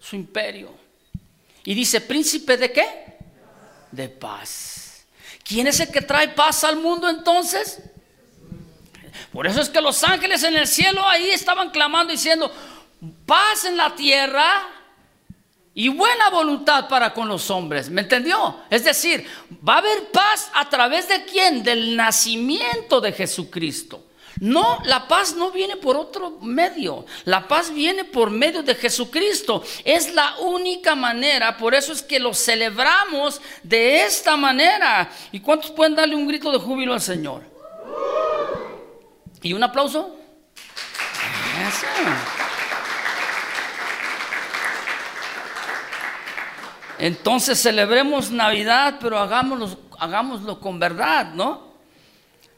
su 0.00 0.16
imperio. 0.16 0.74
Y 1.62 1.74
dice, 1.74 2.00
príncipe 2.00 2.56
de 2.56 2.72
qué? 2.72 3.18
De 3.92 4.08
paz. 4.08 5.06
¿Quién 5.44 5.68
es 5.68 5.78
el 5.78 5.92
que 5.92 6.00
trae 6.00 6.26
paz 6.30 6.64
al 6.64 6.74
mundo 6.74 7.08
entonces? 7.08 7.80
Por 9.32 9.46
eso 9.46 9.60
es 9.60 9.68
que 9.68 9.80
los 9.80 10.02
ángeles 10.02 10.42
en 10.42 10.56
el 10.56 10.66
cielo 10.66 11.06
ahí 11.06 11.30
estaban 11.30 11.70
clamando 11.70 12.10
diciendo, 12.10 12.52
paz 13.26 13.64
en 13.66 13.76
la 13.76 13.94
tierra 13.94 14.68
y 15.72 15.86
buena 15.86 16.30
voluntad 16.30 16.88
para 16.88 17.14
con 17.14 17.28
los 17.28 17.48
hombres. 17.52 17.88
¿Me 17.90 18.00
entendió? 18.00 18.56
Es 18.70 18.82
decir, 18.82 19.24
va 19.66 19.74
a 19.74 19.78
haber 19.78 20.10
paz 20.10 20.50
a 20.52 20.68
través 20.68 21.06
de 21.06 21.24
quién? 21.26 21.62
Del 21.62 21.94
nacimiento 21.94 23.00
de 23.00 23.12
Jesucristo. 23.12 24.09
No, 24.40 24.78
la 24.84 25.06
paz 25.06 25.36
no 25.36 25.50
viene 25.50 25.76
por 25.76 25.96
otro 25.98 26.38
medio. 26.40 27.04
La 27.26 27.46
paz 27.46 27.72
viene 27.72 28.04
por 28.04 28.30
medio 28.30 28.62
de 28.62 28.74
Jesucristo. 28.74 29.62
Es 29.84 30.14
la 30.14 30.36
única 30.38 30.94
manera. 30.94 31.58
Por 31.58 31.74
eso 31.74 31.92
es 31.92 32.02
que 32.02 32.18
lo 32.18 32.32
celebramos 32.32 33.40
de 33.62 34.02
esta 34.02 34.38
manera. 34.38 35.10
¿Y 35.30 35.40
cuántos 35.40 35.70
pueden 35.70 35.94
darle 35.94 36.16
un 36.16 36.26
grito 36.26 36.50
de 36.50 36.58
júbilo 36.58 36.94
al 36.94 37.02
Señor? 37.02 37.42
¿Y 39.42 39.52
un 39.52 39.62
aplauso? 39.62 40.16
Entonces 46.98 47.60
celebremos 47.60 48.30
Navidad, 48.30 48.96
pero 49.00 49.18
hagámoslo, 49.18 49.78
hagámoslo 49.98 50.60
con 50.60 50.78
verdad, 50.78 51.32
¿no? 51.34 51.69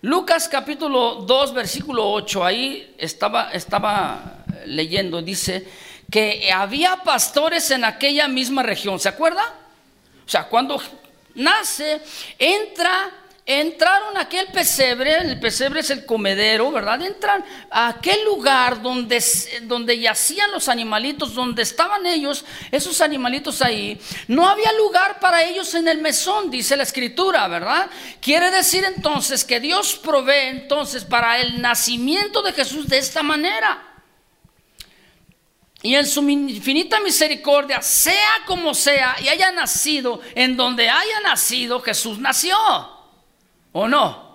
Lucas 0.05 0.49
capítulo 0.49 1.15
2, 1.15 1.55
versículo 1.55 2.11
8, 2.11 2.45
ahí 2.45 2.93
estaba, 2.99 3.53
estaba 3.53 4.45
leyendo, 4.67 5.23
dice 5.23 5.65
que 6.11 6.51
había 6.53 6.97
pastores 7.05 7.71
en 7.71 7.85
aquella 7.85 8.27
misma 8.27 8.65
región, 8.65 8.99
¿se 8.99 9.09
acuerda? 9.09 9.45
O 10.27 10.29
sea, 10.29 10.49
cuando 10.49 10.83
nace, 11.37 12.03
entra 12.37 13.11
entraron 13.45 14.17
aquel 14.17 14.47
pesebre, 14.49 15.17
el 15.19 15.41
pesebre 15.41 15.81
es 15.81 15.91
el 15.91 16.07
comedero, 16.07 16.71
¿verdad? 16.71 17.03
Entran 17.03 17.45
a 17.71 17.89
aquel 17.89 18.25
lugar 18.25 18.81
donde, 18.81 19.23
donde 19.63 19.99
yacían 19.99 20.53
los 20.53 20.69
animalitos, 20.69 21.35
donde 21.35 21.63
estaban 21.63 22.07
ellos, 22.07 22.45
esos 22.71 23.01
animalitos 23.01 23.61
ahí. 23.61 24.01
No 24.29 24.49
había 24.49 24.73
lugar 24.75 25.19
para 25.19 25.43
ellos 25.43 25.75
en 25.75 25.89
el 25.89 25.99
mesón, 25.99 26.51
dice 26.51 26.77
la 26.77 26.85
escritura, 26.85 27.49
¿verdad? 27.49 27.91
Quiere 28.21 28.51
decir 28.51 28.85
entonces 28.85 29.45
que 29.45 29.59
Dios 29.59 29.97
provee 29.97 30.49
entonces 30.49 31.05
para 31.05 31.41
el 31.41 31.61
nacimiento 31.61 32.43
de 32.43 32.53
Jesús 32.53 32.89
de 32.89 32.99
esta 32.99 33.25
manera. 33.25 33.89
Y 35.85 35.97
en 35.97 36.07
su 36.07 36.23
infinita 36.29 37.01
misericordia, 37.01 37.83
sea 37.83 38.45
como 38.47 38.73
sea, 38.73 39.17
y 39.21 39.27
haya 39.27 39.51
nacido 39.51 40.21
en 40.37 40.57
donde 40.57 40.89
haya 40.89 41.21
nacido, 41.25 41.81
Jesús 41.81 42.21
nació. 42.21 43.02
¿O 43.73 43.89
no? 43.89 44.33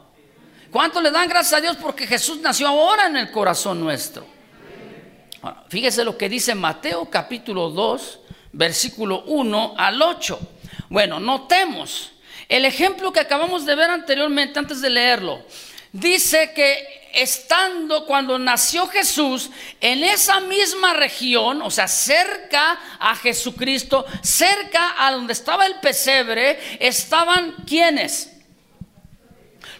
¿Cuánto 0.71 1.01
le 1.01 1.11
dan 1.11 1.29
gracias 1.29 1.53
a 1.53 1.61
Dios 1.61 1.77
porque 1.77 2.05
Jesús 2.07 2.39
nació 2.41 2.67
ahora 2.67 3.07
en 3.07 3.17
el 3.17 3.31
corazón 3.31 3.79
nuestro? 3.79 4.37
fíjese 5.69 6.03
lo 6.03 6.17
que 6.17 6.27
dice 6.27 6.55
Mateo 6.55 7.09
capítulo 7.09 7.69
2, 7.69 8.19
versículo 8.51 9.23
1 9.27 9.75
al 9.77 10.01
8. 10.01 10.39
Bueno, 10.89 11.19
notemos 11.19 12.11
el 12.49 12.65
ejemplo 12.65 13.13
que 13.13 13.19
acabamos 13.19 13.65
de 13.65 13.75
ver 13.75 13.89
anteriormente 13.89 14.59
antes 14.59 14.81
de 14.81 14.89
leerlo. 14.89 15.45
Dice 15.93 16.51
que 16.53 17.09
estando 17.13 18.05
cuando 18.05 18.37
nació 18.37 18.87
Jesús 18.87 19.49
en 19.79 20.03
esa 20.03 20.39
misma 20.41 20.93
región, 20.93 21.61
o 21.61 21.71
sea, 21.71 21.87
cerca 21.87 22.79
a 22.99 23.15
Jesucristo, 23.15 24.05
cerca 24.21 24.95
a 24.97 25.11
donde 25.11 25.33
estaba 25.33 25.65
el 25.65 25.75
pesebre, 25.75 26.59
estaban 26.79 27.55
quienes? 27.65 28.36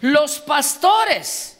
Los 0.00 0.38
pastores. 0.40 1.58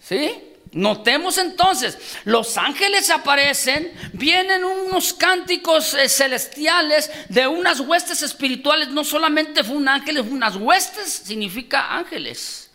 ¿Sí? 0.00 0.48
Notemos 0.72 1.38
entonces, 1.38 1.98
los 2.24 2.58
ángeles 2.58 3.08
aparecen, 3.10 3.90
vienen 4.12 4.64
unos 4.64 5.14
cánticos 5.14 5.94
eh, 5.94 6.08
celestiales 6.08 7.10
de 7.28 7.46
unas 7.46 7.80
huestes 7.80 8.22
espirituales, 8.22 8.88
no 8.88 9.02
solamente 9.02 9.64
fue 9.64 9.76
un 9.76 9.88
ángel, 9.88 10.20
unas 10.20 10.56
huestes 10.56 11.22
significa 11.24 11.96
ángeles. 11.96 12.70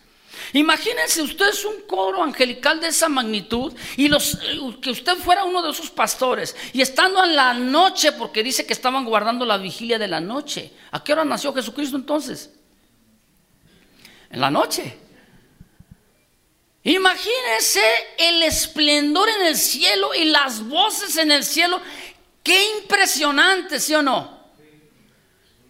Imagínense 0.52 1.22
ustedes 1.22 1.64
un 1.64 1.82
coro 1.86 2.22
angelical 2.22 2.80
de 2.80 2.88
esa 2.88 3.08
magnitud 3.08 3.72
y 3.96 4.08
los, 4.08 4.34
eh, 4.34 4.58
que 4.82 4.90
usted 4.90 5.16
fuera 5.16 5.44
uno 5.44 5.62
de 5.62 5.70
esos 5.70 5.90
pastores 5.90 6.56
y 6.72 6.80
estando 6.80 7.24
en 7.24 7.36
la 7.36 7.54
noche, 7.54 8.12
porque 8.12 8.42
dice 8.42 8.66
que 8.66 8.72
estaban 8.72 9.04
guardando 9.04 9.46
la 9.46 9.56
vigilia 9.56 9.98
de 9.98 10.08
la 10.08 10.20
noche. 10.20 10.72
¿A 10.90 11.02
qué 11.02 11.12
hora 11.12 11.24
nació 11.24 11.54
Jesucristo 11.54 11.96
entonces? 11.96 12.50
En 14.34 14.40
la 14.40 14.50
noche. 14.50 14.98
Imagínense 16.82 17.82
el 18.18 18.42
esplendor 18.42 19.28
en 19.28 19.46
el 19.46 19.56
cielo 19.56 20.12
y 20.14 20.24
las 20.24 20.66
voces 20.68 21.16
en 21.16 21.30
el 21.30 21.44
cielo. 21.44 21.80
Qué 22.42 22.76
impresionante, 22.80 23.80
¿sí 23.80 23.94
o 23.94 24.02
no? 24.02 24.44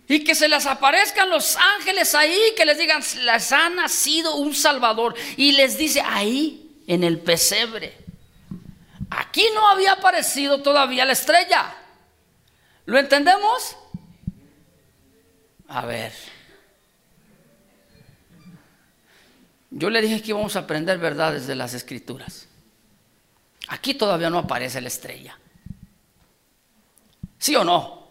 Y 0.08 0.24
que 0.24 0.34
se 0.34 0.48
les 0.48 0.66
aparezcan 0.66 1.30
los 1.30 1.56
ángeles 1.56 2.14
ahí, 2.14 2.38
que 2.56 2.64
les 2.64 2.78
digan, 2.78 3.02
les 3.22 3.52
ha 3.52 3.68
nacido 3.68 4.36
un 4.36 4.54
Salvador. 4.54 5.14
Y 5.36 5.52
les 5.52 5.76
dice, 5.78 6.00
ahí, 6.00 6.80
en 6.86 7.04
el 7.04 7.20
pesebre. 7.20 7.96
Aquí 9.10 9.46
no 9.54 9.68
había 9.68 9.92
aparecido 9.92 10.62
todavía 10.62 11.04
la 11.04 11.12
estrella. 11.12 11.76
¿Lo 12.86 12.98
entendemos? 12.98 13.76
A 15.68 15.84
ver. 15.84 16.33
Yo 19.76 19.90
le 19.90 20.00
dije 20.00 20.22
que 20.22 20.30
íbamos 20.30 20.54
a 20.54 20.60
aprender 20.60 20.98
verdades 20.98 21.48
de 21.48 21.56
las 21.56 21.74
escrituras. 21.74 22.46
Aquí 23.66 23.94
todavía 23.94 24.30
no 24.30 24.38
aparece 24.38 24.80
la 24.80 24.86
estrella. 24.86 25.36
¿Sí 27.38 27.56
o 27.56 27.64
no? 27.64 28.08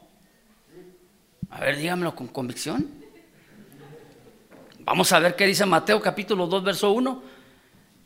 A 1.52 1.62
ver, 1.62 1.78
dígamelo 1.78 2.14
con 2.14 2.28
convicción. 2.28 2.92
Vamos 4.80 5.14
a 5.14 5.20
ver 5.20 5.38
qué 5.38 5.48
dice 5.48 5.66
Mateo 5.66 6.02
capítulo 6.02 6.48
2, 6.48 6.64
verso 6.66 6.92
1 6.92 7.24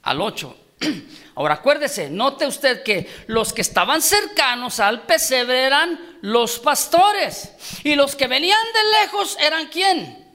al 0.04 0.22
8. 0.22 0.58
Ahora 1.34 1.56
acuérdese, 1.56 2.12
note 2.12 2.46
usted 2.46 2.84
que 2.84 3.10
los 3.26 3.54
que 3.54 3.62
estaban 3.62 4.04
cercanos 4.04 4.80
al 4.80 5.02
pesebre 5.08 5.64
eran 5.64 6.20
los 6.22 6.60
pastores 6.60 7.54
y 7.84 7.96
los 7.96 8.16
que 8.16 8.28
venían 8.28 8.64
de 8.72 9.02
lejos 9.02 9.36
eran 9.40 9.66
quién? 9.70 10.28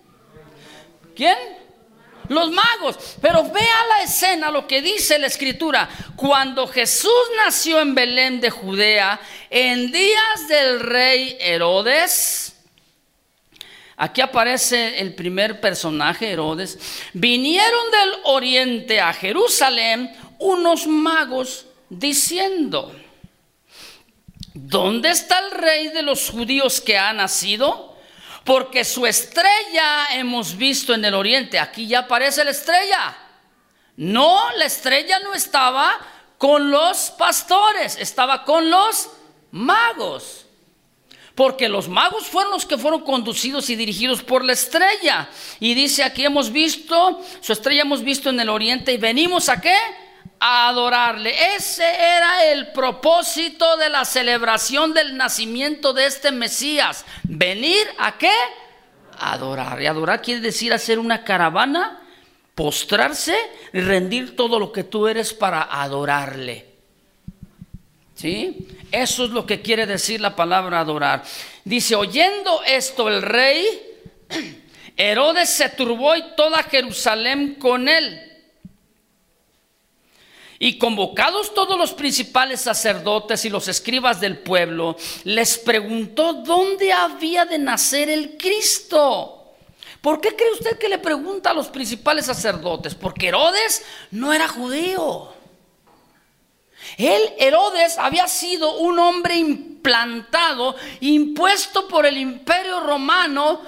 ¿Quién? 1.15 1.62
Los 2.33 2.51
magos. 2.51 2.97
Pero 3.21 3.45
vea 3.51 3.87
la 3.89 4.03
escena, 4.05 4.51
lo 4.51 4.67
que 4.67 4.83
dice 4.83 5.19
la 5.19 5.27
escritura. 5.27 5.89
Cuando 6.17 6.67
Jesús 6.67 7.13
nació 7.37 7.81
en 7.81 7.95
Belén 7.95 8.41
de 8.41 8.51
Judea, 8.51 9.21
en 9.51 9.93
días 9.93 10.49
del 10.49 10.81
rey 10.81 11.37
Herodes, 11.41 12.55
aquí 13.97 14.21
aparece 14.21 14.99
el 15.01 15.15
primer 15.15 15.61
personaje, 15.61 16.31
Herodes, 16.31 16.79
vinieron 17.13 17.91
del 17.91 18.13
oriente 18.25 19.01
a 19.01 19.13
Jerusalén 19.13 20.13
unos 20.39 20.87
magos 20.87 21.67
diciendo, 21.89 22.95
¿dónde 24.55 25.11
está 25.11 25.39
el 25.39 25.51
rey 25.53 25.89
de 25.89 26.03
los 26.03 26.31
judíos 26.31 26.81
que 26.81 26.99
ha 26.99 27.13
nacido? 27.13 27.92
Porque 28.45 28.85
su 28.85 29.07
estrella 29.07 30.07
hemos 30.13 30.57
visto 30.57 30.95
en 30.95 31.05
el 31.05 31.15
oriente. 31.15 31.59
Aquí 31.59 31.87
ya 31.87 32.01
aparece 32.01 32.45
la 32.45 32.51
estrella. 32.51 33.17
No, 33.97 34.41
la 34.57 34.65
estrella 34.65 35.21
no 35.21 35.35
estaba 35.35 35.99
con 36.39 36.71
los 36.71 37.11
pastores, 37.11 37.97
estaba 37.99 38.45
con 38.45 38.69
los 38.71 39.11
magos. 39.53 40.47
Porque 41.35 41.69
los 41.69 41.89
magos 41.89 42.27
fueron 42.27 42.53
los 42.53 42.67
que 42.67 42.77
fueron 42.77 43.03
conducidos 43.03 43.71
y 43.71 43.77
dirigidos 43.77 44.23
por 44.23 44.45
la 44.45 44.53
estrella. 44.53 45.29
Y 45.61 45.75
dice 45.75 46.03
aquí 46.03 46.25
hemos 46.25 46.51
visto, 46.51 47.23
su 47.41 47.53
estrella 47.53 47.83
hemos 47.83 48.03
visto 48.03 48.29
en 48.29 48.41
el 48.41 48.49
oriente 48.49 48.93
y 48.93 48.99
venimos 48.99 49.49
a 49.49 49.61
qué? 49.61 49.79
Adorarle. 50.43 51.35
Ese 51.57 51.85
era 51.85 52.45
el 52.47 52.73
propósito 52.73 53.77
de 53.77 53.89
la 53.89 54.05
celebración 54.05 54.93
del 54.93 55.17
nacimiento 55.17 55.93
de 55.93 56.07
este 56.07 56.33
Mesías. 56.33 57.05
Venir 57.25 57.87
a 57.99 58.19
qué? 58.19 58.33
adorar. 59.23 59.81
Y 59.81 59.87
adorar 59.87 60.21
quiere 60.21 60.41
decir 60.41 60.73
hacer 60.73 60.99
una 60.99 61.25
caravana, 61.25 62.01
postrarse 62.55 63.37
y 63.73 63.81
rendir 63.81 64.37
todo 64.37 64.59
lo 64.59 64.73
que 64.73 64.85
tú 64.85 65.07
eres 65.07 65.33
para 65.33 65.63
adorarle. 65.63 66.67
¿Sí? 68.15 68.69
Eso 68.91 69.25
es 69.25 69.31
lo 69.31 69.47
que 69.47 69.63
quiere 69.63 69.87
decir 69.87 70.21
la 70.21 70.37
palabra 70.37 70.81
adorar. 70.81 71.23
Dice, 71.65 71.95
oyendo 71.95 72.63
esto 72.65 73.09
el 73.09 73.23
rey, 73.23 73.67
Herodes 74.97 75.49
se 75.49 75.69
turbó 75.71 76.15
y 76.15 76.23
toda 76.37 76.63
Jerusalén 76.65 77.55
con 77.55 77.89
él. 77.89 78.32
Y 80.65 80.79
convocados 80.79 81.53
todos 81.55 81.77
los 81.77 81.93
principales 81.93 82.61
sacerdotes 82.61 83.45
y 83.45 83.51
los 83.51 83.67
escribas 83.67 84.21
del 84.21 84.39
pueblo, 84.39 84.97
les 85.25 85.59
preguntó 85.59 86.35
dónde 86.35 86.93
había 86.93 87.45
de 87.45 87.59
nacer 87.59 88.09
el 88.09 88.37
Cristo. 88.39 89.55
¿Por 90.01 90.21
qué 90.21 90.37
cree 90.37 90.53
usted 90.53 90.79
que 90.79 90.89
le 90.89 90.99
pregunta 90.99 91.51
a 91.51 91.55
los 91.55 91.67
principales 91.67 92.27
sacerdotes? 92.27 92.95
Porque 92.95 93.27
Herodes 93.27 93.83
no 94.13 94.33
era 94.33 94.47
judío. 94.47 95.33
Él, 96.97 97.23
Herodes, 97.39 97.99
había 97.99 98.29
sido 98.29 98.79
un 98.79 99.01
hombre 99.01 99.35
implantado, 99.35 100.77
impuesto 101.01 101.89
por 101.89 102.07
el 102.07 102.17
imperio 102.19 102.79
romano 102.79 103.63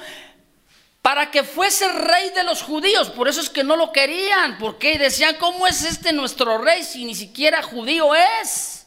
para 1.05 1.31
que 1.31 1.45
fuese 1.45 1.87
rey 1.93 2.31
de 2.31 2.45
los 2.45 2.62
judíos. 2.62 3.11
Por 3.11 3.29
eso 3.29 3.43
es 3.43 3.51
que 3.51 3.62
no 3.62 3.77
lo 3.77 3.93
querían, 3.93 4.57
porque 4.57 4.97
decían, 4.97 5.37
¿cómo 5.38 5.67
es 5.67 5.85
este 5.85 6.14
nuestro 6.14 6.57
rey 6.57 6.83
si 6.83 7.05
ni 7.05 7.14
siquiera 7.14 7.62
judío 7.62 8.14
es? 8.14 8.87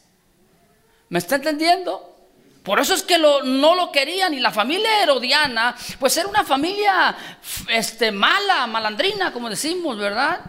¿Me 1.10 1.20
está 1.20 1.36
entendiendo? 1.36 2.16
Por 2.64 2.80
eso 2.80 2.94
es 2.94 3.04
que 3.04 3.18
no 3.18 3.74
lo 3.76 3.92
querían 3.92 4.34
y 4.34 4.40
la 4.40 4.50
familia 4.50 5.00
herodiana, 5.00 5.76
pues 6.00 6.16
era 6.16 6.26
una 6.26 6.42
familia 6.42 7.16
este, 7.68 8.10
mala, 8.10 8.66
malandrina, 8.66 9.32
como 9.32 9.48
decimos, 9.48 9.96
¿verdad? 9.96 10.40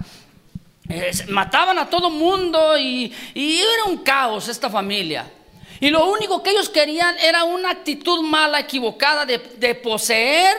mataban 1.27 1.77
a 1.77 1.87
todo 1.87 2.09
mundo 2.09 2.79
y, 2.79 3.13
era 3.35 3.83
un 3.83 3.97
caos 3.97 4.47
esta 4.47 4.71
familia. 4.71 5.31
Y 5.79 5.91
lo 5.91 6.07
único 6.07 6.41
que 6.41 6.49
ellos 6.49 6.67
querían 6.67 7.15
era 7.19 7.43
una 7.43 7.69
actitud 7.69 8.23
mala, 8.23 8.59
equivocada 8.59 9.23
de, 9.27 9.37
de 9.37 9.75
poseer 9.75 10.57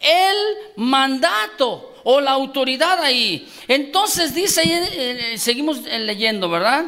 el 0.00 0.36
mandato 0.76 1.94
o 2.04 2.20
la 2.20 2.32
autoridad 2.32 3.00
ahí. 3.02 3.50
Entonces 3.68 4.34
dice, 4.34 4.62
eh, 4.64 5.38
seguimos 5.38 5.82
leyendo, 5.82 6.48
¿verdad? 6.48 6.84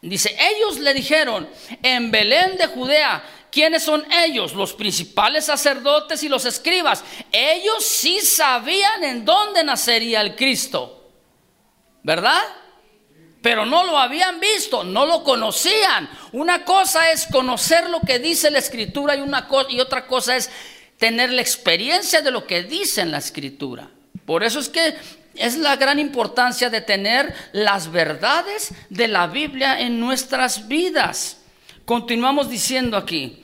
Dice, 0.00 0.36
ellos 0.40 0.78
le 0.78 0.94
dijeron, 0.94 1.48
en 1.82 2.10
Belén 2.10 2.56
de 2.56 2.66
Judea, 2.68 3.22
¿quiénes 3.50 3.82
son 3.82 4.06
ellos? 4.24 4.54
Los 4.54 4.72
principales 4.72 5.46
sacerdotes 5.46 6.22
y 6.22 6.28
los 6.28 6.44
escribas. 6.44 7.02
Ellos 7.32 7.84
sí 7.84 8.20
sabían 8.20 9.02
en 9.02 9.24
dónde 9.24 9.64
nacería 9.64 10.20
el 10.20 10.36
Cristo, 10.36 11.10
¿verdad? 12.04 12.42
Pero 13.42 13.66
no 13.66 13.84
lo 13.84 13.98
habían 13.98 14.38
visto, 14.38 14.84
no 14.84 15.04
lo 15.04 15.24
conocían. 15.24 16.08
Una 16.32 16.64
cosa 16.64 17.10
es 17.10 17.26
conocer 17.26 17.90
lo 17.90 18.00
que 18.00 18.20
dice 18.20 18.50
la 18.50 18.58
escritura 18.58 19.16
y, 19.16 19.20
una 19.20 19.48
y 19.68 19.80
otra 19.80 20.06
cosa 20.06 20.36
es 20.36 20.48
tener 20.98 21.32
la 21.32 21.42
experiencia 21.42 22.20
de 22.20 22.30
lo 22.30 22.46
que 22.46 22.62
dice 22.64 23.00
en 23.00 23.10
la 23.10 23.18
escritura. 23.18 23.88
Por 24.26 24.44
eso 24.44 24.60
es 24.60 24.68
que 24.68 24.94
es 25.34 25.56
la 25.56 25.76
gran 25.76 25.98
importancia 25.98 26.68
de 26.68 26.80
tener 26.80 27.32
las 27.52 27.90
verdades 27.90 28.72
de 28.90 29.08
la 29.08 29.28
Biblia 29.28 29.80
en 29.80 30.00
nuestras 30.00 30.68
vidas. 30.68 31.38
Continuamos 31.84 32.50
diciendo 32.50 32.96
aquí. 32.96 33.42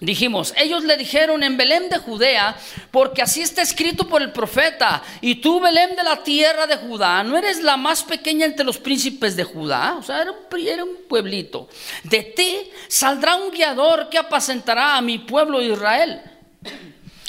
Dijimos, 0.00 0.54
ellos 0.56 0.82
le 0.84 0.96
dijeron 0.96 1.42
en 1.42 1.58
Belén 1.58 1.90
de 1.90 1.98
Judea, 1.98 2.56
porque 2.90 3.20
así 3.20 3.42
está 3.42 3.60
escrito 3.60 4.08
por 4.08 4.22
el 4.22 4.32
profeta, 4.32 5.02
y 5.20 5.36
tú 5.36 5.60
Belén 5.60 5.94
de 5.94 6.02
la 6.02 6.22
tierra 6.22 6.66
de 6.66 6.76
Judá, 6.76 7.22
no 7.22 7.36
eres 7.36 7.62
la 7.62 7.76
más 7.76 8.02
pequeña 8.02 8.46
entre 8.46 8.64
los 8.64 8.78
príncipes 8.78 9.36
de 9.36 9.44
Judá, 9.44 9.96
o 9.98 10.02
sea, 10.02 10.22
era 10.22 10.30
un, 10.30 10.66
era 10.66 10.84
un 10.84 10.96
pueblito. 11.06 11.68
De 12.02 12.22
ti 12.22 12.70
saldrá 12.88 13.34
un 13.34 13.50
guiador 13.50 14.08
que 14.08 14.16
apacentará 14.16 14.96
a 14.96 15.02
mi 15.02 15.18
pueblo 15.18 15.60
Israel. 15.60 16.22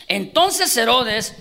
Entonces 0.07 0.75
Herodes, 0.75 1.35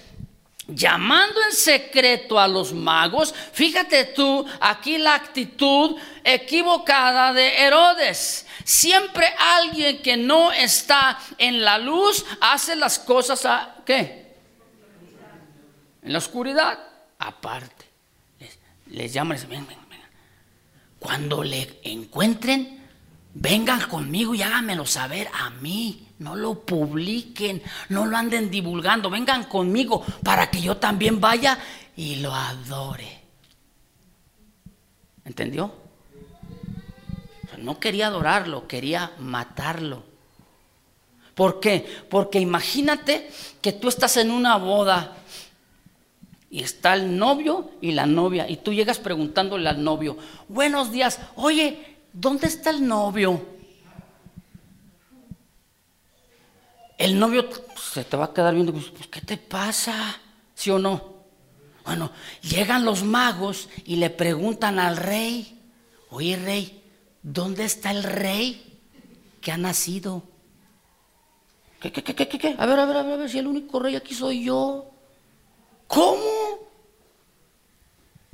llamando 0.68 1.40
en 1.42 1.52
secreto 1.52 2.38
a 2.38 2.46
los 2.46 2.72
magos, 2.72 3.34
fíjate 3.52 4.04
tú 4.04 4.46
aquí 4.60 4.98
la 4.98 5.14
actitud 5.14 5.96
equivocada 6.22 7.32
de 7.32 7.56
Herodes. 7.56 8.46
Siempre 8.64 9.26
alguien 9.38 10.02
que 10.02 10.16
no 10.16 10.52
está 10.52 11.18
en 11.38 11.62
la 11.62 11.78
luz 11.78 12.24
hace 12.40 12.76
las 12.76 12.98
cosas 12.98 13.44
a 13.44 13.76
qué? 13.84 14.36
En 16.02 16.12
la 16.12 16.18
oscuridad, 16.18 16.78
aparte. 17.18 17.86
Les, 18.86 19.12
llaman 19.12 19.38
Cuando 20.98 21.42
le 21.44 21.80
encuentren, 21.84 22.86
vengan 23.34 23.88
conmigo 23.88 24.34
y 24.34 24.42
háganmelo 24.42 24.86
saber 24.86 25.28
a 25.32 25.50
mí. 25.50 26.09
No 26.20 26.36
lo 26.36 26.60
publiquen, 26.60 27.62
no 27.88 28.06
lo 28.06 28.16
anden 28.16 28.50
divulgando. 28.50 29.10
Vengan 29.10 29.44
conmigo 29.44 30.04
para 30.22 30.50
que 30.50 30.60
yo 30.60 30.76
también 30.76 31.20
vaya 31.20 31.58
y 31.96 32.16
lo 32.16 32.34
adore. 32.34 33.20
¿Entendió? 35.24 35.80
no 37.58 37.78
quería 37.78 38.06
adorarlo, 38.06 38.66
quería 38.66 39.12
matarlo. 39.18 40.02
¿Por 41.34 41.60
qué? 41.60 41.86
Porque 42.08 42.40
imagínate 42.40 43.30
que 43.60 43.72
tú 43.72 43.88
estás 43.88 44.16
en 44.16 44.30
una 44.30 44.56
boda 44.56 45.16
y 46.50 46.62
está 46.62 46.94
el 46.94 47.16
novio 47.16 47.70
y 47.80 47.92
la 47.92 48.06
novia 48.06 48.48
y 48.48 48.56
tú 48.56 48.72
llegas 48.72 48.98
preguntándole 48.98 49.68
al 49.68 49.82
novio, 49.82 50.16
buenos 50.48 50.90
días, 50.90 51.20
oye, 51.36 51.98
¿dónde 52.12 52.46
está 52.46 52.70
el 52.70 52.86
novio? 52.86 53.59
El 57.00 57.18
novio 57.18 57.48
se 57.92 58.04
te 58.04 58.14
va 58.14 58.26
a 58.26 58.34
quedar 58.34 58.54
viendo, 58.54 58.72
pues, 58.72 58.92
¿qué 59.10 59.22
te 59.22 59.38
pasa? 59.38 60.20
¿Sí 60.54 60.70
o 60.70 60.78
no? 60.78 61.14
Bueno, 61.82 62.12
llegan 62.42 62.84
los 62.84 63.02
magos 63.02 63.70
y 63.86 63.96
le 63.96 64.10
preguntan 64.10 64.78
al 64.78 64.98
rey, 64.98 65.58
oye 66.10 66.36
rey, 66.36 66.84
¿dónde 67.22 67.64
está 67.64 67.90
el 67.90 68.02
rey 68.02 68.78
que 69.40 69.50
ha 69.50 69.56
nacido? 69.56 70.24
¿Qué, 71.80 71.90
qué, 71.90 72.02
qué, 72.04 72.14
qué, 72.14 72.38
qué? 72.38 72.54
A 72.58 72.66
ver, 72.66 72.78
a 72.78 72.84
ver, 72.84 72.98
a 72.98 73.02
ver, 73.02 73.14
a 73.14 73.16
ver, 73.16 73.30
si 73.30 73.38
el 73.38 73.46
único 73.46 73.80
rey 73.80 73.96
aquí 73.96 74.14
soy 74.14 74.44
yo. 74.44 74.90
¿Cómo? 75.86 76.68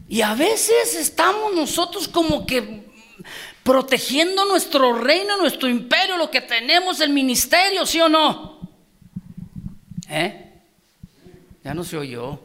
Y 0.09 0.23
a 0.23 0.35
veces 0.35 0.97
estamos 0.97 1.55
nosotros 1.55 2.09
como 2.09 2.45
que 2.45 2.85
protegiendo 3.63 4.45
nuestro 4.45 4.93
reino, 4.93 5.37
nuestro 5.37 5.69
imperio, 5.69 6.17
lo 6.17 6.33
que 6.33 6.41
tenemos, 6.41 7.01
el 7.01 7.11
ministerio, 7.11 7.87
¿sí 7.87 8.01
o 8.01 8.09
no? 8.09 8.56
¿Eh? 10.09 10.53
Ya 11.65 11.75
no 11.75 11.83
se 11.85 11.97
oyó. 11.97 12.41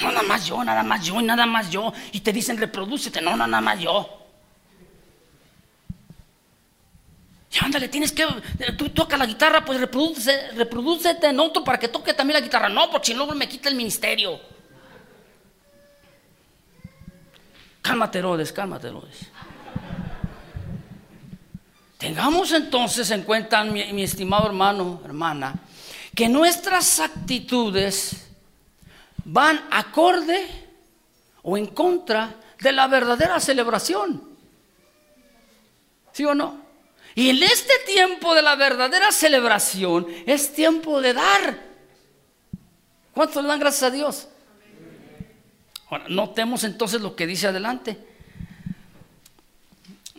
No, 0.00 0.10
nada 0.10 0.22
más 0.22 0.46
yo, 0.46 0.64
nada 0.64 0.82
más 0.82 1.04
yo, 1.04 1.20
nada 1.20 1.46
más 1.46 1.70
yo. 1.70 1.92
Y 2.12 2.20
te 2.20 2.32
dicen, 2.32 2.56
reprodúcete. 2.56 3.20
No, 3.20 3.36
nada 3.36 3.60
más 3.60 3.78
yo. 3.78 4.18
Ya 7.50 7.66
ándale, 7.66 7.88
tienes 7.88 8.12
que. 8.12 8.26
Tú 8.78 8.88
toca 8.88 9.16
la 9.16 9.26
guitarra, 9.26 9.64
pues 9.64 9.78
reproduce, 9.78 10.52
reproducete 10.52 11.28
en 11.28 11.38
otro 11.38 11.62
para 11.62 11.78
que 11.78 11.88
toque 11.88 12.14
también 12.14 12.40
la 12.40 12.44
guitarra. 12.44 12.68
No, 12.68 12.90
porque 12.90 13.08
si 13.08 13.14
luego 13.14 13.34
me 13.34 13.48
quita 13.48 13.68
el 13.68 13.74
ministerio. 13.74 14.40
Cálmate, 17.82 18.20
Herodes, 18.20 18.52
cálmate, 18.52 18.88
Herodes. 18.88 19.26
Tengamos 21.98 22.50
entonces 22.52 23.10
en 23.10 23.22
cuenta, 23.22 23.62
mi 23.62 24.02
estimado 24.02 24.46
hermano, 24.46 25.00
hermana, 25.04 25.54
que 26.14 26.28
nuestras 26.28 27.00
actitudes 27.00 28.28
van 29.24 29.64
acorde 29.70 30.46
o 31.42 31.56
en 31.56 31.66
contra 31.66 32.34
de 32.60 32.72
la 32.72 32.86
verdadera 32.86 33.40
celebración. 33.40 34.22
¿Sí 36.12 36.24
o 36.24 36.34
no? 36.34 36.60
Y 37.14 37.30
en 37.30 37.42
este 37.42 37.72
tiempo 37.86 38.34
de 38.34 38.42
la 38.42 38.56
verdadera 38.56 39.12
celebración 39.12 40.06
es 40.26 40.52
tiempo 40.52 41.00
de 41.00 41.14
dar. 41.14 41.60
¿Cuántos 43.12 43.42
le 43.42 43.48
dan 43.48 43.60
gracias 43.60 43.82
a 43.82 43.90
Dios? 43.90 44.28
Ahora, 45.88 46.04
notemos 46.08 46.64
entonces 46.64 47.00
lo 47.00 47.14
que 47.14 47.26
dice 47.26 47.48
adelante. 47.48 48.11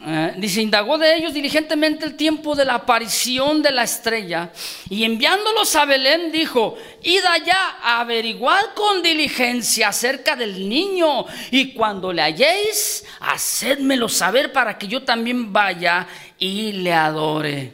Eh, 0.05 0.33
dice, 0.37 0.61
indagó 0.61 0.97
de 0.97 1.15
ellos 1.15 1.33
diligentemente 1.33 2.05
el 2.05 2.15
tiempo 2.15 2.55
de 2.55 2.65
la 2.65 2.75
aparición 2.75 3.61
de 3.61 3.71
la 3.71 3.83
estrella 3.83 4.51
y 4.89 5.05
enviándolos 5.05 5.73
a 5.77 5.85
Belén 5.85 6.29
dijo, 6.29 6.77
id 7.01 7.23
allá, 7.23 7.77
averiguad 7.81 8.73
con 8.75 9.01
diligencia 9.01 9.87
acerca 9.87 10.35
del 10.35 10.67
niño 10.67 11.25
y 11.51 11.71
cuando 11.71 12.11
le 12.11 12.21
halléis, 12.21 13.05
hacedmelo 13.21 14.09
saber 14.09 14.51
para 14.51 14.77
que 14.77 14.87
yo 14.89 15.03
también 15.03 15.53
vaya 15.53 16.05
y 16.37 16.73
le 16.73 16.93
adore. 16.93 17.73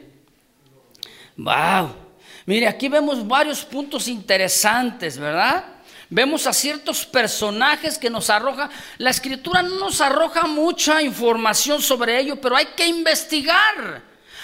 Wow. 1.36 1.96
Mire, 2.46 2.68
aquí 2.68 2.88
vemos 2.88 3.26
varios 3.26 3.64
puntos 3.64 4.06
interesantes, 4.06 5.18
¿verdad? 5.18 5.79
Vemos 6.12 6.48
a 6.48 6.52
ciertos 6.52 7.06
personajes 7.06 7.96
que 7.96 8.10
nos 8.10 8.30
arroja. 8.30 8.68
La 8.98 9.10
escritura 9.10 9.62
no 9.62 9.78
nos 9.78 10.00
arroja 10.00 10.42
mucha 10.42 11.00
información 11.02 11.80
sobre 11.80 12.18
ello, 12.18 12.40
pero 12.40 12.56
hay 12.56 12.66
que 12.66 12.84
investigar. 12.88 14.02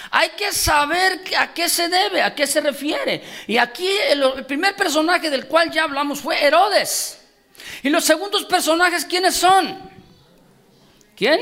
Hay 0.09 0.29
que 0.29 0.53
saber 0.53 1.21
a 1.37 1.53
qué 1.53 1.67
se 1.67 1.89
debe, 1.89 2.21
a 2.21 2.33
qué 2.33 2.47
se 2.47 2.61
refiere. 2.61 3.21
Y 3.47 3.57
aquí 3.57 3.89
el, 4.09 4.45
primer 4.45 4.77
personaje 4.77 5.29
del 5.29 5.47
cual 5.47 5.69
ya 5.69 5.83
hablamos 5.83 6.21
fue 6.21 6.41
Herodes. 6.41 7.19
Y 7.83 7.89
los 7.89 8.05
segundos 8.05 8.45
personajes, 8.45 9.03
¿quiénes 9.03 9.35
son? 9.35 9.91
¿Quién? 11.17 11.41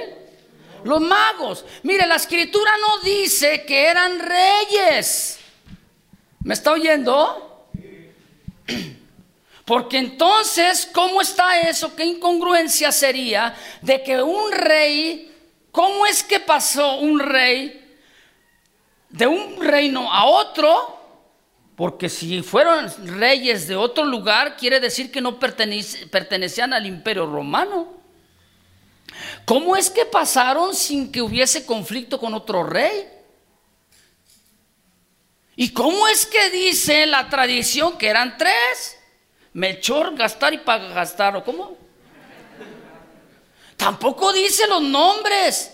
Los 0.83 1.01
magos. 1.01 1.65
Mire, 1.83 2.07
la 2.07 2.15
escritura 2.15 2.71
no 2.81 2.97
dice 3.07 3.63
que 3.63 3.85
eran 3.85 4.17
reyes. 4.17 5.37
¿Me 6.39 6.55
está 6.55 6.71
oyendo? 6.71 7.69
Porque 9.65 9.97
entonces, 9.97 10.87
¿cómo 10.93 11.21
está 11.21 11.59
eso? 11.61 11.95
¿Qué 11.95 12.05
incongruencia 12.05 12.91
sería 12.91 13.55
de 13.81 14.03
que 14.03 14.21
un 14.21 14.51
rey, 14.51 15.33
¿cómo 15.71 16.05
es 16.05 16.23
que 16.23 16.39
pasó 16.39 16.97
un 16.97 17.19
rey 17.19 17.97
de 19.09 19.25
un 19.25 19.59
reino 19.59 20.11
a 20.13 20.25
otro? 20.25 20.99
Porque 21.75 22.09
si 22.09 22.43
fueron 22.43 22.93
reyes 23.17 23.67
de 23.67 23.75
otro 23.75 24.05
lugar, 24.05 24.55
quiere 24.55 24.79
decir 24.79 25.11
que 25.11 25.19
no 25.19 25.39
pertenecían 25.39 26.71
al 26.71 26.85
imperio 26.85 27.25
romano. 27.25 27.95
¿Cómo 29.45 29.75
es 29.75 29.89
que 29.89 30.05
pasaron 30.05 30.75
sin 30.75 31.11
que 31.11 31.23
hubiese 31.23 31.65
conflicto 31.65 32.19
con 32.19 32.35
otro 32.35 32.63
rey? 32.63 33.09
¿Y 35.55 35.71
cómo 35.73 36.07
es 36.07 36.27
que 36.27 36.51
dice 36.51 37.07
la 37.07 37.29
tradición 37.29 37.97
que 37.97 38.09
eran 38.09 38.37
tres? 38.37 38.99
Melchor, 39.55 40.17
gastar 40.17 40.53
y 40.53 40.57
gastar, 40.57 41.33
¿o 41.37 41.43
cómo? 41.43 41.77
Tampoco 43.77 44.33
dice 44.33 44.67
los 44.67 44.81
nombres. 44.81 45.71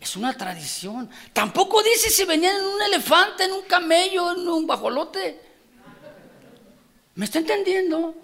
Es 0.00 0.14
una 0.14 0.32
tradición. 0.32 1.10
Tampoco 1.32 1.82
dice 1.82 2.08
si 2.08 2.24
venían 2.24 2.54
en 2.54 2.64
un 2.64 2.82
elefante, 2.82 3.42
en 3.42 3.52
un 3.52 3.62
camello, 3.62 4.30
en 4.30 4.46
un 4.46 4.64
bajolote. 4.64 5.40
¿Me 7.16 7.24
está 7.24 7.40
entendiendo? 7.40 8.14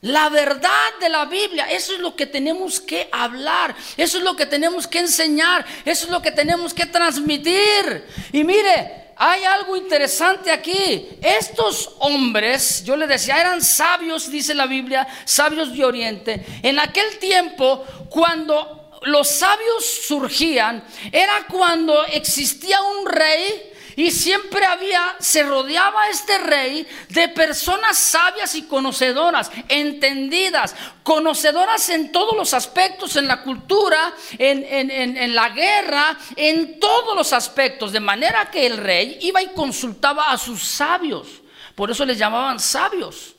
La 0.00 0.28
verdad 0.28 0.98
de 1.00 1.08
la 1.08 1.26
Biblia, 1.26 1.70
eso 1.70 1.94
es 1.94 2.00
lo 2.00 2.16
que 2.16 2.26
tenemos 2.26 2.80
que 2.80 3.08
hablar, 3.12 3.76
eso 3.96 4.18
es 4.18 4.24
lo 4.24 4.34
que 4.34 4.46
tenemos 4.46 4.88
que 4.88 4.98
enseñar, 4.98 5.64
eso 5.84 6.06
es 6.06 6.10
lo 6.10 6.20
que 6.20 6.32
tenemos 6.32 6.74
que 6.74 6.86
transmitir. 6.86 8.04
Y 8.32 8.42
mire, 8.42 9.05
hay 9.16 9.44
algo 9.44 9.76
interesante 9.76 10.50
aquí. 10.50 11.08
Estos 11.22 11.90
hombres, 11.98 12.84
yo 12.84 12.96
le 12.96 13.06
decía, 13.06 13.40
eran 13.40 13.62
sabios, 13.62 14.30
dice 14.30 14.54
la 14.54 14.66
Biblia, 14.66 15.06
sabios 15.24 15.74
de 15.74 15.84
Oriente. 15.84 16.44
En 16.62 16.78
aquel 16.78 17.18
tiempo, 17.18 17.84
cuando 18.10 18.98
los 19.02 19.28
sabios 19.28 19.84
surgían, 20.06 20.84
era 21.10 21.46
cuando 21.50 22.04
existía 22.04 22.80
un 22.82 23.06
rey 23.06 23.72
y 23.96 24.10
siempre 24.10 24.64
había, 24.66 25.16
se 25.18 25.42
rodeaba 25.42 26.08
este 26.10 26.36
rey 26.38 26.86
de 27.08 27.28
personas 27.30 27.98
sabias 27.98 28.54
y 28.54 28.64
conocedoras, 28.64 29.50
entendidas, 29.68 30.76
conocedoras 31.02 31.88
en 31.88 32.12
todos 32.12 32.36
los 32.36 32.52
aspectos, 32.52 33.16
en 33.16 33.26
la 33.26 33.42
cultura, 33.42 34.12
en, 34.38 34.90
en 34.90 35.34
la 35.34 35.48
guerra, 35.48 36.18
en 36.36 36.78
todos 36.78 37.16
los 37.16 37.32
aspectos. 37.32 37.92
De 37.92 38.00
manera 38.00 38.50
que 38.50 38.66
el 38.66 38.76
rey 38.76 39.18
iba 39.22 39.40
y 39.40 39.48
consultaba 39.54 40.30
a 40.30 40.36
sus 40.36 40.62
sabios. 40.62 41.26
Por 41.74 41.90
eso 41.90 42.04
les 42.04 42.18
llamaban 42.18 42.60
sabios. 42.60 43.35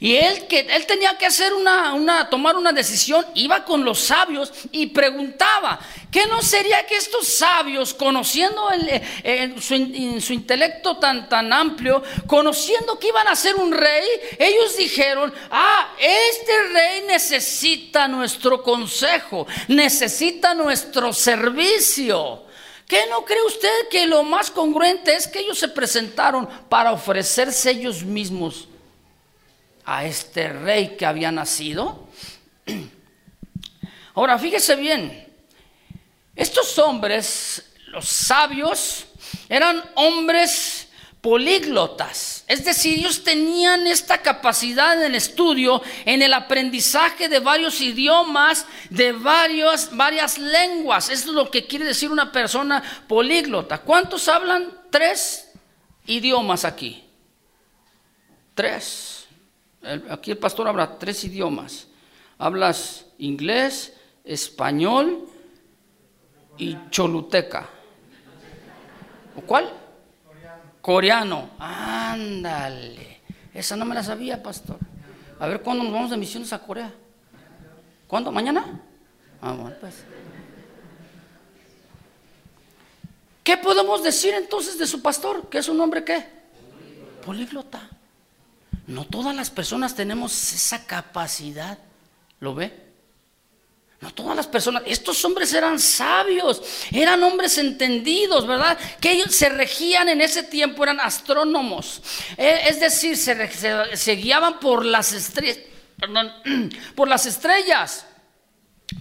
Y 0.00 0.16
él, 0.16 0.46
que, 0.46 0.60
él 0.60 0.86
tenía 0.86 1.16
que 1.16 1.26
hacer 1.26 1.54
una, 1.54 1.94
una, 1.94 2.28
tomar 2.28 2.56
una 2.56 2.72
decisión, 2.72 3.24
iba 3.34 3.64
con 3.64 3.84
los 3.84 4.00
sabios 4.00 4.52
y 4.72 4.86
preguntaba, 4.86 5.78
¿qué 6.10 6.26
no 6.26 6.42
sería 6.42 6.86
que 6.86 6.96
estos 6.96 7.26
sabios, 7.26 7.94
conociendo 7.94 8.68
eh, 8.72 9.54
su, 9.60 10.20
su, 10.20 10.32
intelecto 10.32 10.96
tan, 10.98 11.28
tan 11.28 11.52
amplio, 11.52 12.02
conociendo 12.26 12.98
que 12.98 13.08
iban 13.08 13.28
a 13.28 13.36
ser 13.36 13.56
un 13.56 13.72
rey, 13.72 14.06
ellos 14.38 14.76
dijeron, 14.76 15.32
ah, 15.50 15.94
este 15.98 16.62
rey 16.72 17.04
necesita 17.06 18.08
nuestro 18.08 18.62
consejo, 18.62 19.46
necesita 19.68 20.54
nuestro 20.54 21.12
servicio. 21.12 22.44
¿Qué 22.86 23.04
no 23.10 23.24
cree 23.24 23.42
usted 23.42 23.88
que 23.90 24.06
lo 24.06 24.22
más 24.22 24.50
congruente 24.50 25.14
es 25.14 25.26
que 25.26 25.40
ellos 25.40 25.58
se 25.58 25.68
presentaron 25.68 26.48
para 26.68 26.92
ofrecerse 26.92 27.70
ellos 27.70 28.04
mismos? 28.04 28.68
A 29.86 30.04
este 30.04 30.48
rey 30.48 30.96
que 30.96 31.06
había 31.06 31.30
nacido. 31.30 32.08
Ahora, 34.14 34.38
fíjese 34.38 34.74
bien, 34.74 35.26
estos 36.34 36.78
hombres, 36.78 37.72
los 37.86 38.08
sabios, 38.08 39.06
eran 39.48 39.82
hombres 39.94 40.88
políglotas, 41.20 42.44
es 42.46 42.64
decir, 42.64 42.98
ellos 42.98 43.24
tenían 43.24 43.86
esta 43.86 44.18
capacidad 44.18 44.96
en 44.96 45.06
el 45.06 45.14
estudio, 45.14 45.82
en 46.04 46.22
el 46.22 46.32
aprendizaje 46.32 47.28
de 47.28 47.40
varios 47.40 47.80
idiomas, 47.80 48.66
de 48.90 49.12
varios, 49.12 49.96
varias 49.96 50.38
lenguas. 50.38 51.10
Es 51.10 51.26
lo 51.26 51.50
que 51.50 51.66
quiere 51.66 51.84
decir 51.84 52.10
una 52.10 52.30
persona 52.30 52.82
políglota. 53.08 53.78
¿Cuántos 53.78 54.28
hablan 54.28 54.72
tres 54.90 55.50
idiomas 56.06 56.64
aquí? 56.64 57.02
Tres 58.54 59.15
aquí 60.10 60.30
el 60.30 60.38
pastor 60.38 60.68
habla 60.68 60.98
tres 60.98 61.24
idiomas. 61.24 61.88
Hablas 62.38 63.06
inglés, 63.18 63.94
español 64.24 65.28
y 66.58 66.76
choluteca. 66.90 67.68
¿O 69.36 69.40
cuál? 69.42 69.70
Coreano. 70.80 71.50
Ándale. 71.58 73.20
Esa 73.52 73.76
no 73.76 73.84
me 73.84 73.94
la 73.94 74.02
sabía, 74.02 74.42
pastor. 74.42 74.78
A 75.38 75.46
ver 75.46 75.60
cuándo 75.62 75.84
nos 75.84 75.92
vamos 75.92 76.10
de 76.10 76.16
misiones 76.16 76.52
a 76.52 76.58
Corea. 76.58 76.92
¿Cuándo? 78.06 78.30
¿Mañana? 78.30 78.80
Ah, 79.40 79.52
bueno, 79.52 79.76
pues. 79.80 80.04
¿Qué 83.42 83.56
podemos 83.56 84.02
decir 84.02 84.34
entonces 84.34 84.78
de 84.78 84.86
su 84.86 85.00
pastor? 85.02 85.48
¿Que 85.48 85.58
es 85.58 85.68
un 85.68 85.80
hombre 85.80 86.04
qué? 86.04 86.26
Políglota. 87.24 87.88
No 88.86 89.04
todas 89.04 89.34
las 89.34 89.50
personas 89.50 89.94
tenemos 89.94 90.52
esa 90.52 90.86
capacidad. 90.86 91.78
¿Lo 92.40 92.54
ve? 92.54 92.86
No 94.00 94.12
todas 94.12 94.36
las 94.36 94.46
personas, 94.46 94.82
estos 94.86 95.24
hombres 95.24 95.54
eran 95.54 95.78
sabios, 95.78 96.62
eran 96.92 97.22
hombres 97.22 97.56
entendidos, 97.56 98.46
¿verdad? 98.46 98.78
Que 99.00 99.12
ellos 99.12 99.34
se 99.34 99.48
regían 99.48 100.10
en 100.10 100.20
ese 100.20 100.42
tiempo, 100.42 100.84
eran 100.84 101.00
astrónomos. 101.00 102.02
Eh, 102.36 102.60
es 102.68 102.78
decir, 102.78 103.16
se, 103.16 103.96
se 103.96 104.12
guiaban 104.12 104.60
por 104.60 104.84
las 104.84 105.12
estrellas, 105.12 105.60
perdón, 105.98 106.30
por 106.94 107.08
las 107.08 107.24
estrellas 107.24 108.04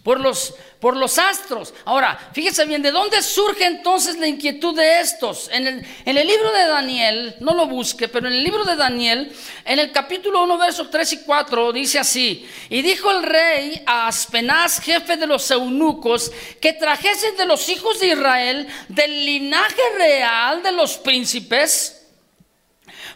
por 0.04 0.20
los, 0.20 0.56
por 0.80 0.98
los 0.98 1.18
astros. 1.18 1.74
Ahora, 1.86 2.32
fíjese 2.34 2.66
bien, 2.66 2.82
¿de 2.82 2.92
dónde 2.92 3.22
surge 3.22 3.66
entonces 3.66 4.18
la 4.18 4.28
inquietud 4.28 4.76
de 4.76 5.00
estos? 5.00 5.50
En 5.52 5.68
el, 5.68 5.86
en 6.06 6.18
el, 6.18 6.28
libro 6.28 6.52
de 6.52 6.68
Daniel, 6.68 7.36
no 7.40 7.54
lo 7.54 7.68
busque, 7.68 8.08
pero 8.08 8.28
en 8.28 8.34
el 8.34 8.44
libro 8.44 8.64
de 8.64 8.76
Daniel, 8.76 9.32
en 9.64 9.80
el 9.80 9.92
capítulo 9.92 10.44
1, 10.44 10.58
versos 10.58 10.90
3 10.90 11.14
y 11.14 11.18
4, 11.24 11.72
dice 11.72 12.00
así, 12.00 12.48
y 12.70 12.82
dijo 12.82 13.12
el 13.12 13.24
rey 13.24 13.84
a 13.86 14.08
Aspenaz, 14.08 14.80
jefe 14.80 15.18
de 15.18 15.28
los 15.28 15.50
eunucos, 15.52 16.32
que 16.60 16.74
trajesen 16.74 17.38
de 17.38 17.46
los 17.46 17.70
hijos 17.70 18.00
de 18.00 18.08
Israel, 18.08 18.68
del 18.88 19.26
linaje 19.26 19.82
real 19.98 20.64
de 20.64 20.72
los 20.72 20.98
príncipes, 20.98 22.08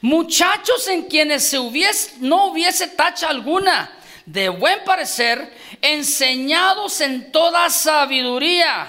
muchachos 0.02 0.88
en 0.88 1.04
quienes 1.04 1.44
se 1.44 1.58
no 2.20 2.46
hubiese 2.48 2.88
tacha 2.88 3.28
alguna, 3.30 3.99
de 4.32 4.48
buen 4.50 4.84
parecer, 4.84 5.52
enseñados 5.82 7.02
en 7.02 7.32
toda 7.32 7.68
sabiduría, 7.72 8.88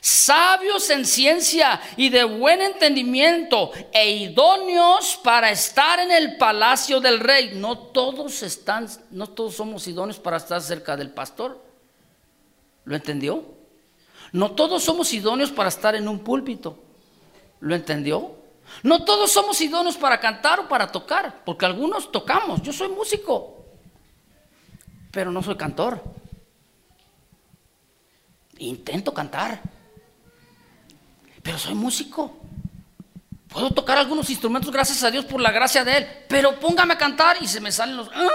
sabios 0.00 0.88
en 0.88 1.04
ciencia 1.04 1.78
y 1.98 2.08
de 2.08 2.24
buen 2.24 2.62
entendimiento, 2.62 3.70
e 3.92 4.10
idóneos 4.10 5.20
para 5.22 5.50
estar 5.50 6.00
en 6.00 6.10
el 6.10 6.38
palacio 6.38 7.00
del 7.00 7.20
rey. 7.20 7.52
No 7.54 7.76
todos 7.76 8.42
están, 8.42 8.88
no 9.10 9.26
todos 9.26 9.56
somos 9.56 9.86
idóneos 9.86 10.18
para 10.18 10.38
estar 10.38 10.62
cerca 10.62 10.96
del 10.96 11.10
pastor. 11.10 11.62
¿Lo 12.84 12.96
entendió? 12.96 13.44
No 14.32 14.52
todos 14.52 14.82
somos 14.82 15.12
idóneos 15.12 15.52
para 15.52 15.68
estar 15.68 15.94
en 15.96 16.08
un 16.08 16.20
púlpito. 16.20 16.78
¿Lo 17.60 17.74
entendió? 17.74 18.36
No 18.82 19.04
todos 19.04 19.32
somos 19.32 19.60
idóneos 19.60 19.98
para 19.98 20.18
cantar 20.18 20.60
o 20.60 20.68
para 20.68 20.90
tocar, 20.90 21.44
porque 21.44 21.66
algunos 21.66 22.10
tocamos. 22.10 22.62
Yo 22.62 22.72
soy 22.72 22.88
músico, 22.88 23.57
pero 25.10 25.30
no 25.30 25.42
soy 25.42 25.56
cantor. 25.56 26.02
Intento 28.58 29.14
cantar, 29.14 29.60
pero 31.42 31.58
soy 31.58 31.74
músico. 31.74 32.36
Puedo 33.48 33.70
tocar 33.70 33.98
algunos 33.98 34.28
instrumentos, 34.30 34.70
gracias 34.70 35.02
a 35.04 35.10
Dios 35.10 35.24
por 35.24 35.40
la 35.40 35.50
gracia 35.50 35.84
de 35.84 35.96
Él, 35.96 36.06
pero 36.28 36.58
póngame 36.60 36.94
a 36.94 36.98
cantar 36.98 37.38
y 37.40 37.48
se 37.48 37.60
me 37.60 37.72
salen 37.72 37.96
los... 37.96 38.10
¡Ah! 38.12 38.28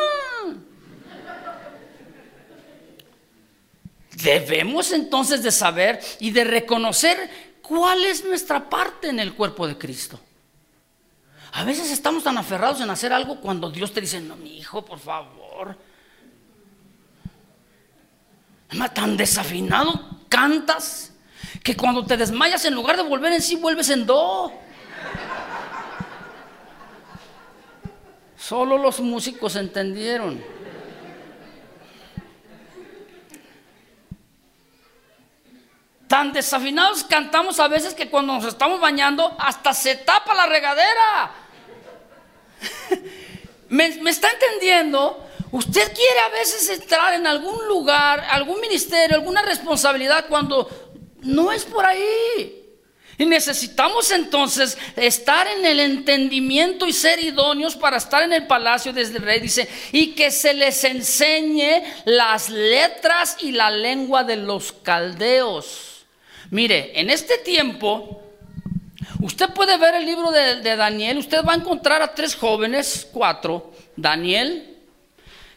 Debemos 4.23 4.91
entonces 4.91 5.43
de 5.43 5.51
saber 5.51 5.99
y 6.19 6.31
de 6.31 6.43
reconocer 6.43 7.29
cuál 7.61 8.05
es 8.05 8.23
nuestra 8.23 8.69
parte 8.69 9.09
en 9.09 9.19
el 9.19 9.33
cuerpo 9.33 9.67
de 9.67 9.77
Cristo. 9.77 10.19
A 11.53 11.63
veces 11.63 11.91
estamos 11.91 12.23
tan 12.23 12.37
aferrados 12.37 12.81
en 12.81 12.89
hacer 12.89 13.13
algo 13.13 13.39
cuando 13.39 13.69
Dios 13.69 13.91
te 13.91 14.01
dice, 14.01 14.19
no, 14.21 14.35
mi 14.35 14.57
hijo, 14.57 14.83
por 14.83 14.99
favor. 14.99 15.77
Tan 18.93 19.17
desafinado 19.17 20.19
cantas 20.29 21.13
que 21.63 21.77
cuando 21.77 22.05
te 22.05 22.17
desmayas 22.17 22.65
en 22.65 22.73
lugar 22.73 22.97
de 22.97 23.03
volver 23.03 23.31
en 23.33 23.41
sí 23.41 23.55
vuelves 23.55 23.89
en 23.89 24.05
do. 24.05 24.51
Solo 28.37 28.77
los 28.77 28.99
músicos 28.99 29.55
entendieron. 29.55 30.43
Tan 36.07 36.33
desafinados 36.33 37.05
cantamos 37.05 37.59
a 37.59 37.67
veces 37.67 37.93
que 37.93 38.09
cuando 38.09 38.33
nos 38.33 38.45
estamos 38.45 38.79
bañando 38.79 39.35
hasta 39.39 39.73
se 39.73 39.95
tapa 39.95 40.33
la 40.35 40.45
regadera. 40.45 41.31
¿Me, 43.69 43.95
¿Me, 44.01 44.09
está 44.09 44.29
entendiendo? 44.29 45.25
Usted 45.53 45.93
quiere 45.93 46.19
a 46.19 46.29
veces 46.29 46.67
entrar 46.67 47.13
en 47.13 47.27
algún 47.27 47.67
lugar, 47.67 48.25
algún 48.31 48.59
ministerio, 48.59 49.17
alguna 49.17 49.43
responsabilidad 49.43 50.25
cuando 50.27 50.67
no 51.21 51.51
es 51.51 51.63
por 51.63 51.85
ahí. 51.85 52.71
Y 53.19 53.27
necesitamos 53.27 54.09
entonces 54.09 54.75
estar 54.95 55.45
en 55.45 55.63
el 55.63 55.79
entendimiento 55.79 56.87
y 56.87 56.91
ser 56.91 57.23
idóneos 57.23 57.75
para 57.75 57.97
estar 57.97 58.23
en 58.23 58.33
el 58.33 58.47
palacio 58.47 58.93
desde 58.93 59.17
el 59.17 59.23
rey, 59.23 59.41
dice, 59.41 59.69
y 59.91 60.15
que 60.15 60.31
se 60.31 60.55
les 60.55 60.83
enseñe 60.85 61.83
las 62.05 62.49
letras 62.49 63.37
y 63.39 63.51
la 63.51 63.69
lengua 63.69 64.23
de 64.23 64.37
los 64.37 64.73
caldeos. 64.73 66.03
Mire, 66.49 66.99
en 66.99 67.11
este 67.11 67.37
tiempo, 67.37 68.23
usted 69.21 69.49
puede 69.49 69.77
ver 69.77 69.93
el 69.93 70.05
libro 70.07 70.31
de, 70.31 70.61
de 70.61 70.75
Daniel, 70.75 71.19
usted 71.19 71.45
va 71.45 71.53
a 71.53 71.57
encontrar 71.57 72.01
a 72.01 72.15
tres 72.15 72.33
jóvenes, 72.33 73.07
cuatro, 73.13 73.71
Daniel, 73.95 74.72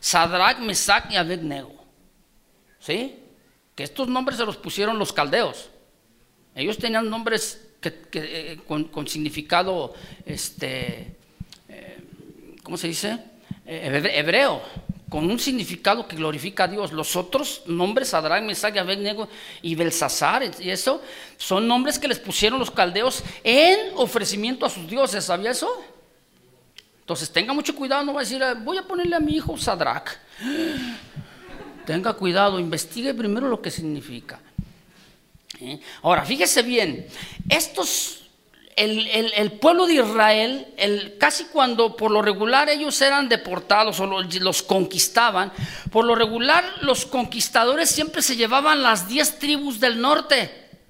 Sadrach, 0.06 0.60
Mesach 0.60 1.10
y 1.10 1.16
Abednego. 1.16 1.74
¿Sí? 2.78 3.16
Que 3.74 3.82
estos 3.82 4.06
nombres 4.06 4.38
se 4.38 4.46
los 4.46 4.56
pusieron 4.56 5.00
los 5.00 5.12
caldeos. 5.12 5.68
Ellos 6.54 6.78
tenían 6.78 7.10
nombres 7.10 7.60
eh, 7.82 8.60
con, 8.68 9.08
significado, 9.08 9.94
este, 10.24 11.16
eh, 11.68 11.98
¿cómo 12.62 12.76
se 12.76 12.86
dice? 12.86 13.18
Eh, 13.66 14.12
hebreo, 14.14 14.62
con 15.08 15.28
un 15.28 15.40
significado 15.40 16.06
que 16.06 16.14
glorifica 16.14 16.64
a 16.64 16.68
Dios. 16.68 16.92
Los 16.92 17.16
otros 17.16 17.62
nombres, 17.66 18.10
Sadrach, 18.10 18.44
Mesach, 18.44 18.76
Abednego 18.76 19.28
y 19.60 19.74
Belsasar, 19.74 20.44
y 20.60 20.70
eso, 20.70 21.02
son 21.36 21.66
nombres 21.66 21.98
que 21.98 22.06
les 22.06 22.20
pusieron 22.20 22.60
los 22.60 22.70
caldeos 22.70 23.24
en 23.42 23.76
ofrecimiento 23.96 24.66
a 24.66 24.70
sus 24.70 24.86
dioses. 24.86 25.24
¿Sabía 25.24 25.50
eso? 25.50 25.68
Entonces 27.06 27.30
tenga 27.30 27.52
mucho 27.52 27.72
cuidado, 27.76 28.02
no 28.02 28.14
va 28.14 28.22
a 28.22 28.24
decir, 28.24 28.42
voy 28.64 28.78
a 28.78 28.82
ponerle 28.82 29.14
a 29.14 29.20
mi 29.20 29.36
hijo 29.36 29.56
Sadrach. 29.56 30.10
Tenga 31.86 32.14
cuidado, 32.14 32.58
investigue 32.58 33.14
primero 33.14 33.48
lo 33.48 33.62
que 33.62 33.70
significa. 33.70 34.40
¿Eh? 35.60 35.78
Ahora, 36.02 36.24
fíjese 36.24 36.62
bien, 36.62 37.06
estos, 37.48 38.24
el, 38.74 39.52
pueblo 39.52 39.86
de 39.86 39.94
Israel, 39.94 40.66
el, 40.76 41.16
casi 41.16 41.44
cuando 41.44 41.94
por 41.94 42.10
lo 42.10 42.22
regular 42.22 42.68
ellos 42.70 43.00
eran 43.00 43.28
deportados 43.28 44.00
o 44.00 44.06
los, 44.08 44.34
los, 44.40 44.64
conquistaban, 44.64 45.52
por 45.92 46.04
lo 46.04 46.16
regular 46.16 46.64
los 46.80 47.06
conquistadores 47.06 47.88
siempre 47.88 48.20
se 48.20 48.34
llevaban 48.34 48.82
las 48.82 49.06
diez 49.06 49.38
tribus 49.38 49.78
del 49.78 50.00
norte. 50.00 50.80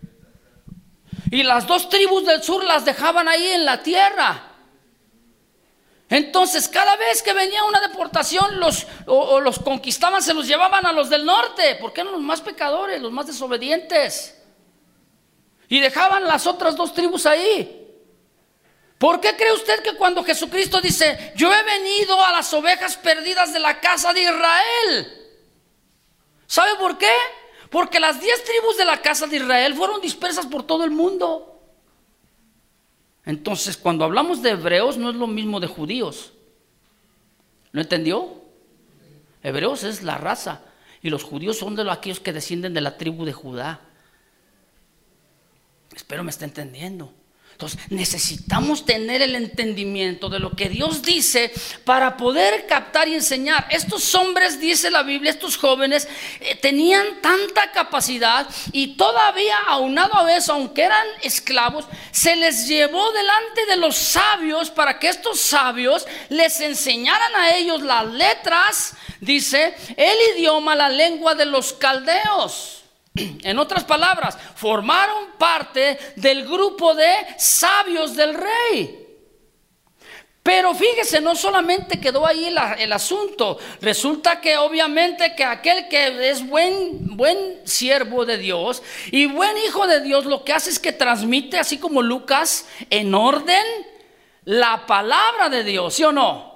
Y 1.31 1.43
las 1.43 1.67
dos 1.67 1.91
tribus 1.91 2.25
del 2.25 2.43
sur 2.43 2.65
las 2.65 2.87
dejaban 2.87 3.29
ahí 3.29 3.49
en 3.49 3.67
la 3.67 3.83
tierra. 3.83 4.56
Entonces, 6.09 6.69
cada 6.69 6.97
vez 6.97 7.23
que 7.23 7.33
venía 7.33 7.65
una 7.65 7.81
deportación, 7.81 8.61
los, 8.61 8.87
o 9.07 9.41
los 9.41 9.59
conquistaban, 9.59 10.23
se 10.23 10.35
los 10.35 10.47
llevaban 10.47 10.87
a 10.87 10.93
los 10.93 11.11
del 11.11 11.25
norte, 11.25 11.77
porque 11.81 12.03
eran 12.03 12.13
los 12.13 12.23
más 12.23 12.41
pecadores, 12.41 13.01
los 13.03 13.11
más 13.11 13.27
desobedientes. 13.27 14.41
Y 15.69 15.81
dejaban 15.81 16.25
las 16.25 16.47
otras 16.47 16.77
dos 16.77 16.95
tribus 16.95 17.27
ahí. 17.27 17.83
¿Por 18.99 19.21
qué 19.21 19.37
cree 19.37 19.53
usted 19.53 19.83
que 19.83 19.97
cuando 19.97 20.25
Jesucristo 20.25 20.81
dice, 20.81 21.33
yo 21.37 21.53
he 21.53 21.63
venido 21.65 22.25
a 22.25 22.33
las 22.33 22.53
ovejas 22.55 22.97
perdidas 22.97 23.53
de 23.53 23.59
la 23.59 23.81
casa 23.81 24.13
de 24.13 24.23
Israel? 24.23 25.39
¿Sabe 26.47 26.77
por 26.77 26.97
qué? 26.97 27.13
Porque 27.69 28.01
las 28.01 28.21
diez 28.21 28.43
tribus 28.45 28.77
de 28.77 28.85
la 28.85 29.03
casa 29.03 29.27
de 29.27 29.37
Israel 29.37 29.75
fueron 29.75 30.01
dispersas 30.01 30.47
por 30.47 30.63
todo 30.63 30.85
el 30.85 30.93
mundo. 30.93 31.56
Entonces, 33.27 33.77
cuando 33.77 34.05
hablamos 34.05 34.41
de 34.41 34.51
hebreos, 34.51 34.97
no 34.97 35.11
es 35.11 35.17
lo 35.17 35.27
mismo 35.27 35.59
de 35.59 35.67
judíos. 35.67 36.33
¿Lo 37.73 37.81
entendió? 37.81 38.41
Hebreos 39.43 39.85
es 39.85 40.03
la 40.03 40.17
raza 40.17 40.63
y 41.03 41.11
los 41.11 41.25
judíos 41.25 41.59
son 41.59 41.77
de 41.77 41.91
aquellos 41.91 42.21
que 42.21 42.33
descienden 42.33 42.73
de 42.73 42.81
la 42.81 42.97
tribu 42.97 43.25
de 43.25 43.33
Judá. 43.33 43.81
Espero 45.95 46.25
me 46.25 46.31
esté 46.31 46.45
entendiendo. 46.45 47.13
Entonces 47.57 47.81
necesitamos 47.89 48.85
tener 48.85 49.23
el 49.23 49.35
entendimiento 49.35 50.29
de 50.29 50.41
lo 50.41 50.51
que 50.51 50.69
Dios 50.69 51.01
dice 51.01 51.51
para 51.85 52.19
poder 52.19 52.67
captar 52.67 53.09
y 53.09 53.15
enseñar. 53.15 53.67
Estos 53.71 54.15
hombres, 54.15 54.61
dice 54.61 54.91
la 54.91 55.03
Biblia, 55.03 55.31
estos 55.31 55.57
jóvenes, 55.57 56.07
eh, 56.41 56.55
tenían 56.57 57.23
tanta 57.23 57.73
capacidad 57.73 58.47
y 58.73 58.99
todavía 58.99 59.57
aunado 59.69 60.19
a 60.19 60.37
eso, 60.37 60.53
aunque 60.53 60.83
eran 60.83 61.07
esclavos, 61.23 61.87
se 62.11 62.37
les 62.37 62.69
llevó 62.69 63.11
delante 63.13 63.65
de 63.65 63.77
los 63.77 63.97
sabios 63.97 64.71
para 64.71 64.99
que 64.99 65.09
estos 65.09 65.41
sabios 65.41 66.05
les 66.29 66.61
enseñaran 66.61 67.37
a 67.37 67.57
ellos 67.57 67.81
las 67.81 68.07
letras, 68.07 68.93
dice, 69.19 69.75
el 69.97 70.37
idioma, 70.37 70.77
la 70.77 70.91
lengua 70.91 71.35
de 71.35 71.47
los 71.47 71.73
caldeos. 71.73 72.76
En 73.43 73.59
otras 73.59 73.85
palabras, 73.85 74.37
formaron 74.55 75.33
parte 75.39 75.99
del 76.17 76.45
grupo 76.45 76.95
de 76.95 77.13
sabios 77.39 78.15
del 78.17 78.35
rey. 78.35 79.03
Pero 80.43 80.75
fíjese, 80.75 81.21
no 81.21 81.35
solamente 81.35 81.99
quedó 81.99 82.25
ahí 82.25 82.55
el 82.79 82.93
asunto, 82.93 83.59
resulta 83.81 84.41
que 84.41 84.57
obviamente 84.57 85.35
que 85.35 85.43
aquel 85.43 85.89
que 85.89 86.31
es 86.31 86.47
buen, 86.47 87.17
buen 87.17 87.67
siervo 87.67 88.25
de 88.25 88.39
Dios 88.39 88.81
y 89.11 89.27
buen 89.27 89.59
hijo 89.59 89.89
de 89.89 90.01
Dios, 90.03 90.25
lo 90.25 90.45
que 90.45 90.53
hace 90.53 90.71
es 90.71 90.79
que 90.79 90.93
transmite, 90.93 91.59
así 91.59 91.79
como 91.79 92.01
Lucas, 92.01 92.69
en 92.91 93.13
orden 93.13 93.65
la 94.45 94.87
palabra 94.87 95.49
de 95.49 95.65
Dios, 95.65 95.95
¿sí 95.95 96.05
o 96.05 96.13
no? 96.13 96.56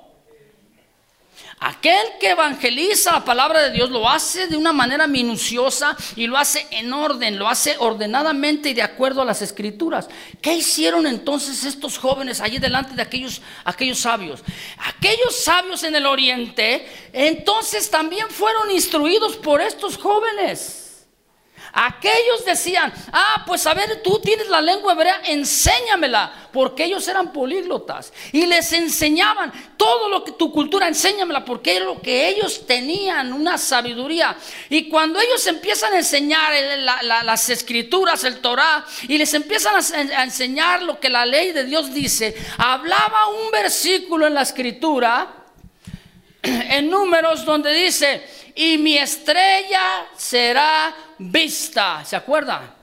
Aquel 1.62 2.12
que 2.18 2.30
evangeliza 2.30 3.12
la 3.12 3.24
palabra 3.24 3.60
de 3.60 3.72
Dios 3.72 3.90
lo 3.90 4.08
hace 4.08 4.46
de 4.46 4.56
una 4.56 4.72
manera 4.72 5.06
minuciosa 5.06 5.94
y 6.16 6.26
lo 6.26 6.38
hace 6.38 6.66
en 6.70 6.90
orden, 6.90 7.38
lo 7.38 7.48
hace 7.48 7.76
ordenadamente 7.78 8.70
y 8.70 8.74
de 8.74 8.80
acuerdo 8.80 9.20
a 9.20 9.26
las 9.26 9.42
escrituras. 9.42 10.08
¿Qué 10.40 10.54
hicieron 10.54 11.06
entonces 11.06 11.64
estos 11.64 11.98
jóvenes 11.98 12.40
allí 12.40 12.58
delante 12.58 12.94
de 12.94 13.02
aquellos, 13.02 13.42
aquellos 13.64 13.98
sabios? 13.98 14.42
Aquellos 14.78 15.36
sabios 15.36 15.82
en 15.82 15.94
el 15.94 16.06
oriente 16.06 16.88
entonces 17.12 17.90
también 17.90 18.30
fueron 18.30 18.70
instruidos 18.70 19.36
por 19.36 19.60
estos 19.60 19.98
jóvenes. 19.98 20.89
Aquellos 21.72 22.44
decían, 22.44 22.92
ah, 23.12 23.44
pues 23.46 23.66
a 23.66 23.74
ver, 23.74 24.02
tú 24.02 24.20
tienes 24.20 24.48
la 24.48 24.60
lengua 24.60 24.92
hebrea, 24.92 25.22
enséñamela, 25.24 26.48
porque 26.52 26.84
ellos 26.84 27.06
eran 27.06 27.32
políglotas 27.32 28.12
y 28.32 28.46
les 28.46 28.72
enseñaban 28.72 29.52
todo 29.76 30.08
lo 30.08 30.24
que 30.24 30.32
tu 30.32 30.52
cultura, 30.52 30.88
enséñamela, 30.88 31.44
porque 31.44 31.76
era 31.76 31.84
lo 31.84 32.00
que 32.00 32.28
ellos 32.28 32.66
tenían, 32.66 33.32
una 33.32 33.56
sabiduría. 33.58 34.36
Y 34.68 34.88
cuando 34.88 35.20
ellos 35.20 35.46
empiezan 35.46 35.92
a 35.94 35.98
enseñar 35.98 36.52
las 37.02 37.48
escrituras, 37.50 38.24
el 38.24 38.40
Torah, 38.40 38.84
y 39.08 39.16
les 39.16 39.32
empiezan 39.34 39.74
a 39.76 40.24
enseñar 40.24 40.82
lo 40.82 40.98
que 40.98 41.08
la 41.08 41.24
ley 41.24 41.52
de 41.52 41.64
Dios 41.64 41.94
dice, 41.94 42.34
hablaba 42.58 43.28
un 43.28 43.50
versículo 43.50 44.26
en 44.26 44.34
la 44.34 44.42
escritura, 44.42 45.39
en 46.42 46.90
números, 46.90 47.44
donde 47.44 47.72
dice, 47.72 48.24
y 48.54 48.78
mi 48.78 48.96
estrella 48.96 50.06
será 50.16 50.94
vista. 51.18 52.04
¿Se 52.04 52.16
acuerda? 52.16 52.76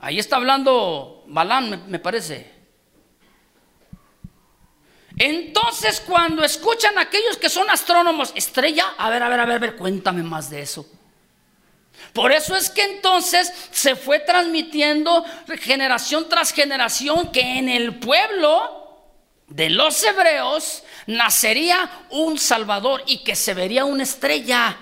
Ahí 0.00 0.18
está 0.18 0.36
hablando 0.36 1.24
Balán, 1.28 1.88
me, 1.88 1.98
parece. 1.98 2.50
Entonces, 5.16 6.00
cuando 6.00 6.44
escuchan 6.44 6.98
a 6.98 7.02
aquellos 7.02 7.36
que 7.36 7.48
son 7.48 7.70
astrónomos, 7.70 8.32
estrella, 8.34 8.94
a 8.98 9.10
ver, 9.10 9.22
a 9.22 9.28
ver, 9.28 9.40
a 9.40 9.46
ver, 9.46 9.56
a 9.56 9.58
ver, 9.58 9.76
cuéntame 9.76 10.22
más 10.22 10.50
de 10.50 10.62
eso. 10.62 10.86
Por 12.12 12.32
eso 12.32 12.56
es 12.56 12.68
que 12.68 12.82
entonces 12.82 13.52
se 13.70 13.96
fue 13.96 14.18
transmitiendo 14.20 15.24
generación 15.60 16.28
tras 16.28 16.52
generación 16.52 17.30
que 17.30 17.58
en 17.58 17.68
el 17.68 17.98
pueblo 17.98 18.82
de 19.46 19.70
los 19.70 20.02
hebreos 20.02 20.82
nacería 21.06 21.90
un 22.10 22.38
Salvador 22.38 23.02
y 23.06 23.18
que 23.18 23.36
se 23.36 23.54
vería 23.54 23.84
una 23.84 24.02
estrella. 24.02 24.76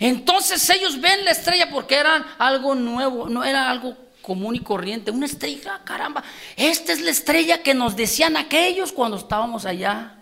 Entonces 0.00 0.68
ellos 0.70 1.00
ven 1.00 1.24
la 1.24 1.32
estrella 1.32 1.70
porque 1.70 1.96
era 1.96 2.36
algo 2.38 2.74
nuevo, 2.74 3.28
no 3.28 3.44
era 3.44 3.70
algo 3.70 3.96
común 4.22 4.54
y 4.54 4.60
corriente, 4.60 5.10
una 5.10 5.26
estrella, 5.26 5.80
caramba, 5.84 6.22
esta 6.56 6.92
es 6.92 7.00
la 7.00 7.10
estrella 7.10 7.62
que 7.62 7.74
nos 7.74 7.96
decían 7.96 8.36
aquellos 8.36 8.92
cuando 8.92 9.16
estábamos 9.16 9.66
allá. 9.66 10.18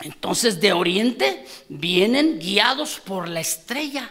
Entonces 0.00 0.60
de 0.60 0.72
oriente 0.72 1.46
vienen 1.68 2.38
guiados 2.40 3.00
por 3.00 3.28
la 3.28 3.40
estrella. 3.40 4.10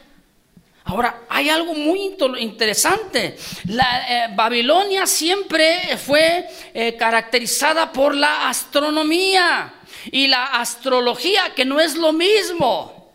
Ahora, 0.84 1.22
hay 1.30 1.50
algo 1.50 1.74
muy 1.74 2.16
interesante. 2.40 3.38
La, 3.66 4.26
eh, 4.26 4.34
Babilonia 4.36 5.06
siempre 5.06 5.98
fue 5.98 6.48
eh, 6.74 6.96
caracterizada 6.98 7.92
por 7.92 8.16
la 8.16 8.50
astronomía 8.50 9.76
y 10.12 10.28
la 10.28 10.46
astrología, 10.46 11.54
que 11.56 11.66
no 11.66 11.80
es 11.80 11.96
lo 11.96 12.12
mismo. 12.12 13.14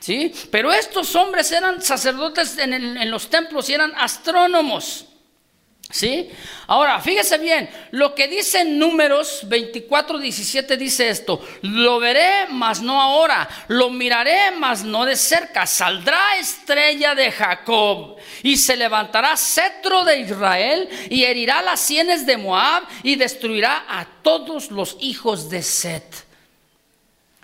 ¿Sí? 0.00 0.32
Pero 0.50 0.72
estos 0.72 1.14
hombres 1.14 1.50
eran 1.50 1.80
sacerdotes 1.80 2.58
en, 2.58 3.10
los 3.10 3.30
templos 3.30 3.70
y 3.70 3.74
eran 3.74 3.92
astrónomos. 3.96 5.06
¿Sí? 5.94 6.28
Ahora, 6.66 7.00
fíjese 7.00 7.38
bien, 7.38 7.70
lo 7.92 8.16
que 8.16 8.26
dice 8.26 8.64
Números 8.64 9.42
24, 9.44 10.18
17 10.18 10.76
dice 10.76 11.08
esto, 11.08 11.40
lo 11.62 12.00
veré, 12.00 12.48
mas 12.50 12.82
no 12.82 13.00
ahora, 13.00 13.48
lo 13.68 13.90
miraré, 13.90 14.50
mas 14.58 14.82
no 14.82 15.04
de 15.04 15.14
cerca, 15.14 15.68
saldrá 15.68 16.36
estrella 16.36 17.14
de 17.14 17.30
Jacob 17.30 18.16
y 18.42 18.56
se 18.56 18.76
levantará 18.76 19.36
cetro 19.36 20.04
de 20.04 20.18
Israel 20.18 20.88
y 21.10 21.22
herirá 21.22 21.62
las 21.62 21.78
sienes 21.78 22.26
de 22.26 22.38
Moab 22.38 22.82
y 23.04 23.14
destruirá 23.14 23.84
a 23.88 24.04
todos 24.04 24.72
los 24.72 24.96
hijos 24.98 25.48
de 25.48 25.62
Set. 25.62 26.24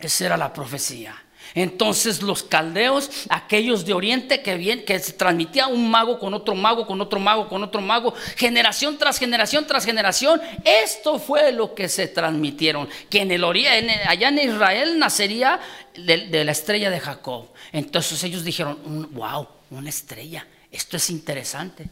Esa 0.01 0.27
era 0.27 0.37
la 0.37 0.53
profecía. 0.53 1.15
Entonces 1.55 2.23
los 2.23 2.43
caldeos, 2.43 3.11
aquellos 3.29 3.85
de 3.85 3.93
Oriente 3.93 4.43
que, 4.43 4.57
bien, 4.57 4.85
que 4.85 4.99
se 4.99 5.13
transmitía 5.13 5.67
un 5.67 5.91
mago 5.91 6.19
con 6.19 6.35
otro 6.35 6.55
mago, 6.55 6.87
con 6.87 7.01
otro 7.01 7.19
mago, 7.21 7.49
con 7.49 7.63
otro 7.63 7.81
mago, 7.81 8.15
generación 8.37 8.99
tras 8.99 9.19
generación 9.19 9.67
tras 9.67 9.85
generación, 9.85 10.41
esto 10.65 11.19
fue 11.19 11.53
lo 11.53 11.75
que 11.75 11.89
se 11.89 12.09
transmitieron, 12.09 12.89
que 13.09 13.23
en 13.23 13.31
el 13.31 13.45
Oriente, 13.45 14.01
allá 14.07 14.29
en 14.29 14.39
Israel 14.39 14.99
nacería 14.99 15.61
de, 15.95 16.45
la 16.45 16.53
estrella 16.53 16.91
de 16.91 17.01
Jacob. 17.01 17.47
Entonces 17.73 18.23
ellos 18.25 18.45
dijeron, 18.45 19.09
wow, 19.13 19.47
una 19.71 19.89
estrella, 19.89 20.47
esto 20.71 20.97
es 20.97 21.11
interesante. 21.11 21.87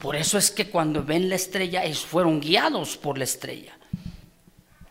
Por 0.00 0.16
eso 0.16 0.36
es 0.36 0.50
que 0.50 0.68
cuando 0.68 1.02
ven 1.02 1.28
la 1.28 1.36
estrella, 1.36 1.84
ellos 1.84 2.04
fueron 2.04 2.40
guiados 2.40 2.96
por 2.96 3.18
la 3.18 3.24
estrella. 3.24 3.72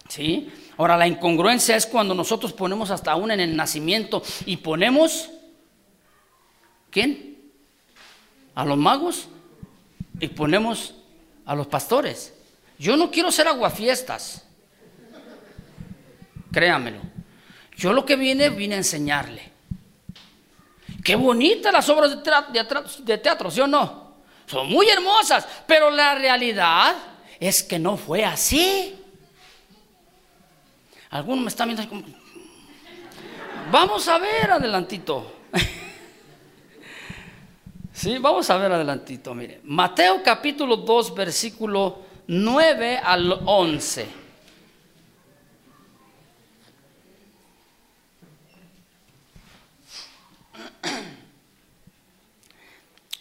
¿Sí? 0.07 0.49
Ahora, 0.77 0.97
la 0.97 1.07
incongruencia 1.07 1.75
es 1.75 1.85
cuando 1.85 2.13
nosotros 2.13 2.51
ponemos 2.51 2.91
hasta 2.91 3.11
aún 3.11 3.31
en 3.31 3.39
el 3.39 3.55
nacimiento 3.55 4.21
y 4.45 4.57
ponemos, 4.57 5.29
¿quién? 6.89 7.37
A 8.55 8.65
los 8.65 8.77
magos 8.77 9.27
y 10.19 10.27
ponemos 10.27 10.95
a 11.45 11.55
los 11.55 11.67
pastores. 11.67 12.33
Yo 12.77 12.97
no 12.97 13.09
quiero 13.09 13.31
ser 13.31 13.47
aguafiestas, 13.47 14.43
créamelo. 16.51 16.99
Yo 17.77 17.93
lo 17.93 18.05
que 18.05 18.15
vine, 18.15 18.49
vine 18.49 18.75
a 18.75 18.79
enseñarle. 18.79 19.51
Qué 21.03 21.15
bonitas 21.15 21.71
las 21.71 21.87
obras 21.89 22.11
de 22.11 22.17
teatro, 22.17 22.83
de 22.99 23.17
teatro, 23.17 23.51
¿sí 23.51 23.61
o 23.61 23.67
no? 23.67 24.15
Son 24.45 24.67
muy 24.67 24.87
hermosas, 24.89 25.47
pero 25.67 25.89
la 25.89 26.15
realidad 26.15 26.95
es 27.39 27.63
que 27.63 27.79
no 27.79 27.97
fue 27.97 28.25
así. 28.25 29.04
Algunos 31.09 31.43
me 31.43 31.49
están 31.49 31.69
viendo 31.69 31.87
como... 31.87 32.03
Vamos 33.71 34.07
a 34.07 34.17
ver 34.17 34.51
adelantito. 34.51 35.31
sí, 37.93 38.17
vamos 38.17 38.49
a 38.49 38.57
ver 38.57 38.71
adelantito, 38.71 39.33
mire. 39.33 39.61
Mateo 39.63 40.21
capítulo 40.23 40.77
2, 40.77 41.15
versículo 41.15 41.99
9 42.27 42.99
al 43.03 43.39
11. 43.45 44.25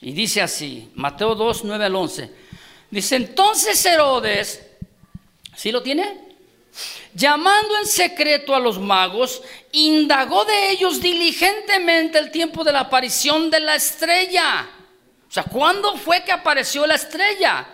Y 0.05 0.13
dice 0.13 0.43
así, 0.43 0.91
Mateo 0.97 1.35
2, 1.35 1.65
9 1.65 1.85
al 1.87 1.97
11. 1.97 2.31
Dice, 2.91 3.17
entonces 3.17 3.83
Herodes, 3.87 4.63
¿sí 5.57 5.73
lo 5.73 5.83
tiene? 5.83 6.34
Llamando 7.15 7.77
en 7.79 7.87
secreto 7.87 8.55
a 8.55 8.61
los 8.61 8.79
magos, 8.79 9.43
indagó 9.73 10.45
de 10.45 10.71
ellos 10.71 11.01
diligentemente 11.01 12.19
el 12.19 12.31
tiempo 12.31 12.65
de 12.65 12.73
la 12.73 12.81
aparición 12.81 13.51
de 13.51 13.61
la 13.61 13.77
estrella. 13.77 14.69
O 15.29 15.33
sea, 15.33 15.45
¿cuándo 15.45 15.97
fue 15.97 16.23
que 16.23 16.33
apareció 16.33 16.87
la 16.87 16.95
estrella? 16.95 17.67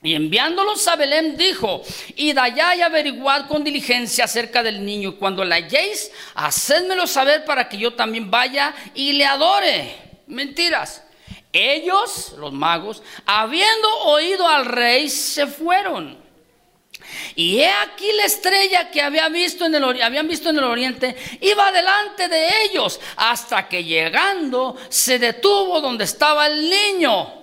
Y 0.00 0.14
enviándolos 0.14 0.86
a 0.86 0.94
Belén 0.94 1.36
dijo, 1.36 1.82
id 2.14 2.38
allá 2.38 2.74
y 2.76 2.82
averiguad 2.82 3.48
con 3.48 3.64
diligencia 3.64 4.24
acerca 4.24 4.62
del 4.62 4.84
niño. 4.84 5.10
Y 5.10 5.14
cuando 5.16 5.44
la 5.44 5.56
halléis, 5.56 6.12
hacedmelo 6.34 7.06
saber 7.06 7.44
para 7.44 7.68
que 7.68 7.78
yo 7.78 7.94
también 7.94 8.30
vaya 8.30 8.74
y 8.94 9.12
le 9.12 9.24
adore. 9.24 9.96
Mentiras. 10.28 11.02
Ellos, 11.52 12.34
los 12.38 12.52
magos, 12.52 13.02
habiendo 13.26 13.88
oído 14.04 14.46
al 14.46 14.66
rey, 14.66 15.08
se 15.08 15.46
fueron. 15.46 16.27
Y 17.34 17.60
he 17.60 17.70
aquí 17.70 18.10
la 18.12 18.24
estrella 18.24 18.90
que 18.90 19.00
había 19.00 19.28
visto 19.28 19.64
en 19.64 19.74
el, 19.74 20.02
habían 20.02 20.28
visto 20.28 20.50
en 20.50 20.58
el 20.58 20.64
oriente, 20.64 21.16
iba 21.40 21.72
delante 21.72 22.28
de 22.28 22.48
ellos, 22.64 23.00
hasta 23.16 23.68
que 23.68 23.84
llegando 23.84 24.76
se 24.88 25.18
detuvo 25.18 25.80
donde 25.80 26.04
estaba 26.04 26.46
el 26.46 26.68
niño. 26.68 27.34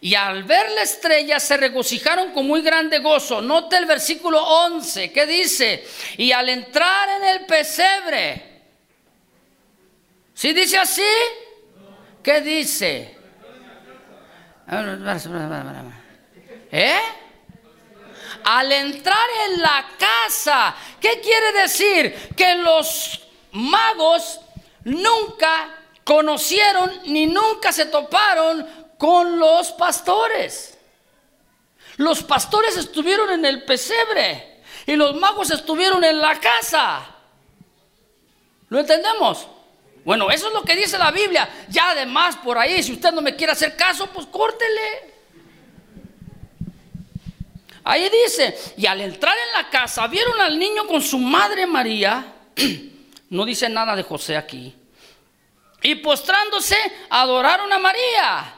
Y 0.00 0.16
al 0.16 0.42
ver 0.42 0.72
la 0.72 0.82
estrella 0.82 1.38
se 1.38 1.56
regocijaron 1.56 2.32
con 2.32 2.46
muy 2.46 2.60
grande 2.60 2.98
gozo. 2.98 3.40
Note 3.40 3.76
el 3.76 3.86
versículo 3.86 4.42
11 4.42 5.12
que 5.12 5.26
dice, 5.26 5.86
y 6.16 6.32
al 6.32 6.48
entrar 6.48 7.08
en 7.20 7.28
el 7.28 7.46
pesebre, 7.46 8.62
¿sí 10.34 10.52
dice 10.52 10.78
así? 10.78 11.02
¿Qué 12.20 12.40
dice? 12.40 13.16
¿Eh? 16.72 17.21
Al 18.44 18.72
entrar 18.72 19.28
en 19.48 19.60
la 19.60 19.86
casa, 19.98 20.74
¿qué 21.00 21.20
quiere 21.20 21.52
decir? 21.52 22.30
Que 22.36 22.56
los 22.56 23.20
magos 23.52 24.40
nunca 24.84 25.78
conocieron 26.04 26.90
ni 27.06 27.26
nunca 27.26 27.72
se 27.72 27.86
toparon 27.86 28.66
con 28.98 29.38
los 29.38 29.72
pastores. 29.72 30.78
Los 31.96 32.22
pastores 32.22 32.76
estuvieron 32.76 33.30
en 33.30 33.44
el 33.44 33.64
pesebre 33.64 34.62
y 34.86 34.96
los 34.96 35.14
magos 35.16 35.50
estuvieron 35.50 36.02
en 36.04 36.20
la 36.20 36.38
casa. 36.40 37.06
¿Lo 38.68 38.80
entendemos? 38.80 39.46
Bueno, 40.04 40.30
eso 40.30 40.48
es 40.48 40.54
lo 40.54 40.62
que 40.62 40.74
dice 40.74 40.98
la 40.98 41.10
Biblia. 41.10 41.48
Ya 41.68 41.90
además 41.90 42.36
por 42.42 42.58
ahí, 42.58 42.82
si 42.82 42.92
usted 42.92 43.12
no 43.12 43.20
me 43.20 43.36
quiere 43.36 43.52
hacer 43.52 43.76
caso, 43.76 44.08
pues 44.08 44.26
córtele. 44.26 45.11
Ahí 47.92 48.08
dice, 48.08 48.58
y 48.78 48.86
al 48.86 49.02
entrar 49.02 49.34
en 49.36 49.52
la 49.52 49.68
casa 49.68 50.06
vieron 50.06 50.40
al 50.40 50.58
niño 50.58 50.86
con 50.86 51.02
su 51.02 51.18
madre 51.18 51.66
María, 51.66 52.24
no 53.28 53.44
dice 53.44 53.68
nada 53.68 53.94
de 53.94 54.02
José 54.02 54.34
aquí, 54.34 54.74
y 55.82 55.96
postrándose 55.96 56.74
adoraron 57.10 57.70
a 57.70 57.78
María. 57.78 58.54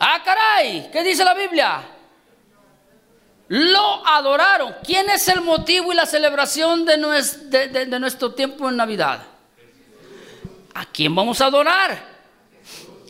Ah, 0.00 0.22
caray, 0.24 0.88
¿qué 0.90 1.04
dice 1.04 1.22
la 1.22 1.34
Biblia? 1.34 1.82
Lo 3.48 4.06
adoraron. 4.06 4.76
¿Quién 4.82 5.10
es 5.10 5.28
el 5.28 5.42
motivo 5.42 5.92
y 5.92 5.96
la 5.96 6.06
celebración 6.06 6.86
de 6.86 6.96
nuestro, 6.96 7.50
de 7.50 8.00
nuestro 8.00 8.32
tiempo 8.32 8.66
en 8.70 8.78
Navidad? 8.78 9.20
¿A 10.72 10.86
quién 10.86 11.14
vamos 11.14 11.38
a 11.42 11.46
adorar? 11.46 12.02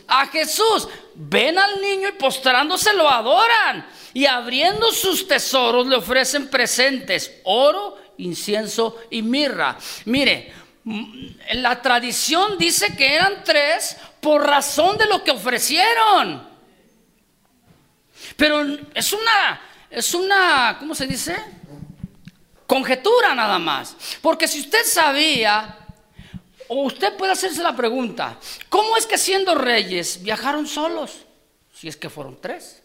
A 0.08 0.26
Jesús. 0.26 0.88
Ven 1.14 1.56
al 1.56 1.80
niño 1.80 2.08
y 2.08 2.12
postrándose 2.12 2.92
lo 2.94 3.08
adoran 3.08 3.86
y 4.14 4.26
abriendo 4.26 4.90
sus 4.92 5.26
tesoros 5.28 5.86
le 5.86 5.96
ofrecen 5.96 6.48
presentes, 6.48 7.40
oro, 7.44 7.96
incienso 8.18 8.96
y 9.10 9.22
mirra. 9.22 9.76
Mire, 10.06 10.52
mm, 10.84 11.26
la 11.54 11.80
tradición 11.80 12.58
dice 12.58 12.96
que 12.96 13.14
eran 13.14 13.44
tres 13.44 13.96
por 14.20 14.46
razón 14.46 14.98
de 14.98 15.06
lo 15.06 15.22
que 15.22 15.30
ofrecieron. 15.30 16.46
Pero 18.36 18.62
es 18.94 19.12
una, 19.12 19.60
es 19.90 20.14
una, 20.14 20.76
¿cómo 20.78 20.94
se 20.94 21.06
dice? 21.06 21.36
Conjetura 22.66 23.34
nada 23.34 23.58
más. 23.58 23.96
Porque 24.20 24.46
si 24.46 24.60
usted 24.60 24.84
sabía, 24.84 25.76
o 26.68 26.82
usted 26.84 27.16
puede 27.16 27.32
hacerse 27.32 27.62
la 27.62 27.74
pregunta, 27.74 28.38
¿cómo 28.68 28.96
es 28.96 29.06
que 29.06 29.18
siendo 29.18 29.54
reyes 29.54 30.22
viajaron 30.22 30.66
solos? 30.66 31.24
Si 31.72 31.88
es 31.88 31.96
que 31.96 32.10
fueron 32.10 32.38
tres. 32.40 32.77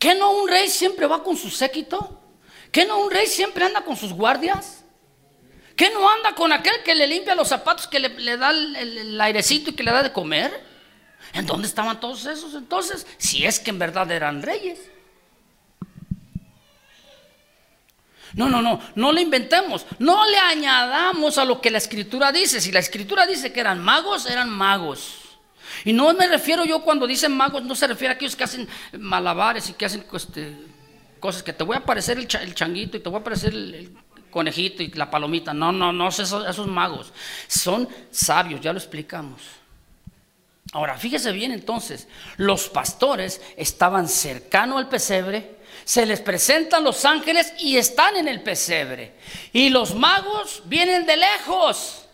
¿Qué 0.00 0.14
no 0.14 0.30
un 0.30 0.48
rey 0.48 0.68
siempre 0.68 1.06
va 1.06 1.22
con 1.22 1.36
su 1.36 1.50
séquito? 1.50 2.18
¿Qué 2.72 2.86
no 2.86 2.98
un 3.04 3.10
rey 3.10 3.26
siempre 3.26 3.66
anda 3.66 3.82
con 3.82 3.98
sus 3.98 4.14
guardias? 4.14 4.82
¿Qué 5.76 5.90
no 5.90 6.08
anda 6.10 6.34
con 6.34 6.52
aquel 6.52 6.82
que 6.82 6.94
le 6.94 7.06
limpia 7.06 7.34
los 7.34 7.48
zapatos, 7.48 7.86
que 7.86 8.00
le, 8.00 8.36
da 8.38 8.50
el 8.50 9.20
airecito 9.20 9.70
y 9.70 9.74
que 9.74 9.82
le 9.82 9.92
da 9.92 10.02
de 10.02 10.10
comer? 10.10 10.64
¿En 11.34 11.44
dónde 11.44 11.68
estaban 11.68 12.00
todos 12.00 12.24
esos 12.24 12.54
entonces? 12.54 13.06
Si 13.18 13.44
es 13.44 13.60
que 13.60 13.68
en 13.68 13.78
verdad 13.78 14.10
eran 14.10 14.42
reyes. 14.42 14.80
No, 18.32 18.48
no, 18.48 18.62
no, 18.62 18.80
no 18.94 19.12
le 19.12 19.20
inventemos, 19.20 19.84
no 19.98 20.24
le 20.26 20.38
añadamos 20.38 21.36
a 21.36 21.44
lo 21.44 21.60
que 21.60 21.70
la 21.70 21.76
escritura 21.76 22.32
dice. 22.32 22.62
Si 22.62 22.72
la 22.72 22.78
escritura 22.78 23.26
dice 23.26 23.52
que 23.52 23.60
eran 23.60 23.80
magos, 23.80 24.24
eran 24.24 24.48
magos. 24.48 25.19
Y 25.84 25.92
no 25.92 26.12
me 26.14 26.26
refiero 26.28 26.64
yo 26.64 26.82
cuando 26.82 27.06
dicen 27.06 27.36
magos, 27.36 27.62
no 27.62 27.74
se 27.74 27.86
refiere 27.86 28.12
a 28.12 28.16
aquellos 28.16 28.36
que 28.36 28.44
hacen 28.44 28.68
malabares 28.98 29.68
y 29.70 29.72
que 29.74 29.86
hacen 29.86 30.04
este, 30.12 30.56
cosas 31.18 31.42
que 31.42 31.52
te 31.52 31.64
voy 31.64 31.76
a 31.76 31.80
aparecer 31.80 32.18
el, 32.18 32.26
changuito 32.26 32.96
y 32.96 33.00
te 33.00 33.08
voy 33.08 33.18
a 33.18 33.20
aparecer 33.20 33.52
el, 33.52 33.96
conejito 34.30 34.82
y 34.82 34.88
la 34.92 35.10
palomita. 35.10 35.52
No, 35.52 35.72
no, 35.72 35.92
no, 35.92 36.08
esos, 36.08 36.46
esos 36.48 36.66
magos 36.66 37.12
son 37.48 37.88
sabios, 38.10 38.60
ya 38.60 38.72
lo 38.72 38.78
explicamos. 38.78 39.42
Ahora, 40.72 40.96
fíjese 40.96 41.32
bien 41.32 41.50
entonces, 41.50 42.06
los 42.36 42.68
pastores 42.68 43.42
estaban 43.56 44.08
cercano 44.08 44.78
al 44.78 44.88
pesebre 44.88 45.60
se 45.84 46.06
les 46.06 46.20
presentan 46.20 46.84
los 46.84 47.04
ángeles 47.04 47.52
y 47.58 47.76
están 47.76 48.16
en 48.16 48.28
el 48.28 48.42
pesebre. 48.42 49.14
Y 49.52 49.70
los 49.70 49.94
magos 49.94 50.62
vienen 50.66 51.06
de 51.06 51.16
lejos. 51.16 52.06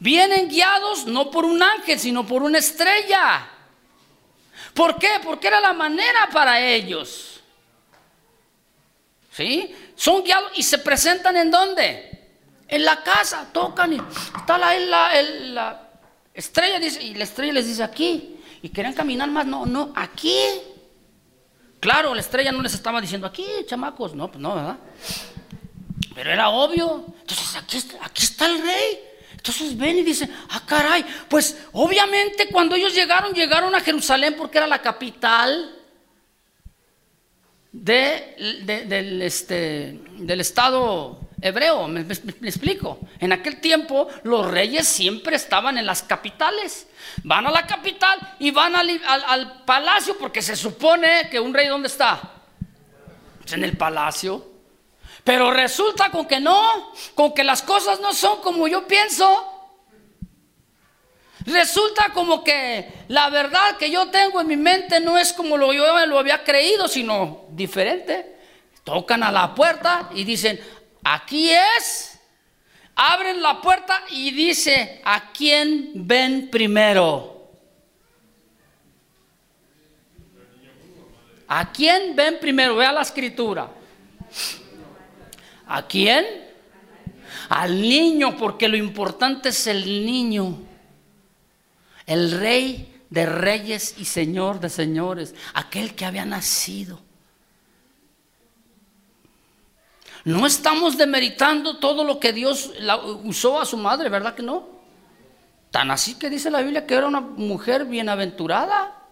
Vienen 0.00 0.48
guiados 0.48 1.06
no 1.06 1.30
por 1.30 1.44
un 1.44 1.62
ángel, 1.62 2.00
sino 2.00 2.26
por 2.26 2.42
una 2.42 2.58
estrella. 2.58 3.46
¿Por 4.72 4.98
qué? 4.98 5.20
Porque 5.22 5.48
era 5.48 5.60
la 5.60 5.74
manera 5.74 6.30
para 6.32 6.58
ellos. 6.58 7.40
¿Sí? 9.30 9.76
Son 9.94 10.24
guiados 10.24 10.52
y 10.54 10.62
se 10.62 10.78
presentan 10.78 11.36
en 11.36 11.50
dónde? 11.50 12.28
En 12.66 12.84
la 12.84 13.02
casa, 13.02 13.50
tocan 13.52 13.92
y 13.92 14.00
está 14.36 14.56
la, 14.56 14.74
la, 14.78 15.22
la 15.22 15.90
estrella 16.32 16.78
dice, 16.78 17.02
y 17.02 17.14
la 17.14 17.24
estrella 17.24 17.52
les 17.52 17.66
dice 17.66 17.82
aquí. 17.82 18.40
Y 18.62 18.70
quieren 18.70 18.94
caminar 18.94 19.30
más, 19.30 19.44
no, 19.44 19.66
no, 19.66 19.92
aquí. 19.94 20.34
Claro, 21.78 22.14
la 22.14 22.20
estrella 22.22 22.52
no 22.52 22.62
les 22.62 22.72
estaba 22.72 23.02
diciendo 23.02 23.26
aquí, 23.26 23.46
chamacos, 23.66 24.14
no, 24.14 24.30
pues 24.30 24.40
no, 24.40 24.54
¿verdad? 24.54 24.78
Pero 26.14 26.30
era 26.30 26.48
obvio. 26.48 27.04
Entonces, 27.20 27.56
aquí, 27.56 27.78
aquí 28.00 28.22
está 28.22 28.46
el 28.46 28.62
rey. 28.62 29.09
Entonces 29.40 29.74
ven 29.74 29.98
y 29.98 30.02
dicen, 30.02 30.30
ah, 30.50 30.62
caray, 30.66 31.02
pues 31.26 31.56
obviamente 31.72 32.48
cuando 32.48 32.76
ellos 32.76 32.94
llegaron, 32.94 33.32
llegaron 33.32 33.74
a 33.74 33.80
Jerusalén 33.80 34.34
porque 34.36 34.58
era 34.58 34.66
la 34.66 34.82
capital 34.82 35.78
de, 37.72 38.66
del, 38.86 39.22
este, 39.22 39.98
del 40.18 40.40
estado 40.42 41.20
hebreo. 41.40 41.88
Me, 41.88 42.02
explico. 42.02 42.98
En 43.18 43.32
aquel 43.32 43.62
tiempo 43.62 44.08
los 44.24 44.46
reyes 44.50 44.86
siempre 44.86 45.36
estaban 45.36 45.78
en 45.78 45.86
las 45.86 46.02
capitales. 46.02 46.86
Van 47.24 47.46
a 47.46 47.50
la 47.50 47.66
capital 47.66 48.18
y 48.40 48.50
van 48.50 48.76
al, 48.76 49.62
palacio 49.64 50.18
porque 50.18 50.42
se 50.42 50.54
supone 50.54 51.30
que 51.30 51.40
un 51.40 51.54
rey 51.54 51.66
¿dónde 51.66 51.88
está? 51.88 52.20
Pues 53.40 53.54
en 53.54 53.64
el 53.64 53.74
palacio. 53.78 54.49
Pero 55.24 55.50
resulta 55.50 56.10
con 56.10 56.26
que 56.26 56.40
no, 56.40 56.92
con 57.14 57.34
que 57.34 57.44
las 57.44 57.62
cosas 57.62 58.00
no 58.00 58.12
son 58.14 58.40
como 58.40 58.66
yo 58.68 58.86
pienso. 58.86 59.46
Resulta 61.46 62.10
como 62.12 62.44
que 62.44 62.92
la 63.08 63.30
verdad 63.30 63.76
que 63.78 63.90
yo 63.90 64.08
tengo 64.10 64.40
en 64.40 64.46
mi 64.46 64.56
mente 64.56 65.00
no 65.00 65.16
es 65.16 65.32
como 65.32 65.56
lo 65.56 65.72
yo 65.72 66.06
lo 66.06 66.18
había 66.18 66.44
creído, 66.44 66.88
sino 66.88 67.44
diferente. 67.50 68.36
Tocan 68.84 69.22
a 69.22 69.32
la 69.32 69.54
puerta 69.54 70.10
y 70.14 70.24
dicen, 70.24 70.60
aquí 71.04 71.50
es. 71.50 72.18
Abren 72.94 73.40
la 73.40 73.60
puerta 73.62 74.02
y 74.10 74.30
dice, 74.30 75.00
¿a 75.04 75.32
quién 75.32 75.92
ven 75.94 76.50
primero? 76.50 77.48
¿A 81.48 81.72
quién 81.72 82.14
ven 82.14 82.38
primero? 82.38 82.76
Vea 82.76 82.92
la 82.92 83.02
escritura. 83.02 83.70
¿A 85.72 85.86
quién? 85.86 86.26
Al 87.48 87.80
niño, 87.80 88.36
porque 88.36 88.66
lo 88.66 88.76
importante 88.76 89.50
es 89.50 89.68
el 89.68 90.04
niño. 90.04 90.58
El 92.06 92.32
rey 92.32 93.04
de 93.08 93.24
reyes 93.24 93.94
y 93.96 94.04
señor 94.04 94.58
de 94.58 94.68
señores. 94.68 95.32
Aquel 95.54 95.94
que 95.94 96.04
había 96.04 96.24
nacido. 96.24 96.98
No 100.24 100.44
estamos 100.44 100.98
demeritando 100.98 101.78
todo 101.78 102.02
lo 102.02 102.18
que 102.18 102.32
Dios 102.32 102.72
usó 103.22 103.60
a 103.60 103.64
su 103.64 103.76
madre, 103.76 104.08
¿verdad 104.08 104.34
que 104.34 104.42
no? 104.42 104.66
Tan 105.70 105.92
así 105.92 106.18
que 106.18 106.28
dice 106.28 106.50
la 106.50 106.62
Biblia 106.62 106.84
que 106.84 106.94
era 106.94 107.06
una 107.06 107.20
mujer 107.20 107.84
bienaventurada, 107.84 109.06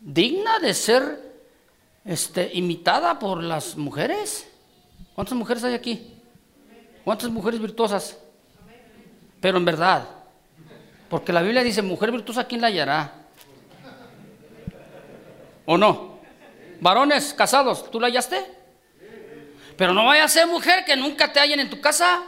digna 0.00 0.58
de 0.58 0.72
ser 0.72 1.44
este, 2.06 2.50
imitada 2.54 3.18
por 3.18 3.42
las 3.42 3.76
mujeres. 3.76 4.49
¿Cuántas 5.20 5.36
mujeres 5.36 5.62
hay 5.64 5.74
aquí? 5.74 6.14
¿Cuántas 7.04 7.28
mujeres 7.28 7.60
virtuosas? 7.60 8.16
Pero 9.38 9.58
en 9.58 9.66
verdad, 9.66 10.08
porque 11.10 11.30
la 11.30 11.42
Biblia 11.42 11.62
dice, 11.62 11.82
mujer 11.82 12.10
virtuosa, 12.10 12.44
¿quién 12.44 12.62
la 12.62 12.68
hallará? 12.68 13.12
¿O 15.66 15.76
no? 15.76 16.20
Varones 16.80 17.34
casados, 17.34 17.90
¿tú 17.90 18.00
la 18.00 18.06
hallaste? 18.06 18.46
Pero 19.76 19.92
no 19.92 20.06
vaya 20.06 20.24
a 20.24 20.28
ser 20.28 20.46
mujer 20.46 20.86
que 20.86 20.96
nunca 20.96 21.30
te 21.30 21.38
hallen 21.38 21.60
en 21.60 21.68
tu 21.68 21.82
casa 21.82 22.22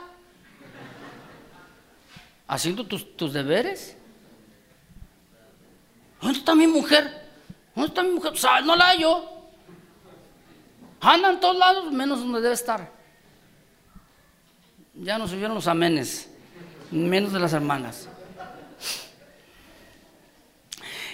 haciendo 2.47 2.86
tus, 2.86 3.32
deberes. 3.32 3.97
¿Dónde 6.20 6.40
está 6.40 6.55
mi 6.55 6.66
mujer? 6.66 7.26
¿Dónde 7.74 7.88
está 7.88 8.03
mi 8.03 8.11
mujer? 8.11 8.34
no 8.66 8.76
la 8.76 8.88
hallo. 8.88 9.32
Anda 11.03 11.30
en 11.30 11.40
todos 11.40 11.57
lados, 11.57 11.92
menos 11.92 12.20
donde 12.20 12.40
debe 12.40 12.55
estar. 12.55 12.88
Ya 14.94 15.18
nos 15.18 15.30
subieron 15.30 15.55
los 15.55 15.66
amenes, 15.66 16.30
menos 16.92 17.32
de 17.32 17.40
las 17.40 17.53
hermanas. 17.53 18.09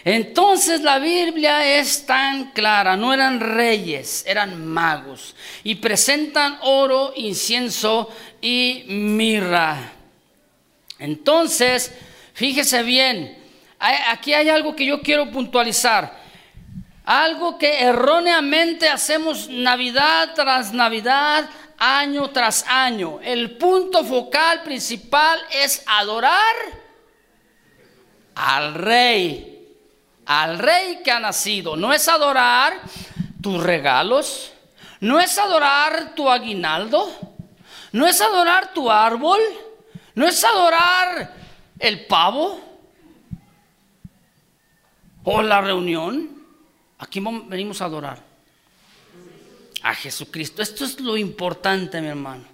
Entonces 0.04 0.82
la 0.82 0.98
Biblia 0.98 1.78
es 1.78 2.04
tan 2.04 2.52
clara, 2.52 2.96
no 2.96 3.14
eran 3.14 3.40
reyes, 3.40 4.24
eran 4.26 4.66
magos 4.66 5.34
y 5.64 5.76
presentan 5.76 6.58
oro, 6.62 7.12
incienso 7.16 8.10
y 8.40 8.84
mirra. 8.88 9.92
Entonces, 10.98 11.92
fíjese 12.34 12.82
bien, 12.82 13.38
aquí 13.78 14.34
hay 14.34 14.50
algo 14.50 14.76
que 14.76 14.86
yo 14.86 15.00
quiero 15.00 15.30
puntualizar. 15.30 16.27
Algo 17.08 17.56
que 17.56 17.80
erróneamente 17.80 18.86
hacemos 18.86 19.48
Navidad 19.48 20.34
tras 20.34 20.74
Navidad, 20.74 21.48
año 21.78 22.28
tras 22.28 22.66
año. 22.68 23.18
El 23.22 23.56
punto 23.56 24.04
focal 24.04 24.62
principal 24.62 25.40
es 25.50 25.82
adorar 25.86 26.54
al 28.34 28.74
rey 28.74 29.54
al 30.28 30.58
rey 30.58 31.00
que 31.02 31.10
ha 31.10 31.18
nacido. 31.18 31.74
No 31.74 31.94
es 31.94 32.06
adorar 32.06 32.82
tus 33.40 33.62
regalos, 33.62 34.52
no 35.00 35.18
es 35.18 35.38
adorar 35.38 36.14
tu 36.14 36.28
aguinaldo, 36.28 37.10
no 37.92 38.06
es 38.06 38.20
adorar 38.20 38.74
tu 38.74 38.90
árbol, 38.90 39.40
no 40.14 40.26
es 40.26 40.44
adorar 40.44 41.34
el 41.78 42.06
pavo 42.06 42.60
o 45.24 45.42
la 45.42 45.62
reunión. 45.62 46.37
Aquí 46.98 47.20
venimos 47.20 47.80
a 47.80 47.86
adorar 47.86 48.22
a 49.82 49.94
Jesucristo. 49.94 50.62
Esto 50.62 50.84
es 50.84 51.00
lo 51.00 51.16
importante, 51.16 52.00
mi 52.00 52.08
hermano. 52.08 52.44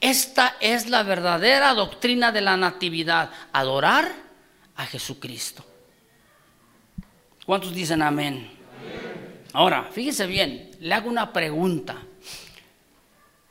Esta 0.00 0.56
es 0.60 0.88
la 0.88 1.02
verdadera 1.02 1.72
doctrina 1.74 2.32
de 2.32 2.40
la 2.40 2.56
natividad, 2.56 3.30
adorar 3.52 4.12
a 4.76 4.86
Jesucristo. 4.86 5.64
¿Cuántos 7.46 7.74
dicen 7.74 8.02
amén? 8.02 8.50
Ahora, 9.52 9.88
fíjese 9.92 10.26
bien, 10.26 10.72
le 10.80 10.94
hago 10.94 11.08
una 11.08 11.32
pregunta. 11.32 12.02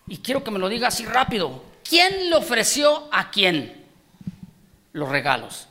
Y 0.07 0.17
quiero 0.17 0.43
que 0.43 0.51
me 0.51 0.59
lo 0.59 0.67
diga 0.67 0.89
así 0.89 1.05
rápido. 1.05 1.63
¿Quién 1.87 2.29
le 2.29 2.35
ofreció 2.35 3.07
a 3.11 3.31
quién 3.31 3.85
los 4.91 5.07
regalos? 5.07 5.67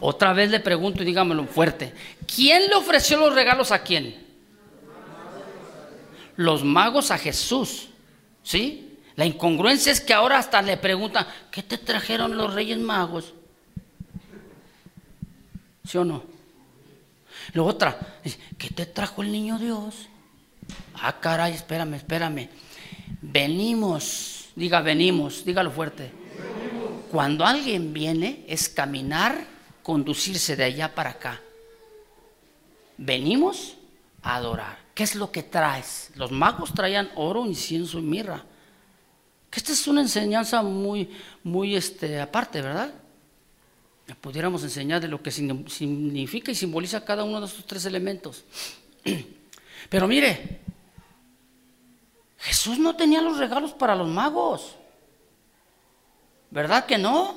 Otra 0.00 0.32
vez 0.32 0.50
le 0.50 0.60
pregunto 0.60 1.02
y 1.02 1.06
dígamelo 1.06 1.44
fuerte. 1.44 1.92
¿Quién 2.32 2.68
le 2.68 2.74
ofreció 2.76 3.18
los 3.18 3.34
regalos 3.34 3.72
a 3.72 3.80
quién? 3.80 4.24
Los 6.36 6.64
magos 6.64 7.10
a 7.10 7.18
Jesús. 7.18 7.88
¿Sí? 8.42 8.98
La 9.16 9.24
incongruencia 9.24 9.90
es 9.90 10.00
que 10.00 10.12
ahora 10.14 10.38
hasta 10.38 10.62
le 10.62 10.76
preguntan, 10.76 11.26
¿qué 11.50 11.62
te 11.62 11.78
trajeron 11.78 12.36
los 12.36 12.54
reyes 12.54 12.78
magos? 12.78 13.32
¿Sí 15.84 15.98
o 15.98 16.04
no? 16.04 16.22
La 17.54 17.62
otra, 17.62 17.98
¿qué 18.58 18.68
te 18.70 18.86
trajo 18.86 19.22
el 19.22 19.32
niño 19.32 19.58
Dios? 19.58 20.08
Ah, 20.94 21.18
caray, 21.18 21.54
espérame, 21.54 21.94
espérame. 21.94 22.48
Venimos, 23.22 24.50
diga 24.54 24.80
venimos, 24.80 25.44
dígalo 25.44 25.70
fuerte. 25.70 26.25
Cuando 27.10 27.46
alguien 27.46 27.92
viene 27.92 28.44
es 28.48 28.68
caminar, 28.68 29.46
conducirse 29.82 30.56
de 30.56 30.64
allá 30.64 30.94
para 30.94 31.10
acá. 31.10 31.40
Venimos 32.98 33.76
a 34.22 34.36
adorar. 34.36 34.78
¿Qué 34.94 35.02
es 35.02 35.14
lo 35.14 35.30
que 35.30 35.42
traes? 35.42 36.10
Los 36.14 36.32
magos 36.32 36.74
traían 36.74 37.10
oro, 37.14 37.46
incienso 37.46 37.98
y 37.98 38.02
mirra. 38.02 38.44
Que 39.50 39.60
esta 39.60 39.72
es 39.72 39.86
una 39.86 40.00
enseñanza 40.00 40.62
muy, 40.62 41.10
muy 41.44 41.76
este, 41.76 42.20
aparte, 42.20 42.62
¿verdad? 42.62 42.92
Pudiéramos 44.20 44.62
enseñar 44.62 45.00
de 45.00 45.08
lo 45.08 45.22
que 45.22 45.30
significa 45.30 46.50
y 46.50 46.54
simboliza 46.54 47.04
cada 47.04 47.24
uno 47.24 47.40
de 47.40 47.46
estos 47.46 47.66
tres 47.66 47.84
elementos. 47.84 48.44
Pero 49.88 50.08
mire, 50.08 50.60
Jesús 52.38 52.78
no 52.78 52.96
tenía 52.96 53.20
los 53.20 53.38
regalos 53.38 53.72
para 53.72 53.94
los 53.94 54.08
magos. 54.08 54.76
¿Verdad 56.56 56.86
que 56.86 56.96
no? 56.96 57.34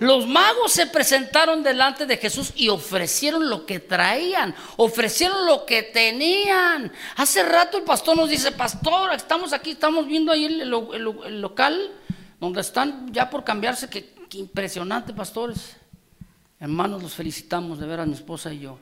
Los 0.00 0.26
magos 0.26 0.72
se 0.72 0.88
presentaron 0.88 1.62
delante 1.62 2.04
de 2.04 2.16
Jesús 2.16 2.52
y 2.56 2.68
ofrecieron 2.68 3.48
lo 3.48 3.64
que 3.64 3.78
traían, 3.78 4.56
ofrecieron 4.76 5.46
lo 5.46 5.64
que 5.64 5.84
tenían. 5.84 6.90
Hace 7.14 7.44
rato 7.44 7.78
el 7.78 7.84
pastor 7.84 8.16
nos 8.16 8.28
dice, 8.28 8.50
pastor, 8.50 9.14
estamos 9.14 9.52
aquí, 9.52 9.70
estamos 9.70 10.08
viendo 10.08 10.32
ahí 10.32 10.46
el, 10.46 10.68
local 10.68 11.92
donde 12.40 12.60
están 12.60 13.12
ya 13.12 13.30
por 13.30 13.44
cambiarse, 13.44 13.88
qué, 13.88 14.12
impresionante, 14.32 15.12
pastores. 15.12 15.76
Hermanos, 16.58 17.00
los 17.04 17.14
felicitamos 17.14 17.78
de 17.78 17.86
ver 17.86 18.00
a 18.00 18.04
mi 18.04 18.14
esposa 18.14 18.52
y 18.52 18.58
yo. 18.58 18.80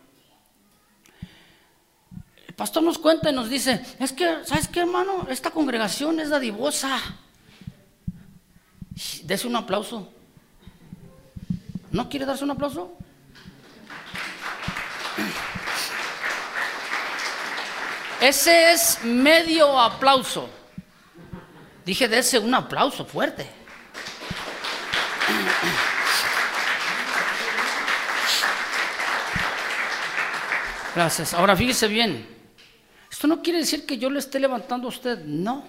El 2.49 2.55
pastor 2.55 2.83
nos 2.83 2.97
cuenta 2.97 3.29
y 3.29 3.35
nos 3.35 3.51
dice, 3.51 3.85
es 4.01 4.15
que, 4.15 4.39
¿sabes 4.47 4.67
qué, 4.67 4.81
hermano? 4.81 5.27
Esta 5.29 5.51
congregación 5.51 6.21
es 6.21 6.31
dadivosa. 6.31 6.99
Dese 9.25 9.47
un 9.47 9.57
aplauso. 9.57 10.13
¿No 11.91 12.09
quiere 12.09 12.27
darse 12.27 12.45
un 12.45 12.51
aplauso? 12.51 12.97
Ese 18.21 18.73
es 18.73 19.05
medio 19.05 19.79
aplauso. 19.79 20.49
Dije, 21.85 22.09
dese 22.09 22.39
un 22.39 22.55
aplauso 22.55 23.05
fuerte. 23.05 23.47
Gracias. 30.95 31.35
Ahora 31.35 31.57
fíjese 31.57 31.89
bien. 31.89 32.27
Esto 33.11 33.27
no 33.27 33.43
quiere 33.43 33.59
decir 33.59 33.85
que 33.85 33.99
yo 33.99 34.09
le 34.09 34.21
esté 34.21 34.39
levantando 34.41 34.87
a 34.87 34.91
usted. 34.91 35.25
No. 35.25 35.65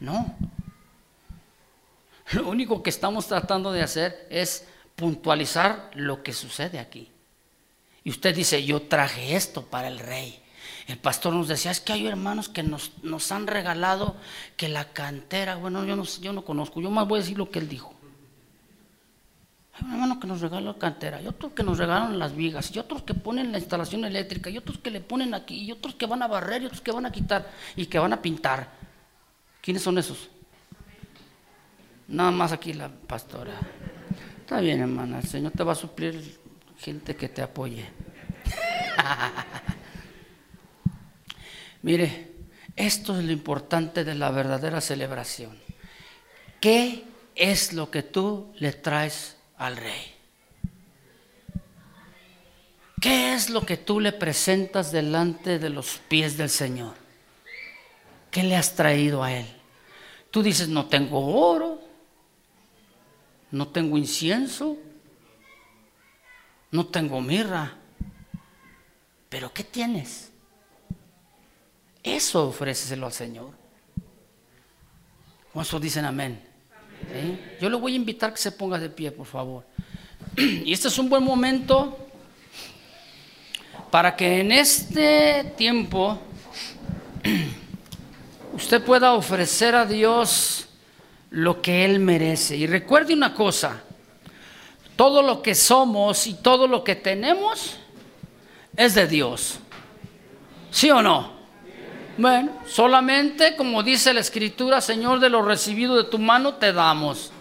No. 0.00 0.36
Lo 2.32 2.48
único 2.48 2.82
que 2.82 2.90
estamos 2.90 3.26
tratando 3.26 3.72
de 3.72 3.82
hacer 3.82 4.26
es 4.30 4.66
puntualizar 4.96 5.90
lo 5.94 6.22
que 6.22 6.32
sucede 6.32 6.78
aquí. 6.78 7.08
Y 8.04 8.10
usted 8.10 8.34
dice, 8.34 8.64
yo 8.64 8.82
traje 8.82 9.36
esto 9.36 9.64
para 9.64 9.88
el 9.88 9.98
rey. 9.98 10.42
El 10.86 10.98
pastor 10.98 11.32
nos 11.34 11.48
decía, 11.48 11.70
es 11.70 11.80
que 11.80 11.92
hay 11.92 12.06
hermanos 12.06 12.48
que 12.48 12.62
nos, 12.62 12.92
nos 13.02 13.30
han 13.32 13.46
regalado 13.46 14.16
que 14.56 14.68
la 14.68 14.92
cantera, 14.92 15.56
bueno, 15.56 15.84
yo 15.84 15.94
no, 15.96 16.04
yo 16.04 16.32
no 16.32 16.44
conozco, 16.44 16.80
yo 16.80 16.90
más 16.90 17.06
voy 17.06 17.18
a 17.18 17.22
decir 17.22 17.38
lo 17.38 17.50
que 17.50 17.60
él 17.60 17.68
dijo. 17.68 17.94
Hay 19.74 19.84
un 19.84 19.92
hermano 19.92 20.20
que 20.20 20.26
nos 20.26 20.40
regaló 20.40 20.72
la 20.72 20.78
cantera, 20.78 21.22
y 21.22 21.26
otros 21.26 21.52
que 21.52 21.62
nos 21.62 21.78
regalan 21.78 22.18
las 22.18 22.34
vigas, 22.34 22.74
y 22.74 22.78
otros 22.78 23.02
que 23.02 23.14
ponen 23.14 23.52
la 23.52 23.58
instalación 23.58 24.04
eléctrica, 24.04 24.50
y 24.50 24.58
otros 24.58 24.78
que 24.78 24.90
le 24.90 25.00
ponen 25.00 25.34
aquí, 25.34 25.62
y 25.62 25.72
otros 25.72 25.94
que 25.94 26.06
van 26.06 26.22
a 26.22 26.26
barrer, 26.26 26.62
y 26.62 26.66
otros 26.66 26.80
que 26.80 26.92
van 26.92 27.06
a 27.06 27.12
quitar, 27.12 27.50
y 27.76 27.86
que 27.86 27.98
van 27.98 28.12
a 28.12 28.20
pintar. 28.20 28.68
¿Quiénes 29.60 29.82
son 29.82 29.96
esos? 29.98 30.28
Nada 32.12 32.30
más 32.30 32.52
aquí 32.52 32.74
la 32.74 32.90
pastora. 32.90 33.58
Está 34.40 34.60
bien, 34.60 34.82
hermana, 34.82 35.20
el 35.20 35.26
Señor 35.26 35.52
te 35.52 35.64
va 35.64 35.72
a 35.72 35.74
suplir 35.74 36.38
gente 36.78 37.16
que 37.16 37.30
te 37.30 37.40
apoye. 37.40 37.86
Mire, 41.82 42.32
esto 42.76 43.18
es 43.18 43.24
lo 43.24 43.32
importante 43.32 44.04
de 44.04 44.14
la 44.14 44.30
verdadera 44.30 44.82
celebración. 44.82 45.58
¿Qué 46.60 47.04
es 47.34 47.72
lo 47.72 47.90
que 47.90 48.02
tú 48.02 48.52
le 48.58 48.74
traes 48.74 49.38
al 49.56 49.78
rey? 49.78 50.14
¿Qué 53.00 53.32
es 53.32 53.48
lo 53.48 53.64
que 53.64 53.78
tú 53.78 54.00
le 54.00 54.12
presentas 54.12 54.92
delante 54.92 55.58
de 55.58 55.70
los 55.70 55.98
pies 56.08 56.36
del 56.36 56.50
Señor? 56.50 56.92
¿Qué 58.30 58.42
le 58.42 58.54
has 58.54 58.76
traído 58.76 59.24
a 59.24 59.32
Él? 59.32 59.46
Tú 60.30 60.42
dices, 60.42 60.68
no 60.68 60.86
tengo 60.86 61.36
oro, 61.36 61.81
no 63.52 63.68
tengo 63.68 63.98
incienso, 63.98 64.76
no 66.70 66.86
tengo 66.86 67.20
mirra. 67.20 67.76
Pero 69.28 69.52
¿qué 69.52 69.62
tienes? 69.62 70.30
Eso 72.02 72.48
ofréceselo 72.48 73.06
al 73.06 73.12
Señor. 73.12 73.50
¿Cuántos 75.52 75.80
dicen 75.80 76.06
amén? 76.06 76.40
Yo 77.60 77.68
le 77.68 77.76
voy 77.76 77.92
a 77.92 77.96
invitar 77.96 78.32
que 78.32 78.38
se 78.38 78.52
ponga 78.52 78.78
de 78.78 78.88
pie, 78.88 79.12
por 79.12 79.26
favor. 79.26 79.64
Y 80.36 80.72
este 80.72 80.88
es 80.88 80.98
un 80.98 81.10
buen 81.10 81.22
momento 81.22 81.98
para 83.90 84.16
que 84.16 84.40
en 84.40 84.50
este 84.50 85.52
tiempo 85.58 86.18
usted 88.54 88.82
pueda 88.82 89.12
ofrecer 89.12 89.74
a 89.74 89.84
Dios 89.84 90.68
lo 91.32 91.60
que 91.60 91.84
Él 91.84 91.98
merece. 91.98 92.56
Y 92.56 92.66
recuerde 92.66 93.14
una 93.14 93.34
cosa, 93.34 93.82
todo 94.96 95.22
lo 95.22 95.42
que 95.42 95.54
somos 95.54 96.26
y 96.26 96.34
todo 96.34 96.68
lo 96.68 96.84
que 96.84 96.94
tenemos 96.94 97.76
es 98.76 98.94
de 98.94 99.06
Dios. 99.06 99.58
¿Sí 100.70 100.90
o 100.90 101.02
no? 101.02 101.32
Bueno, 102.18 102.52
solamente 102.66 103.56
como 103.56 103.82
dice 103.82 104.12
la 104.12 104.20
escritura, 104.20 104.80
Señor, 104.80 105.18
de 105.18 105.30
lo 105.30 105.42
recibido 105.42 105.96
de 105.96 106.04
tu 106.04 106.18
mano 106.18 106.54
te 106.54 106.72
damos. 106.72 107.32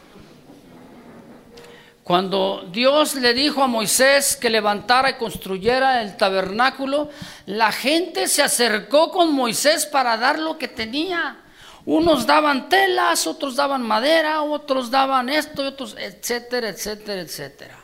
Cuando 2.03 2.67
Dios 2.71 3.15
le 3.15 3.33
dijo 3.33 3.61
a 3.61 3.67
Moisés 3.67 4.35
que 4.35 4.49
levantara 4.49 5.11
y 5.11 5.13
construyera 5.13 6.01
el 6.01 6.17
tabernáculo, 6.17 7.09
la 7.45 7.71
gente 7.71 8.27
se 8.27 8.41
acercó 8.41 9.11
con 9.11 9.33
Moisés 9.33 9.85
para 9.85 10.17
dar 10.17 10.39
lo 10.39 10.57
que 10.57 10.67
tenía. 10.67 11.37
Unos 11.85 12.27
daban 12.27 12.69
telas, 12.69 13.25
otros 13.25 13.55
daban 13.55 13.81
madera, 13.81 14.43
otros 14.43 14.91
daban 14.91 15.29
esto, 15.29 15.63
otros, 15.63 15.95
etcétera, 15.97 16.69
etcétera, 16.69 17.21
etcétera. 17.21 17.77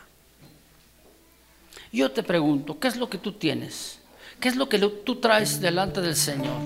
Yo 1.90 2.10
te 2.10 2.22
pregunto, 2.22 2.78
¿qué 2.78 2.88
es 2.88 2.96
lo 2.96 3.08
que 3.08 3.18
tú 3.18 3.32
tienes? 3.32 3.98
¿Qué 4.38 4.48
es 4.48 4.56
lo 4.56 4.68
que 4.68 4.78
tú 4.78 5.16
traes 5.16 5.60
delante 5.60 6.00
del 6.00 6.14
Señor? 6.14 6.60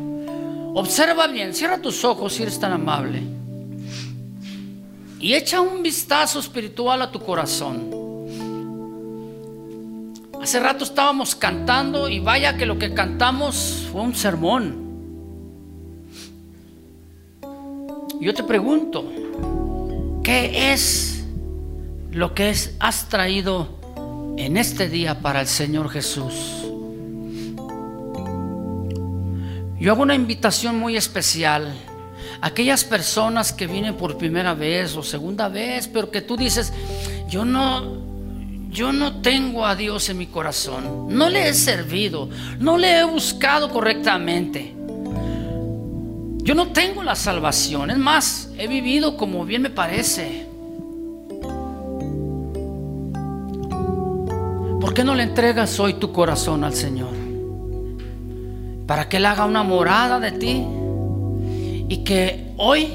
Observa 0.74 1.26
bien, 1.26 1.55
cierra 1.55 1.80
tus 1.80 2.05
ojos 2.05 2.35
si 2.35 2.43
eres 2.43 2.59
tan 2.59 2.72
amable. 2.72 3.22
Y 5.20 5.35
echa 5.35 5.61
un 5.61 5.83
vistazo 5.83 6.41
espiritual 6.41 7.01
a 7.01 7.11
tu 7.11 7.20
corazón. 7.20 8.03
Hace 10.43 10.59
rato 10.59 10.85
estábamos 10.85 11.37
cantando 11.37 12.09
y 12.09 12.18
vaya 12.18 12.57
que 12.57 12.66
lo 12.66 12.76
que 12.76 12.93
cantamos 12.93 13.87
fue 13.93 14.01
un 14.01 14.14
sermón. 14.14 14.82
Yo 18.23 18.33
te 18.35 18.45
pregunto, 18.45 19.05
¿qué 20.23 20.73
es 20.73 21.25
lo 22.12 22.35
que 22.35 22.55
has 22.79 23.09
traído 23.09 23.81
en 24.37 24.57
este 24.57 24.89
día 24.89 25.18
para 25.18 25.41
el 25.41 25.49
Señor 25.49 25.91
Jesús? 25.91 26.33
Yo 29.81 29.91
hago 29.91 30.03
una 30.03 30.14
invitación 30.14 30.79
muy 30.79 30.97
especial 30.97 31.75
a 32.41 32.47
aquellas 32.47 32.85
personas 32.85 33.53
que 33.53 33.66
vienen 33.66 33.97
por 33.97 34.16
primera 34.16 34.55
vez 34.55 34.97
o 34.97 35.03
segunda 35.03 35.49
vez, 35.49 35.89
pero 35.89 36.12
que 36.12 36.23
tú 36.23 36.37
dices, 36.37 36.73
yo 37.29 37.45
no, 37.45 38.68
yo 38.70 38.93
no 38.93 39.20
tengo 39.20 39.66
a 39.66 39.75
Dios 39.75 40.09
en 40.11 40.18
mi 40.18 40.29
corazón, 40.29 41.09
no 41.09 41.29
le 41.29 41.49
he 41.49 41.55
servido, 41.55 42.29
no 42.61 42.79
le 42.79 43.01
he 43.01 43.05
buscado 43.05 43.68
correctamente. 43.68 44.77
Yo 46.43 46.57
no 46.57 46.72
tengo 46.72 47.05
la 47.05 47.14
salvación, 47.14 47.90
es 47.93 47.99
más, 47.99 48.51
he 48.59 48.66
vivido 48.66 49.16
como 49.16 49.45
bien 49.45 49.62
me 49.62 49.70
parece. 49.70 50.47
¿Por 54.80 54.93
qué 54.93 55.05
no 55.05 55.14
le 55.14 55.22
entregas 55.22 55.78
hoy 55.78 55.95
tu 55.95 56.12
corazón 56.12 56.64
al 56.64 56.74
Señor? 56.74 57.12
Para 58.88 59.09
que 59.09 59.18
Él 59.18 59.26
haga 59.26 59.47
una 59.47 59.62
morada 59.62 60.18
de 60.18 60.32
ti 60.32 60.66
y 61.88 61.99
que 61.99 62.53
hoy 62.57 62.88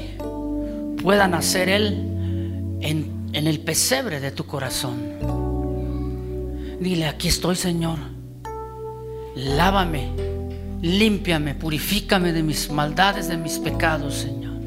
pueda 1.02 1.26
nacer 1.26 1.70
Él 1.70 1.94
en, 2.82 3.30
en 3.32 3.46
el 3.46 3.60
pesebre 3.60 4.20
de 4.20 4.30
tu 4.30 4.44
corazón. 4.44 4.98
Dile, 6.80 7.06
aquí 7.06 7.28
estoy 7.28 7.56
Señor, 7.56 7.98
lávame, 9.34 10.27
límpiame, 10.82 11.54
purifícame 11.54 12.32
de 12.32 12.42
mis 12.42 12.70
maldades, 12.70 13.28
de 13.28 13.36
mis 13.36 13.58
pecados, 13.58 14.14
Señor. 14.14 14.58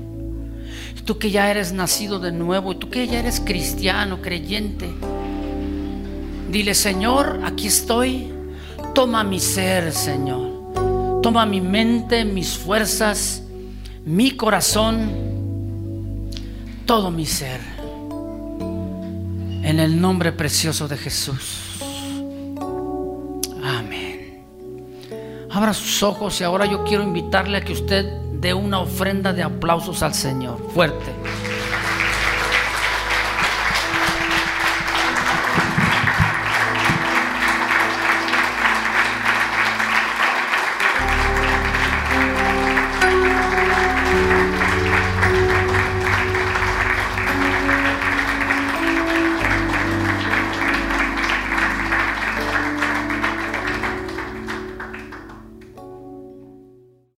Tú 1.05 1.17
que 1.17 1.31
ya 1.31 1.49
eres 1.49 1.73
nacido 1.73 2.19
de 2.19 2.31
nuevo, 2.31 2.77
tú 2.77 2.89
que 2.89 3.07
ya 3.07 3.19
eres 3.19 3.39
cristiano, 3.39 4.21
creyente, 4.21 4.89
Dile, 6.51 6.75
Señor, 6.75 7.39
aquí 7.45 7.67
estoy. 7.67 8.27
Toma 8.93 9.23
mi 9.23 9.39
ser, 9.39 9.93
Señor. 9.93 11.21
Toma 11.23 11.45
mi 11.45 11.61
mente, 11.61 12.25
mis 12.25 12.57
fuerzas, 12.57 13.43
mi 14.03 14.31
corazón, 14.31 15.11
todo 16.85 17.09
mi 17.09 17.25
ser. 17.25 17.61
En 19.63 19.79
el 19.79 20.01
nombre 20.01 20.33
precioso 20.33 20.89
de 20.89 20.97
Jesús. 20.97 21.70
Abra 25.61 25.75
sus 25.75 26.01
ojos 26.01 26.41
y 26.41 26.43
ahora 26.43 26.65
yo 26.65 26.83
quiero 26.83 27.03
invitarle 27.03 27.57
a 27.57 27.61
que 27.61 27.73
usted 27.73 28.03
dé 28.33 28.51
una 28.51 28.79
ofrenda 28.79 29.31
de 29.31 29.43
aplausos 29.43 30.01
al 30.01 30.15
Señor. 30.15 30.57
Fuerte. 30.73 31.13